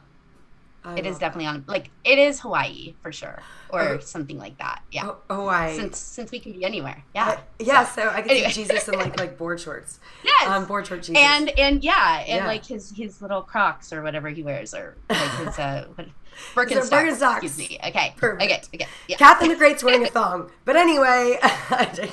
I 0.83 0.95
It 0.97 1.05
is 1.05 1.17
definitely 1.19 1.45
on 1.47 1.63
like 1.67 1.89
it 2.03 2.17
is 2.19 2.39
Hawaii 2.41 2.95
for 3.01 3.11
sure. 3.11 3.39
Or 3.69 3.81
Okay. 3.81 4.03
something 4.03 4.37
like 4.37 4.57
that. 4.57 4.81
Yeah. 4.91 5.11
Oh, 5.29 5.35
Hawaii. 5.35 5.75
Since 5.75 5.97
since 5.97 6.31
we 6.31 6.39
can 6.39 6.51
be 6.51 6.65
anywhere. 6.65 7.03
Yeah. 7.15 7.25
I- 7.25 7.39
yeah, 7.59 7.85
so 7.85 8.09
I 8.09 8.21
can 8.23 8.31
anyway. 8.31 8.49
see 8.49 8.63
Jesus 8.65 8.87
in 8.89 8.95
like 8.99 9.17
like 9.23 9.37
board 9.37 9.59
shorts. 9.61 9.99
yes. 10.23 10.47
Um, 10.47 10.65
board 10.65 10.85
short 10.87 11.01
Jesus. 11.03 11.17
and 11.17 11.49
and 11.57 11.83
yeah, 11.83 12.19
and 12.19 12.27
Yeah. 12.27 12.47
like 12.47 12.65
his 12.65 12.91
his 12.95 13.21
little 13.21 13.41
Crocs 13.41 13.93
or 13.93 14.01
whatever 14.01 14.27
he 14.29 14.43
wears, 14.43 14.73
or 14.73 14.97
like 15.09 15.19
his 15.45 15.57
uh 15.59 15.85
what, 15.95 16.07
Birkenstocks. 16.55 16.91
uh, 16.91 16.95
Birkenstocks. 17.03 17.43
Excuse 17.43 17.57
me. 17.69 17.79
Okay. 17.87 18.13
Perfect. 18.17 18.43
Okay. 18.43 18.61
Okay. 18.83 18.87
Yeah. 19.07 19.17
Catherine 19.17 19.51
the 19.51 19.55
Great's 19.57 19.83
wearing 19.87 20.03
a 20.03 20.07
thong. 20.09 20.49
But 20.65 20.75
anyway, 20.77 21.37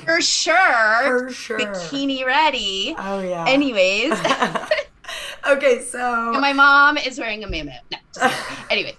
For 0.05 0.21
sure. 0.21 0.55
for 1.25 1.29
sure. 1.31 1.59
Bikini 1.59 2.23
ready. 2.25 2.93
Oh 2.97 3.19
yeah. 3.21 3.45
Anyways, 3.47 4.11
okay, 5.49 5.81
so 5.81 6.31
and 6.31 6.41
my 6.41 6.53
mom 6.53 6.97
is 6.97 7.19
wearing 7.19 7.43
a 7.43 7.47
moo 7.47 7.63
No. 7.63 7.97
Anyway. 8.69 8.95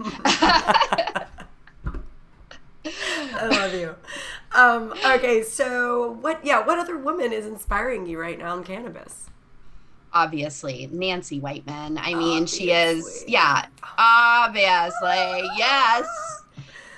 I 2.85 3.47
love 3.47 3.75
you. 3.75 3.95
Um, 4.53 4.95
okay, 5.15 5.43
so 5.43 6.13
what? 6.21 6.45
Yeah, 6.45 6.65
what 6.67 6.79
other 6.79 6.97
woman 6.97 7.33
is 7.33 7.47
inspiring 7.47 8.07
you 8.07 8.19
right 8.19 8.39
now 8.39 8.57
in 8.57 8.65
cannabis? 8.65 9.27
obviously 10.13 10.89
Nancy 10.93 11.39
Whiteman. 11.39 11.97
I 11.97 12.15
mean, 12.15 12.47
she 12.47 12.73
is 12.73 13.25
yeah, 13.29 13.67
obviously. 13.97 15.49
Yes. 15.57 16.07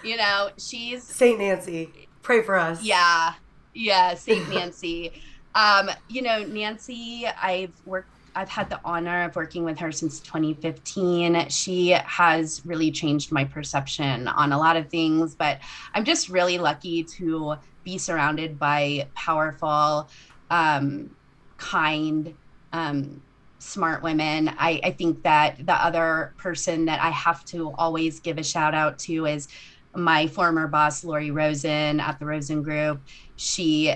You 0.03 0.17
know, 0.17 0.49
she's 0.57 1.03
Saint 1.05 1.39
Nancy, 1.39 2.09
pray 2.23 2.43
for 2.43 2.57
us. 2.57 2.83
yeah. 2.83 3.35
Yeah, 3.75 4.15
St. 4.15 4.49
Nancy. 4.51 5.13
um, 5.55 5.91
you 6.09 6.23
know, 6.23 6.45
Nancy, 6.45 7.27
I've 7.27 7.73
worked 7.87 8.12
I've 8.35 8.49
had 8.49 8.71
the 8.71 8.81
honor 8.85 9.25
of 9.25 9.37
working 9.37 9.65
with 9.65 9.79
her 9.79 9.93
since 9.93 10.21
2015. 10.21 11.49
She 11.49 11.91
has 11.91 12.63
really 12.65 12.91
changed 12.91 13.33
my 13.33 13.45
perception 13.45 14.29
on 14.29 14.53
a 14.53 14.59
lot 14.59 14.77
of 14.77 14.89
things, 14.89 15.35
but 15.35 15.59
I'm 15.95 16.05
just 16.05 16.29
really 16.29 16.59
lucky 16.59 17.05
to 17.05 17.57
be 17.85 17.99
surrounded 17.99 18.59
by 18.59 19.09
powerful, 19.15 20.09
um, 20.51 21.15
kind, 21.59 22.35
um, 22.73 23.23
smart 23.59 24.03
women. 24.03 24.49
I, 24.59 24.81
I 24.83 24.91
think 24.91 25.23
that 25.23 25.67
the 25.67 25.75
other 25.75 26.35
person 26.37 26.87
that 26.87 27.01
I 27.03 27.11
have 27.11 27.45
to 27.47 27.73
always 27.73 28.21
give 28.21 28.39
a 28.39 28.45
shout 28.45 28.75
out 28.75 28.99
to 29.01 29.27
is 29.27 29.49
my 29.95 30.27
former 30.27 30.67
boss, 30.67 31.05
Lori 31.05 31.31
Rosen 31.31 32.01
at 32.01 32.19
the 32.19 32.27
Rosen 32.27 32.63
Group. 32.63 33.03
She 33.37 33.95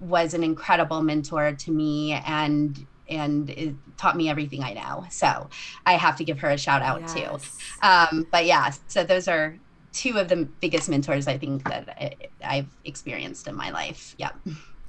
was 0.00 0.34
an 0.34 0.44
incredible 0.44 1.02
mentor 1.02 1.52
to 1.52 1.70
me 1.70 2.12
and 2.12 2.86
and 3.16 3.50
it 3.50 3.74
taught 3.96 4.16
me 4.16 4.28
everything 4.28 4.62
I 4.62 4.74
know. 4.74 5.06
So 5.10 5.48
I 5.86 5.94
have 5.94 6.16
to 6.16 6.24
give 6.24 6.38
her 6.40 6.50
a 6.50 6.58
shout 6.58 6.82
out 6.82 7.06
too. 7.08 7.38
Um, 7.82 8.26
but 8.30 8.46
yeah, 8.46 8.72
so 8.88 9.04
those 9.04 9.28
are 9.28 9.56
two 9.92 10.18
of 10.18 10.28
the 10.28 10.36
biggest 10.60 10.88
mentors 10.88 11.26
I 11.26 11.38
think 11.38 11.64
that 11.64 11.88
I, 11.88 12.16
I've 12.44 12.68
experienced 12.84 13.46
in 13.46 13.54
my 13.54 13.70
life. 13.70 14.14
Yeah. 14.18 14.32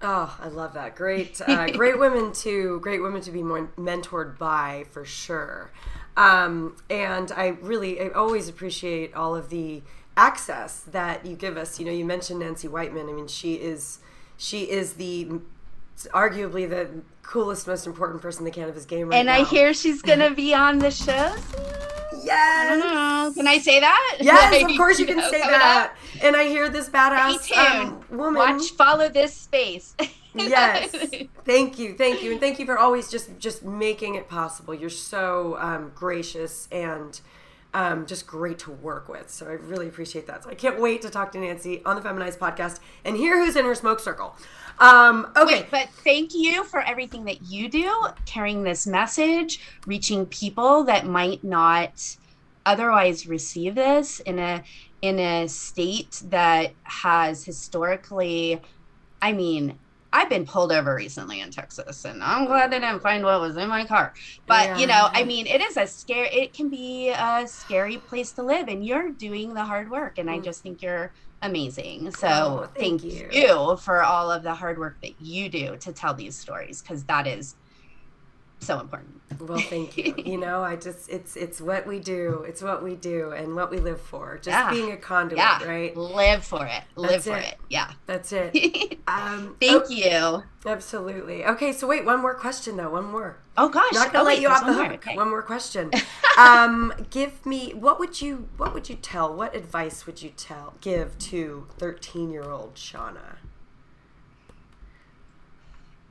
Oh, 0.02 0.38
I 0.42 0.48
love 0.50 0.74
that. 0.74 0.96
Great, 0.96 1.40
uh, 1.42 1.68
great 1.72 1.98
women 1.98 2.34
to 2.34 2.80
great 2.82 3.02
women 3.02 3.22
to 3.22 3.32
be 3.32 3.44
more 3.44 3.68
mentored 3.78 4.38
by 4.38 4.86
for 4.92 5.06
sure. 5.06 5.72
Um, 6.18 6.78
and 6.90 7.32
I 7.32 7.48
really, 7.62 8.02
I 8.02 8.10
always 8.10 8.50
appreciate 8.50 9.14
all 9.14 9.36
of 9.36 9.50
the 9.50 9.84
access 10.18 10.80
that 10.82 11.26
you 11.26 11.36
give 11.36 11.58
us. 11.58 11.80
You 11.80 11.86
know, 11.86 11.92
you 11.92 12.06
mentioned 12.06 12.40
Nancy 12.40 12.68
Whiteman. 12.68 13.10
I 13.10 13.14
mean, 13.14 13.28
she 13.28 13.56
is, 13.56 14.00
she 14.38 14.70
is 14.70 14.94
the 14.94 15.40
arguably 16.14 16.70
the 16.70 16.90
coolest, 17.26 17.68
most 17.68 17.88
important 17.88 18.22
person 18.22 18.42
in 18.42 18.46
the 18.46 18.52
cannabis 18.52 18.86
game 18.86 19.10
right 19.10 19.18
And 19.18 19.28
now. 19.28 19.36
I 19.36 19.44
hear 19.44 19.74
she's 19.74 20.02
gonna 20.02 20.32
be 20.32 20.54
on 20.66 20.80
the 20.80 20.92
show. 20.92 21.34
yes. 22.24 22.82
Oh, 22.84 23.32
Can 23.36 23.48
I 23.48 23.58
say 23.58 23.80
that? 23.80 24.18
Yes, 24.22 24.52
Like, 24.52 24.70
of 24.72 24.78
course 24.78 25.00
you 25.00 25.06
can 25.06 25.18
know, 25.18 25.30
say 25.32 25.40
that. 25.42 25.92
up. 25.92 25.98
And 26.24 26.36
I 26.36 26.46
hear 26.46 26.70
this 26.70 26.90
badass 26.90 27.52
um, 27.58 28.02
woman. 28.10 28.36
Watch, 28.58 28.72
follow 28.72 29.10
this 29.10 29.34
space. 29.34 29.96
yes 30.38 30.92
thank 31.46 31.80
you 31.80 31.94
thank 31.94 32.22
you 32.22 32.34
and 32.34 32.42
thank 32.42 32.60
you 32.60 32.66
for 32.66 32.78
always 32.78 33.10
just 33.10 33.30
just 33.40 33.64
making 33.64 34.16
it 34.16 34.28
possible 34.28 34.74
you're 34.74 34.90
so 34.90 35.56
um, 35.62 35.94
gracious 35.96 36.68
and 36.74 37.22
um, 37.74 38.06
just 38.06 38.28
great 38.28 38.60
to 38.60 38.70
work 38.70 39.08
with 39.08 39.30
so 39.30 39.48
i 39.48 39.52
really 39.54 39.88
appreciate 39.88 40.28
that 40.28 40.44
so 40.44 40.50
i 40.50 40.54
can't 40.54 40.78
wait 40.78 41.02
to 41.02 41.10
talk 41.10 41.32
to 41.32 41.38
nancy 41.40 41.82
on 41.86 41.96
the 41.96 42.02
feminized 42.02 42.38
podcast 42.38 42.82
and 43.06 43.16
hear 43.16 43.38
who's 43.46 43.56
in 43.56 43.64
her 43.64 43.74
smoke 43.76 44.02
circle 44.02 44.36
um, 44.80 45.32
okay. 45.38 45.62
Wait, 45.62 45.72
but 45.72 45.90
thank 46.04 46.34
you 46.34 46.64
for 46.64 46.82
everything 46.82 47.26
that 47.26 47.44
you 47.44 47.70
do, 47.70 48.08
carrying 48.26 48.64
this 48.64 48.86
message, 48.86 49.62
reaching 49.86 50.26
people 50.26 50.84
that 50.86 51.06
might 51.06 51.44
not 51.44 52.18
otherwise 52.66 53.28
receive 53.28 53.76
this 53.76 54.20
in 54.22 54.40
a 54.40 54.64
in 55.02 55.20
a 55.20 55.48
state 55.48 56.24
that 56.26 56.72
has 56.84 57.46
historically 57.46 58.60
I 59.22 59.34
mean, 59.34 59.78
I've 60.12 60.30
been 60.30 60.46
pulled 60.46 60.72
over 60.72 60.96
recently 60.96 61.42
in 61.42 61.52
Texas 61.52 62.06
and 62.06 62.24
I'm 62.24 62.46
glad 62.46 62.72
they 62.72 62.80
didn't 62.80 63.02
find 63.02 63.24
what 63.24 63.42
was 63.42 63.58
in 63.58 63.68
my 63.68 63.86
car. 63.86 64.14
But 64.48 64.80
you 64.80 64.88
know, 64.88 65.10
I 65.12 65.24
mean, 65.24 65.46
it 65.48 65.62
is 65.62 65.78
a 65.78 65.88
scare 65.88 66.28
it 66.32 66.54
can 66.54 66.70
be 66.70 67.10
a 67.10 67.46
scary 67.48 67.98
place 67.98 68.32
to 68.34 68.44
live 68.44 68.68
and 68.68 68.86
you're 68.86 69.12
doing 69.12 69.54
the 69.54 69.64
hard 69.64 69.90
work 69.90 70.18
and 70.18 70.30
I 70.30 70.40
just 70.40 70.62
think 70.62 70.82
you're 70.82 71.12
amazing. 71.42 72.12
So. 72.12 72.28
Oh, 72.28 72.70
thank 72.78 73.02
thank, 73.02 73.14
you. 73.14 73.30
you. 73.32 73.78
for 73.78 74.04
all 74.04 74.32
of 74.32 74.44
the 74.44 74.54
hard 74.54 74.78
work 74.78 75.00
that 75.02 75.20
you 75.20 75.50
do 75.50 75.78
to 75.78 75.94
tell 75.94 76.14
these 76.14 76.38
stories 76.38 76.82
because 76.82 77.06
that 77.06 77.28
is 77.28 77.56
so 78.60 78.80
important. 78.80 79.22
well 79.40 79.60
thank 79.60 79.98
you 79.98 80.14
you 80.26 80.38
know 80.38 80.64
i 80.64 80.76
just 80.76 81.10
it's 81.10 81.36
it's 81.36 81.60
what 81.60 81.86
we 81.86 82.00
do 82.00 82.44
it's 82.48 82.62
what 82.62 82.84
we 82.84 82.96
do 82.96 83.32
and 83.32 83.56
what 83.56 83.70
we 83.70 83.78
live 83.80 84.00
for 84.00 84.38
just 84.38 84.48
Yeah. 84.48 84.70
being 84.72 84.92
a 84.92 84.98
conduit 84.98 85.38
Yeah. 85.38 85.64
right 85.66 85.96
Live 85.98 86.44
for 86.46 86.66
it. 86.66 86.84
Live 86.96 87.10
That's 87.12 87.26
for 87.28 87.38
it. 87.38 87.46
it. 87.46 87.58
Yeah. 87.70 87.92
that's 88.06 88.32
it 88.32 89.00
um 89.08 89.56
Thank 89.60 89.84
oh, 89.86 89.90
you. 89.90 90.44
absolutely 90.72 91.46
okay 91.46 91.72
so 91.74 91.86
wait 91.88 92.06
one 92.06 92.22
more 92.22 92.34
question 92.36 92.78
though 92.78 92.90
one 92.92 93.06
more 93.06 93.38
Oh 93.58 93.70
gosh. 93.70 93.94
not 93.94 94.12
gonna 94.12 94.20
oh, 94.24 94.26
let 94.28 94.36
wait, 94.36 94.42
you 94.42 94.50
off 94.50 94.60
the 94.62 94.66
one 94.68 94.76
more. 94.76 94.84
hook. 94.86 94.94
Okay. 95.08 95.16
One 95.16 95.30
more 95.30 95.42
question. 95.42 95.90
um, 96.38 96.92
give 97.10 97.46
me 97.46 97.72
what 97.74 98.00
would 98.00 98.22
you 98.22 98.50
what 98.58 98.74
would 98.74 98.90
you 98.90 98.96
tell? 98.96 99.34
What 99.34 99.56
advice 99.56 100.06
would 100.06 100.22
you 100.22 100.32
tell 100.32 100.74
give 100.82 101.18
to 101.20 101.66
thirteen 101.78 102.32
year 102.32 102.52
old 102.52 102.76
Shawna? 102.76 103.38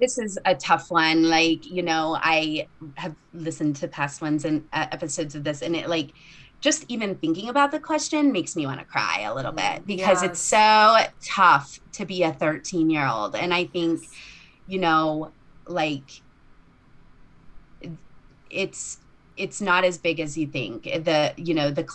This 0.00 0.18
is 0.18 0.38
a 0.44 0.54
tough 0.54 0.86
one 0.88 1.28
like 1.28 1.60
you 1.62 1.82
know 1.82 2.18
i 2.20 2.66
have 2.96 3.14
listened 3.32 3.76
to 3.76 3.88
past 3.88 4.20
ones 4.20 4.44
and 4.44 4.64
uh, 4.72 4.86
episodes 4.92 5.34
of 5.34 5.44
this 5.44 5.62
and 5.62 5.76
it 5.76 5.88
like 5.88 6.12
just 6.60 6.84
even 6.88 7.16
thinking 7.16 7.48
about 7.48 7.70
the 7.70 7.80
question 7.80 8.32
makes 8.32 8.56
me 8.56 8.66
want 8.66 8.80
to 8.80 8.86
cry 8.86 9.20
a 9.20 9.34
little 9.34 9.52
bit 9.52 9.86
because 9.86 10.22
it's 10.22 10.40
so 10.40 10.96
tough 11.34 11.78
to 11.92 12.06
be 12.06 12.22
a 12.22 12.32
13 12.32 12.90
year 12.90 13.06
old 13.06 13.36
and 13.36 13.52
i 13.52 13.64
think 13.64 14.00
you 14.66 14.78
know 14.78 15.34
like 15.66 16.08
it's 18.50 18.98
it's 19.36 19.60
not 19.60 19.84
as 19.84 19.98
big 19.98 20.20
as 20.20 20.38
you 20.38 20.46
think. 20.46 20.84
The 20.84 21.34
you 21.36 21.54
know 21.54 21.70
the 21.70 21.86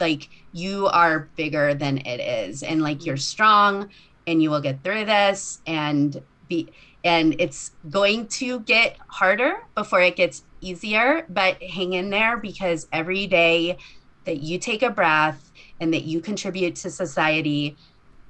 like 0.00 0.28
you 0.52 0.86
are 0.86 1.30
bigger 1.36 1.74
than 1.74 1.98
it 1.98 2.20
is 2.20 2.62
and 2.62 2.82
like 2.82 3.04
you're 3.04 3.16
strong 3.16 3.90
and 4.26 4.42
you 4.42 4.50
will 4.50 4.60
get 4.60 4.82
through 4.82 5.04
this 5.04 5.60
and 5.66 6.16
be 6.48 6.72
and 7.04 7.34
it's 7.38 7.72
going 7.88 8.26
to 8.26 8.60
get 8.60 8.96
harder 9.08 9.64
before 9.74 10.00
it 10.00 10.16
gets 10.16 10.44
easier 10.60 11.24
but 11.28 11.62
hang 11.62 11.94
in 11.94 12.10
there 12.10 12.36
because 12.36 12.86
every 12.92 13.26
day 13.26 13.76
that 14.24 14.40
you 14.40 14.58
take 14.58 14.82
a 14.82 14.90
breath 14.90 15.50
and 15.80 15.92
that 15.94 16.04
you 16.04 16.20
contribute 16.20 16.74
to 16.76 16.90
society 16.90 17.76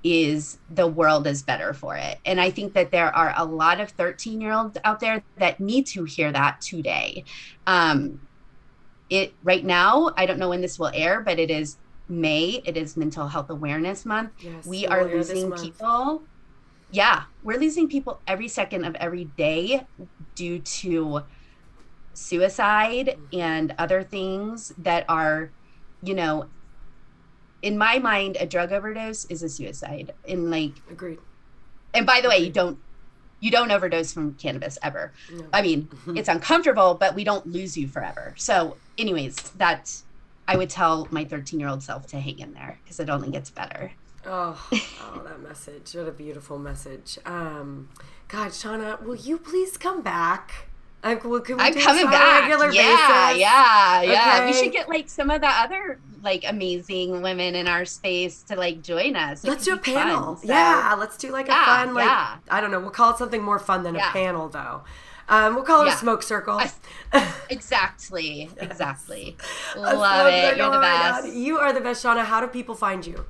is 0.02 0.58
the 0.70 0.86
world 0.86 1.26
is 1.26 1.42
better 1.42 1.74
for 1.74 1.96
it. 1.96 2.18
And 2.24 2.40
I 2.40 2.50
think 2.50 2.72
that 2.74 2.90
there 2.90 3.14
are 3.14 3.34
a 3.36 3.44
lot 3.44 3.80
of 3.80 3.90
13 3.90 4.40
year 4.40 4.52
olds 4.52 4.78
out 4.84 5.00
there 5.00 5.22
that 5.38 5.60
need 5.60 5.86
to 5.88 6.04
hear 6.04 6.32
that 6.32 6.60
today. 6.60 7.24
Um, 7.66 8.20
it 9.10 9.34
right 9.42 9.64
now, 9.64 10.10
I 10.16 10.24
don't 10.24 10.38
know 10.38 10.48
when 10.48 10.60
this 10.60 10.78
will 10.78 10.90
air, 10.94 11.20
but 11.20 11.38
it 11.38 11.50
is 11.50 11.76
May. 12.08 12.62
It 12.64 12.76
is 12.76 12.96
Mental 12.96 13.26
Health 13.26 13.50
Awareness 13.50 14.06
Month. 14.06 14.30
Yes, 14.40 14.66
we 14.66 14.86
are 14.86 15.04
losing 15.04 15.52
people. 15.52 16.22
Yeah, 16.92 17.24
we're 17.42 17.58
losing 17.58 17.88
people 17.88 18.20
every 18.26 18.48
second 18.48 18.84
of 18.84 18.94
every 18.96 19.24
day 19.24 19.86
due 20.34 20.58
to 20.58 21.22
suicide 22.14 23.16
and 23.32 23.74
other 23.78 24.02
things 24.02 24.72
that 24.78 25.04
are, 25.08 25.50
you 26.02 26.14
know, 26.14 26.46
in 27.62 27.76
my 27.78 27.98
mind, 27.98 28.36
a 28.40 28.46
drug 28.46 28.72
overdose 28.72 29.24
is 29.26 29.42
a 29.42 29.48
suicide. 29.48 30.14
In 30.24 30.50
like, 30.50 30.72
agreed. 30.90 31.18
And 31.92 32.06
by 32.06 32.20
the 32.20 32.28
way, 32.28 32.38
you 32.38 32.50
don't 32.50 32.78
you 33.40 33.50
don't 33.50 33.70
overdose 33.70 34.12
from 34.12 34.34
cannabis 34.34 34.78
ever. 34.82 35.12
No. 35.32 35.46
I 35.52 35.62
mean, 35.62 35.84
mm-hmm. 35.84 36.16
it's 36.16 36.28
uncomfortable, 36.28 36.94
but 36.94 37.14
we 37.14 37.24
don't 37.24 37.46
lose 37.46 37.76
you 37.76 37.88
forever. 37.88 38.34
So, 38.36 38.76
anyways, 38.98 39.36
that 39.52 40.02
I 40.46 40.56
would 40.56 40.68
tell 40.68 41.08
my 41.10 41.24
13 41.24 41.58
year 41.58 41.68
old 41.68 41.82
self 41.82 42.06
to 42.08 42.20
hang 42.20 42.38
in 42.38 42.52
there 42.52 42.78
because 42.82 43.00
it 43.00 43.08
only 43.08 43.30
gets 43.30 43.50
better. 43.50 43.92
Oh, 44.26 44.68
oh, 44.72 45.22
that 45.24 45.40
message! 45.40 45.94
What 45.94 46.08
a 46.08 46.12
beautiful 46.12 46.58
message. 46.58 47.18
Um, 47.24 47.88
God, 48.28 48.50
Shawna, 48.50 49.02
will 49.02 49.16
you 49.16 49.38
please 49.38 49.76
come 49.76 50.02
back? 50.02 50.68
Like, 51.02 51.24
well, 51.24 51.40
can 51.40 51.56
we 51.56 51.62
I'm 51.62 51.74
coming 51.74 52.04
back. 52.04 52.50
yeah, 52.50 52.58
basis? 52.58 53.40
yeah, 53.40 54.02
yeah. 54.02 54.36
Okay. 54.36 54.46
We 54.46 54.52
should 54.52 54.72
get 54.72 54.88
like 54.88 55.08
some 55.08 55.30
of 55.30 55.40
the 55.40 55.48
other 55.48 55.98
like 56.22 56.44
amazing 56.46 57.22
women 57.22 57.54
in 57.54 57.66
our 57.66 57.86
space 57.86 58.42
to 58.44 58.56
like 58.56 58.82
join 58.82 59.16
us. 59.16 59.42
It 59.42 59.48
let's 59.48 59.64
do 59.64 59.74
a 59.74 59.78
panel. 59.78 60.36
Fun, 60.36 60.46
so. 60.46 60.52
Yeah, 60.52 60.94
let's 60.98 61.16
do 61.16 61.32
like 61.32 61.48
a 61.48 61.52
fun 61.52 61.94
like 61.94 62.04
yeah. 62.04 62.36
I 62.50 62.60
don't 62.60 62.70
know. 62.70 62.80
We'll 62.80 62.90
call 62.90 63.12
it 63.12 63.18
something 63.18 63.42
more 63.42 63.58
fun 63.58 63.82
than 63.82 63.94
yeah. 63.94 64.10
a 64.10 64.12
panel 64.12 64.48
though. 64.48 64.82
Um, 65.30 65.54
we'll 65.54 65.64
call 65.64 65.86
it 65.86 65.88
a 65.88 65.96
smoke 65.96 66.22
circle. 66.24 66.60
exactly, 67.50 68.50
exactly. 68.58 69.36
Love 69.76 70.26
it. 70.26 70.56
You're 70.56 70.70
the 70.70 70.78
oh 70.78 70.80
best. 70.80 71.32
You 71.32 71.56
are 71.58 71.72
the 71.72 71.80
best, 71.80 72.04
Shawna. 72.04 72.24
How 72.24 72.40
do 72.40 72.48
people 72.48 72.74
find 72.74 73.06
you? 73.06 73.24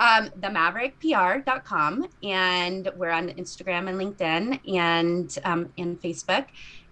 Um, 0.00 0.28
themaverickpr.com, 0.40 2.08
and 2.24 2.90
we're 2.96 3.10
on 3.10 3.28
Instagram 3.28 3.88
and 3.88 3.96
LinkedIn 3.96 4.76
and 4.76 5.38
um, 5.44 5.72
and 5.78 6.00
Facebook. 6.02 6.46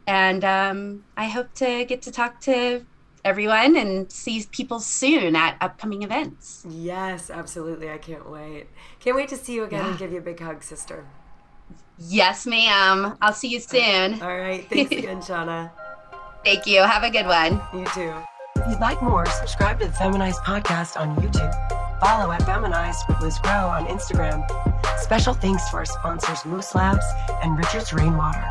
And 0.07 0.44
um, 0.44 1.05
I 1.16 1.26
hope 1.26 1.53
to 1.55 1.84
get 1.84 2.03
to 2.03 2.12
talk 2.12 2.40
to 2.42 2.84
everyone 3.24 3.76
and 3.76 4.11
see 4.11 4.44
people 4.50 4.80
soon 4.80 5.36
at 5.36 5.57
upcoming 5.61 6.03
events. 6.03 6.64
Yes, 6.68 7.30
absolutely. 7.30 7.90
I 7.90 7.98
can't 7.98 8.28
wait. 8.28 8.66
Can't 9.00 9.16
wait 9.16 9.28
to 9.28 9.36
see 9.36 9.55
you 9.55 9.64
again 9.64 9.84
yeah. 9.84 9.90
and 9.90 9.98
give 9.98 10.12
you 10.12 10.18
a 10.18 10.22
big 10.22 10.40
hug, 10.40 10.62
sister. 10.62 11.07
Yes, 11.98 12.46
ma'am. 12.46 13.16
I'll 13.20 13.32
see 13.32 13.48
you 13.48 13.61
soon. 13.61 14.20
All 14.22 14.36
right. 14.36 14.68
Thanks 14.68 14.92
again, 14.92 15.18
Shawna. 15.20 15.70
Thank 16.44 16.66
you. 16.66 16.82
Have 16.82 17.05
a 17.05 17.11
good 17.11 17.26
one. 17.26 17.61
You 17.72 17.84
too. 17.86 18.12
If 18.57 18.68
you'd 18.68 18.80
like 18.80 19.00
more, 19.03 19.26
subscribe 19.26 19.78
to 19.80 19.86
the 19.86 19.92
Feminized 19.92 20.40
Podcast 20.40 21.00
on 21.00 21.16
YouTube. 21.16 21.82
Follow 22.03 22.32
at 22.32 22.42
Feminized 22.42 23.07
with 23.07 23.20
Liz 23.20 23.38
Grow 23.38 23.68
on 23.68 23.86
Instagram. 23.86 24.42
Special 24.98 25.34
thanks 25.34 25.70
to 25.70 25.76
our 25.76 25.84
sponsors 25.84 26.44
Moose 26.44 26.74
Labs 26.74 27.05
and 27.44 27.57
Richards 27.57 27.92
Rainwater. 27.92 28.44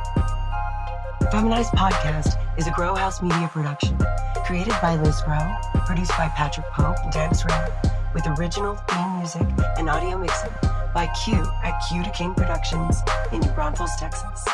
Feminized 1.31 1.71
Podcast 1.71 2.39
is 2.57 2.67
a 2.67 2.71
Grow 2.71 2.95
House 2.95 3.21
Media 3.21 3.49
production, 3.51 3.97
created 4.45 4.73
by 4.81 4.95
Liz 4.95 5.21
Grow, 5.23 5.53
produced 5.85 6.11
by 6.11 6.29
Patrick 6.29 6.65
Pope 6.67 6.95
and 7.03 7.11
Tanis 7.11 7.45
Ray, 7.45 7.91
with 8.13 8.25
original 8.39 8.77
theme 8.87 9.17
music 9.17 9.45
and 9.77 9.89
audio 9.89 10.17
mixing 10.17 10.51
by 10.93 11.11
Q 11.21 11.33
at 11.61 11.77
Q 11.89 12.03
da 12.03 12.11
King 12.11 12.33
Productions 12.33 13.01
in 13.33 13.41
New 13.41 13.51
Braunfels, 13.51 13.91
Texas. 13.99 14.47